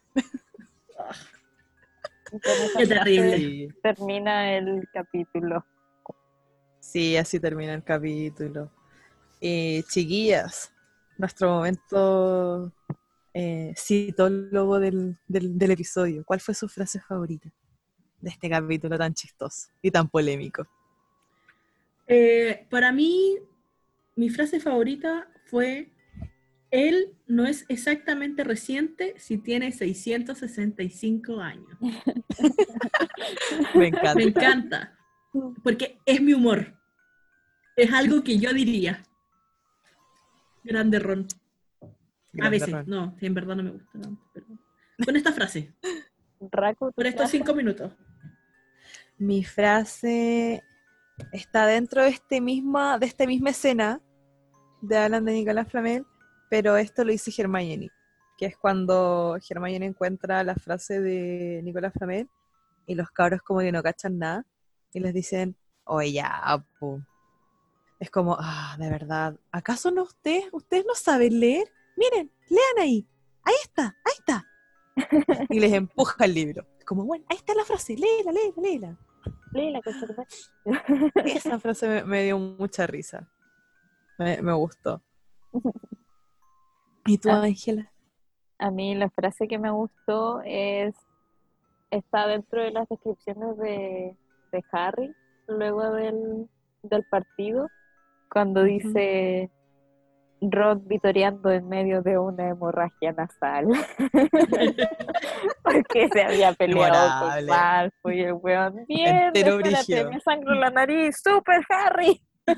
Qué 2.76 2.86
terrible. 2.86 3.74
Termina 3.82 4.56
el 4.56 4.88
capítulo. 4.92 5.64
Sí, 6.80 7.16
así 7.16 7.38
termina 7.38 7.74
el 7.74 7.84
capítulo. 7.84 8.72
Eh, 9.40 9.82
chiquillas, 9.88 10.72
nuestro 11.18 11.50
momento 11.50 12.72
eh, 13.34 13.74
citólogo 13.76 14.80
del, 14.80 15.16
del, 15.28 15.58
del 15.58 15.70
episodio. 15.70 16.24
¿Cuál 16.24 16.40
fue 16.40 16.54
su 16.54 16.68
frase 16.68 17.00
favorita 17.00 17.52
de 18.20 18.30
este 18.30 18.48
capítulo 18.48 18.96
tan 18.96 19.14
chistoso 19.14 19.68
y 19.82 19.90
tan 19.90 20.08
polémico? 20.08 20.66
Eh, 22.06 22.66
para 22.70 22.92
mí, 22.92 23.38
mi 24.16 24.28
frase 24.30 24.60
favorita 24.60 25.28
fue, 25.46 25.91
él 26.72 27.14
no 27.26 27.44
es 27.44 27.66
exactamente 27.68 28.42
reciente 28.44 29.14
si 29.18 29.36
tiene 29.38 29.70
665 29.72 31.38
años. 31.40 31.78
Me 33.74 33.88
encanta. 33.88 34.14
Me 34.14 34.22
encanta, 34.24 34.98
porque 35.62 35.98
es 36.06 36.20
mi 36.20 36.32
humor. 36.32 36.74
Es 37.76 37.92
algo 37.92 38.24
que 38.24 38.38
yo 38.38 38.52
diría. 38.52 39.02
Grande 40.64 40.98
Ron. 40.98 41.26
A 42.40 42.48
veces, 42.48 42.70
Ron. 42.72 42.84
no, 42.86 43.16
en 43.20 43.34
verdad 43.34 43.56
no 43.56 43.62
me 43.64 43.70
gusta 43.72 44.00
tanto. 44.00 44.22
pero- 44.32 44.46
Con 45.04 45.16
esta 45.16 45.32
frase, 45.32 45.74
Raku, 46.50 46.86
¿tu 46.88 46.92
por 46.94 47.06
estos 47.06 47.30
cinco 47.30 47.54
minutos. 47.54 47.92
Mi 49.18 49.44
frase 49.44 50.62
está 51.32 51.66
dentro 51.66 52.02
de, 52.02 52.08
este 52.08 52.40
misma, 52.40 52.98
de 52.98 53.06
esta 53.06 53.26
misma 53.26 53.50
escena 53.50 54.00
de 54.80 54.96
Alan 54.96 55.24
de 55.24 55.32
Nicolás 55.32 55.68
Flamel, 55.70 56.04
pero 56.52 56.76
esto 56.76 57.02
lo 57.02 57.12
dice 57.12 57.32
Hermione, 57.34 57.90
que 58.36 58.44
es 58.44 58.58
cuando 58.58 59.38
Hermione 59.48 59.86
encuentra 59.86 60.44
la 60.44 60.54
frase 60.54 61.00
de 61.00 61.62
Nicolás 61.64 61.94
Flamel 61.94 62.28
y 62.86 62.94
los 62.94 63.10
cabros 63.10 63.40
como 63.40 63.60
que 63.60 63.72
no 63.72 63.82
cachan 63.82 64.18
nada 64.18 64.44
y 64.92 65.00
les 65.00 65.14
dicen, 65.14 65.56
oye, 65.84 66.12
ya, 66.12 66.62
po". 66.78 67.00
Es 67.98 68.10
como, 68.10 68.36
ah, 68.38 68.76
de 68.78 68.90
verdad, 68.90 69.34
¿acaso 69.50 69.90
no 69.90 70.02
ustedes, 70.02 70.50
ustedes 70.52 70.84
no 70.84 70.94
saben 70.94 71.40
leer? 71.40 71.72
Miren, 71.96 72.30
lean 72.50 72.78
ahí, 72.80 73.08
ahí 73.44 73.54
está, 73.62 73.96
ahí 74.04 74.14
está. 74.18 74.46
Y 75.48 75.58
les 75.58 75.72
empuja 75.72 76.26
el 76.26 76.34
libro. 76.34 76.66
Es 76.78 76.84
como, 76.84 77.06
bueno, 77.06 77.24
ahí 77.30 77.38
está 77.38 77.54
la 77.54 77.64
frase, 77.64 77.96
léela, 77.96 78.30
léela, 78.30 78.54
léela. 78.58 78.98
Léela. 79.52 79.80
Esa 81.24 81.58
frase 81.58 81.88
me, 81.88 82.04
me 82.04 82.24
dio 82.24 82.38
mucha 82.38 82.86
risa. 82.86 83.26
Me, 84.18 84.42
me 84.42 84.52
gustó. 84.52 85.02
¿Y 87.06 87.18
tú, 87.18 87.30
Ah. 87.30 87.42
Ángela? 87.42 87.90
A 88.58 88.70
mí 88.70 88.94
la 88.94 89.10
frase 89.10 89.48
que 89.48 89.58
me 89.58 89.70
gustó 89.70 90.40
es 90.44 90.94
está 91.90 92.26
dentro 92.26 92.62
de 92.62 92.70
las 92.70 92.88
descripciones 92.88 93.56
de, 93.58 94.16
de 94.52 94.64
Harry 94.72 95.14
luego 95.48 95.90
del, 95.92 96.48
del 96.82 97.04
partido, 97.10 97.68
cuando 98.30 98.62
dice 98.62 99.50
Ron 100.40 100.86
vitoreando 100.88 101.50
en 101.50 101.68
medio 101.68 102.02
de 102.02 102.18
una 102.18 102.48
hemorragia 102.48 103.12
nasal. 103.12 103.66
Porque 105.62 106.08
se 106.12 106.22
había 106.22 106.52
peleado 106.58 107.30
con. 107.34 107.46
Malfoy 107.46 108.20
y 108.20 108.22
el 108.22 108.32
weón. 108.34 108.84
Bien, 108.86 109.32
espérate, 109.34 110.04
me 110.08 110.20
sangro 110.20 110.54
la 110.54 110.70
nariz. 110.70 111.20
¡Super 111.22 111.62
Harry! 111.68 112.22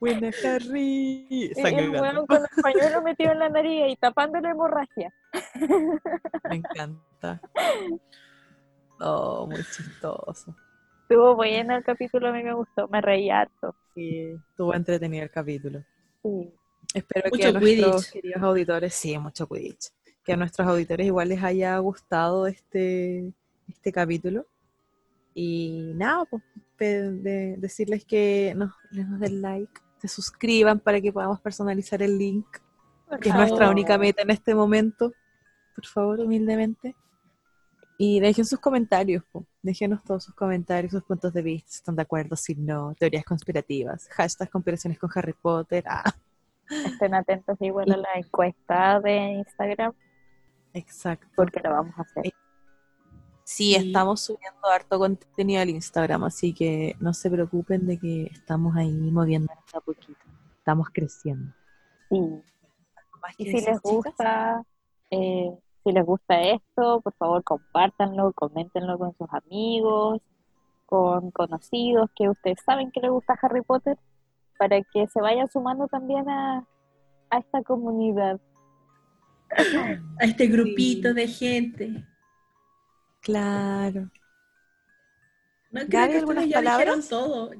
Buena 0.00 0.30
Harry. 0.44 1.26
El 1.30 1.54
Sangrando. 1.54 2.00
weón 2.00 2.26
con 2.26 2.36
el 2.38 2.62
pañuelo 2.62 3.02
metido 3.02 3.32
en 3.32 3.38
la 3.38 3.48
nariz 3.48 3.92
y 3.92 3.96
tapando 3.96 4.40
la 4.40 4.50
hemorragia. 4.50 5.12
Me 6.48 6.56
encanta. 6.56 7.40
Oh, 9.00 9.46
muy 9.48 9.58
chistoso. 9.64 10.54
Estuvo 11.02 11.34
bueno 11.34 11.76
el 11.76 11.82
capítulo, 11.82 12.28
a 12.28 12.32
mí 12.32 12.42
me 12.42 12.54
gustó, 12.54 12.88
me 12.88 13.00
reí 13.00 13.28
harto. 13.28 13.74
Sí, 13.94 14.38
estuvo 14.50 14.72
entretenido 14.72 15.24
el 15.24 15.30
capítulo. 15.30 15.84
Sí. 16.22 16.54
Espero 16.94 17.30
que 17.30 17.44
a 17.44 17.52
nuestros 17.52 18.06
Quidditch. 18.06 18.12
queridos 18.12 18.42
auditores, 18.42 18.94
sí, 18.94 19.18
mucho 19.18 19.46
Quidditch, 19.48 19.90
que 20.24 20.32
a 20.32 20.36
nuestros 20.36 20.66
auditores 20.68 21.06
igual 21.06 21.28
les 21.28 21.42
haya 21.42 21.76
gustado 21.78 22.46
este, 22.46 23.32
este 23.68 23.92
capítulo. 23.92 24.46
Y 25.34 25.92
nada, 25.96 26.24
pues 26.24 26.42
de- 26.78 27.56
decirles 27.58 28.04
que 28.04 28.54
nos, 28.56 28.72
les 28.90 29.06
nos 29.08 29.20
den 29.20 29.42
like, 29.42 29.80
se 29.98 30.08
suscriban 30.08 30.80
para 30.80 31.00
que 31.00 31.12
podamos 31.12 31.40
personalizar 31.40 32.02
el 32.02 32.18
link, 32.18 32.46
que 33.20 33.28
es 33.28 33.34
nuestra 33.34 33.70
única 33.70 33.96
meta 33.98 34.22
en 34.22 34.30
este 34.30 34.54
momento. 34.54 35.12
Por 35.74 35.86
favor, 35.86 36.20
humildemente. 36.20 36.94
Y 37.96 38.18
dejen 38.18 38.44
sus 38.44 38.58
comentarios, 38.58 39.22
po. 39.30 39.46
déjenos 39.62 40.02
todos 40.02 40.24
sus 40.24 40.34
comentarios, 40.34 40.90
sus 40.92 41.04
puntos 41.04 41.32
de 41.32 41.42
vista, 41.42 41.70
si 41.70 41.76
están 41.76 41.94
de 41.94 42.02
acuerdo, 42.02 42.34
si 42.34 42.54
no, 42.56 42.92
teorías 42.98 43.24
conspirativas, 43.24 44.08
hashtag 44.10 44.50
conspiraciones 44.50 44.98
con 44.98 45.10
Harry 45.14 45.32
Potter. 45.32 45.84
Ah, 45.86 46.12
Estén 46.68 47.14
atentos 47.14 47.56
igual 47.60 47.92
a 47.92 47.96
la 47.98 48.08
encuesta 48.16 48.98
de 49.00 49.16
Instagram 49.34 49.92
exacto. 50.72 51.26
porque 51.36 51.60
la 51.60 51.70
vamos 51.70 51.94
a 51.98 52.02
hacer. 52.02 52.32
Sí, 53.44 53.74
Sí. 53.74 53.86
estamos 53.88 54.22
subiendo 54.22 54.66
harto 54.68 54.98
contenido 54.98 55.60
al 55.60 55.68
Instagram, 55.70 56.24
así 56.24 56.54
que 56.54 56.96
no 57.00 57.12
se 57.12 57.30
preocupen 57.30 57.86
de 57.86 57.98
que 57.98 58.24
estamos 58.32 58.74
ahí 58.76 58.90
moviéndonos 58.90 59.74
a 59.74 59.80
poquito. 59.80 60.18
Estamos 60.58 60.88
creciendo. 60.90 61.52
Sí. 62.10 62.18
Más 63.20 63.34
Y 63.38 63.44
si 63.46 63.52
les 63.52 63.64
chicas, 63.64 63.80
gusta, 63.82 64.62
eh, 65.10 65.50
si 65.84 65.92
les 65.92 66.04
gusta 66.06 66.40
esto, 66.42 67.00
por 67.02 67.12
favor 67.14 67.44
compártanlo, 67.44 68.32
coméntenlo 68.32 68.98
con 68.98 69.14
sus 69.16 69.28
amigos, 69.32 70.20
con 70.86 71.30
conocidos 71.30 72.10
que 72.16 72.28
ustedes 72.30 72.58
saben 72.64 72.90
que 72.92 73.00
les 73.00 73.10
gusta 73.10 73.38
Harry 73.42 73.62
Potter, 73.62 73.98
para 74.58 74.80
que 74.82 75.06
se 75.08 75.20
vayan 75.20 75.48
sumando 75.50 75.86
también 75.88 76.28
a, 76.28 76.66
a 77.30 77.38
esta 77.38 77.62
comunidad. 77.62 78.40
A 80.20 80.24
este 80.24 80.46
grupito 80.46 81.08
Sí. 81.10 81.14
de 81.14 81.28
gente. 81.28 82.04
Claro. 83.24 84.10
No 85.70 85.80
creo 85.80 85.88
Gaby, 85.88 86.12
que 86.12 86.18
¿algunas 86.18 86.48
ya 86.48 86.60
dijeron 86.60 87.00
palabras? 87.02 87.08
todo. 87.08 87.50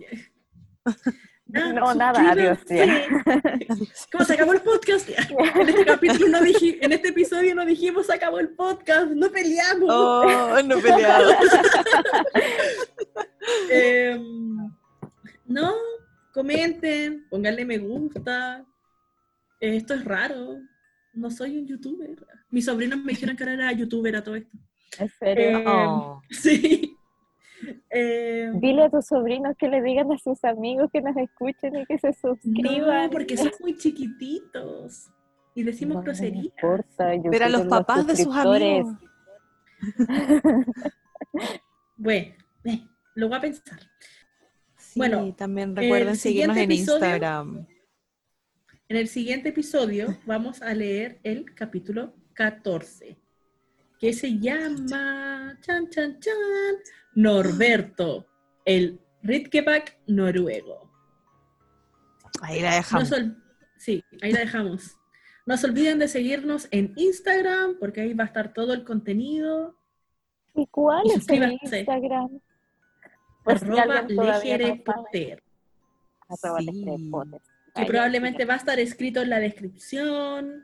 No, 1.47 1.95
nada, 1.95 2.33
adiós. 2.33 2.59
¿Cómo 4.11 4.25
se 4.25 4.33
acabó 4.35 4.55
el 4.55 4.61
podcast? 4.63 5.09
En 5.55 5.69
este 5.69 5.85
capítulo 5.85 6.27
no 6.29 6.41
dije, 6.41 6.79
en 6.85 6.91
este 6.93 7.09
episodio 7.09 7.55
no 7.55 7.65
dijimos 7.65 8.07
se 8.07 8.15
acabó 8.15 8.41
el 8.41 8.49
podcast, 8.49 9.13
no 9.13 9.31
peleamos. 9.31 9.89
Oh, 9.89 10.61
no 10.65 10.79
peleado. 10.81 11.31
Em, 13.71 14.57
no, 15.47 15.75
comenten, 16.33 17.27
pónganle 17.29 17.65
me 17.65 17.79
gusta. 17.79 18.65
Eh, 19.61 19.77
Esto 19.77 19.95
es 19.95 20.05
raro. 20.05 20.59
No 21.13 21.31
soy 21.31 21.59
un 21.59 21.67
youtuber. 21.69 22.17
Mis 22.51 22.65
sobrinos 22.65 22.99
me 22.99 23.13
dijeron 23.13 23.37
que 23.37 23.45
ahora 23.45 23.55
era 23.55 23.73
youtuber 23.73 24.17
a 24.17 24.25
todo 24.25 24.35
esto. 24.35 24.57
En 24.99 25.09
serio. 25.09 25.59
Eh, 25.59 25.65
Oh, 25.67 26.21
Sí. 26.31 26.99
Em, 27.89 28.61
Dile 28.61 28.83
a 28.85 28.91
tus 28.91 29.07
sobrinos 29.07 29.57
que 29.57 29.69
le 29.69 29.81
digan 29.83 30.13
a 30.13 30.19
sus 30.19 30.45
amigos 30.45 30.91
que 30.93 31.01
nos 31.01 31.17
escuchen 31.17 31.77
y 31.77 31.87
que 31.87 31.99
se 31.99 32.13
suscriban. 32.13 33.05
no, 33.07 33.11
porque 33.11 33.37
son 33.37 33.51
muy 33.61 33.77
chiquititos. 33.77 35.11
Y 35.55 35.63
decimos 35.63 35.95
No, 35.95 36.01
no 36.01 36.05
groserías. 36.05 36.45
importa, 36.47 37.15
yo 37.15 37.31
Pero 37.31 37.45
a 37.45 37.49
los 37.49 37.63
papás 37.67 38.07
de 38.07 38.17
sus 38.17 38.35
amigos. 38.35 38.95
Bueno, 41.97 42.35
eh, 42.65 42.81
lo 43.15 43.29
voy 43.29 43.39
a 43.39 43.41
pensar. 43.41 43.79
Sí, 44.77 44.99
Bueno, 44.99 45.35
también 45.35 45.75
recuerden 45.77 46.17
seguirnos 46.17 46.57
en 46.57 46.65
episodio- 46.65 46.97
Instagram. 46.97 47.67
En 48.89 48.97
el 48.97 49.09
siguiente 49.09 49.49
episodio 49.51 50.17
vamos 50.27 50.61
a 50.63 50.75
leer 50.75 51.19
el 51.23 51.55
capítulo 51.55 52.15
14, 52.35 53.17
que 54.05 54.13
se 54.13 54.39
llama 54.39 55.57
chan, 55.63 55.89
chan, 55.89 56.21
chan, 56.21 56.35
Norberto, 57.15 58.27
el 58.67 59.01
Ritkeback 59.23 59.97
noruego. 60.07 60.93
Ahí 62.43 62.61
la 62.61 62.73
No 62.73 62.77
dejamos. 62.77 63.11
sí, 63.79 64.05
ahí 64.21 64.33
la 64.33 64.41
dejamos. 64.41 64.99
No 65.47 65.57
se 65.57 65.69
olviden 65.69 65.99
de 66.01 66.09
seguirnos 66.09 66.69
en 66.71 66.93
Instagram, 66.97 67.79
porque 67.81 68.03
ahí 68.03 68.13
va 68.13 68.25
a 68.25 68.27
estar 68.27 68.53
todo 68.53 68.75
el 68.75 68.85
contenido. 68.85 69.75
¿Y 70.55 70.67
cuál 70.67 71.07
Y 71.07 71.13
es 71.13 71.27
el. 71.31 71.53
Instagram? 71.63 72.29
Si 72.29 73.53
arroba 73.53 74.03
no 74.03 74.23
Legere 74.23 74.67
sabe. 74.67 74.83
Potter. 74.85 75.43
Arroba 76.29 76.59
Sí. 76.61 76.85
Que 77.75 77.87
probablemente 77.87 78.45
va 78.45 78.53
a 78.53 78.59
estar 78.59 78.79
escrito 78.79 79.23
en 79.23 79.31
la 79.31 79.39
descripción. 79.41 80.63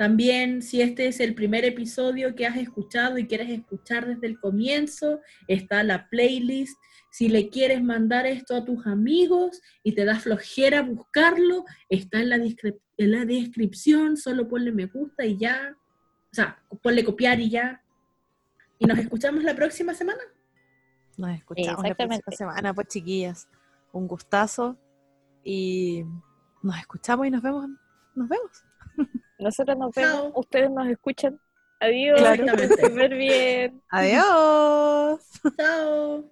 También, 0.00 0.62
si 0.62 0.80
este 0.80 1.08
es 1.08 1.20
el 1.20 1.34
primer 1.34 1.66
episodio 1.66 2.34
que 2.34 2.46
has 2.46 2.56
escuchado 2.56 3.18
y 3.18 3.26
quieres 3.26 3.50
escuchar 3.50 4.06
desde 4.06 4.28
el 4.28 4.40
comienzo, 4.40 5.20
está 5.46 5.82
la 5.82 6.08
playlist. 6.08 6.74
Si 7.10 7.28
le 7.28 7.50
quieres 7.50 7.82
mandar 7.82 8.24
esto 8.24 8.56
a 8.56 8.64
tus 8.64 8.86
amigos 8.86 9.60
y 9.82 9.92
te 9.92 10.06
da 10.06 10.18
flojera 10.18 10.80
buscarlo, 10.80 11.66
está 11.90 12.18
en 12.22 12.30
la, 12.30 12.36
en 12.36 13.10
la 13.10 13.26
descripción. 13.26 14.16
Solo 14.16 14.48
ponle 14.48 14.72
me 14.72 14.86
gusta 14.86 15.26
y 15.26 15.36
ya. 15.36 15.76
O 15.76 16.34
sea, 16.34 16.64
ponle 16.80 17.04
copiar 17.04 17.38
y 17.38 17.50
ya. 17.50 17.84
Y 18.78 18.86
nos 18.86 18.98
escuchamos 18.98 19.44
la 19.44 19.54
próxima 19.54 19.92
semana. 19.92 20.22
Nos 21.18 21.36
escuchamos 21.36 21.84
la 21.84 21.94
próxima 21.94 22.32
semana, 22.34 22.72
pues 22.72 22.88
chiquillas. 22.88 23.48
Un 23.92 24.08
gustazo. 24.08 24.78
Y 25.44 26.04
nos 26.62 26.78
escuchamos 26.78 27.26
y 27.26 27.30
nos 27.30 27.42
vemos. 27.42 27.68
Nos 28.14 28.28
vemos. 28.30 28.64
Nosotros 29.40 29.76
nos 29.78 29.94
Chao. 29.94 30.22
vemos, 30.24 30.32
ustedes 30.36 30.70
nos 30.70 30.88
escuchan. 30.88 31.40
Adiós, 31.80 32.20
Claro. 32.20 32.44
que 32.56 32.64
estén 32.64 32.88
súper 32.90 33.14
bien. 33.14 33.82
Adiós. 33.90 35.20
Chao. 35.56 36.24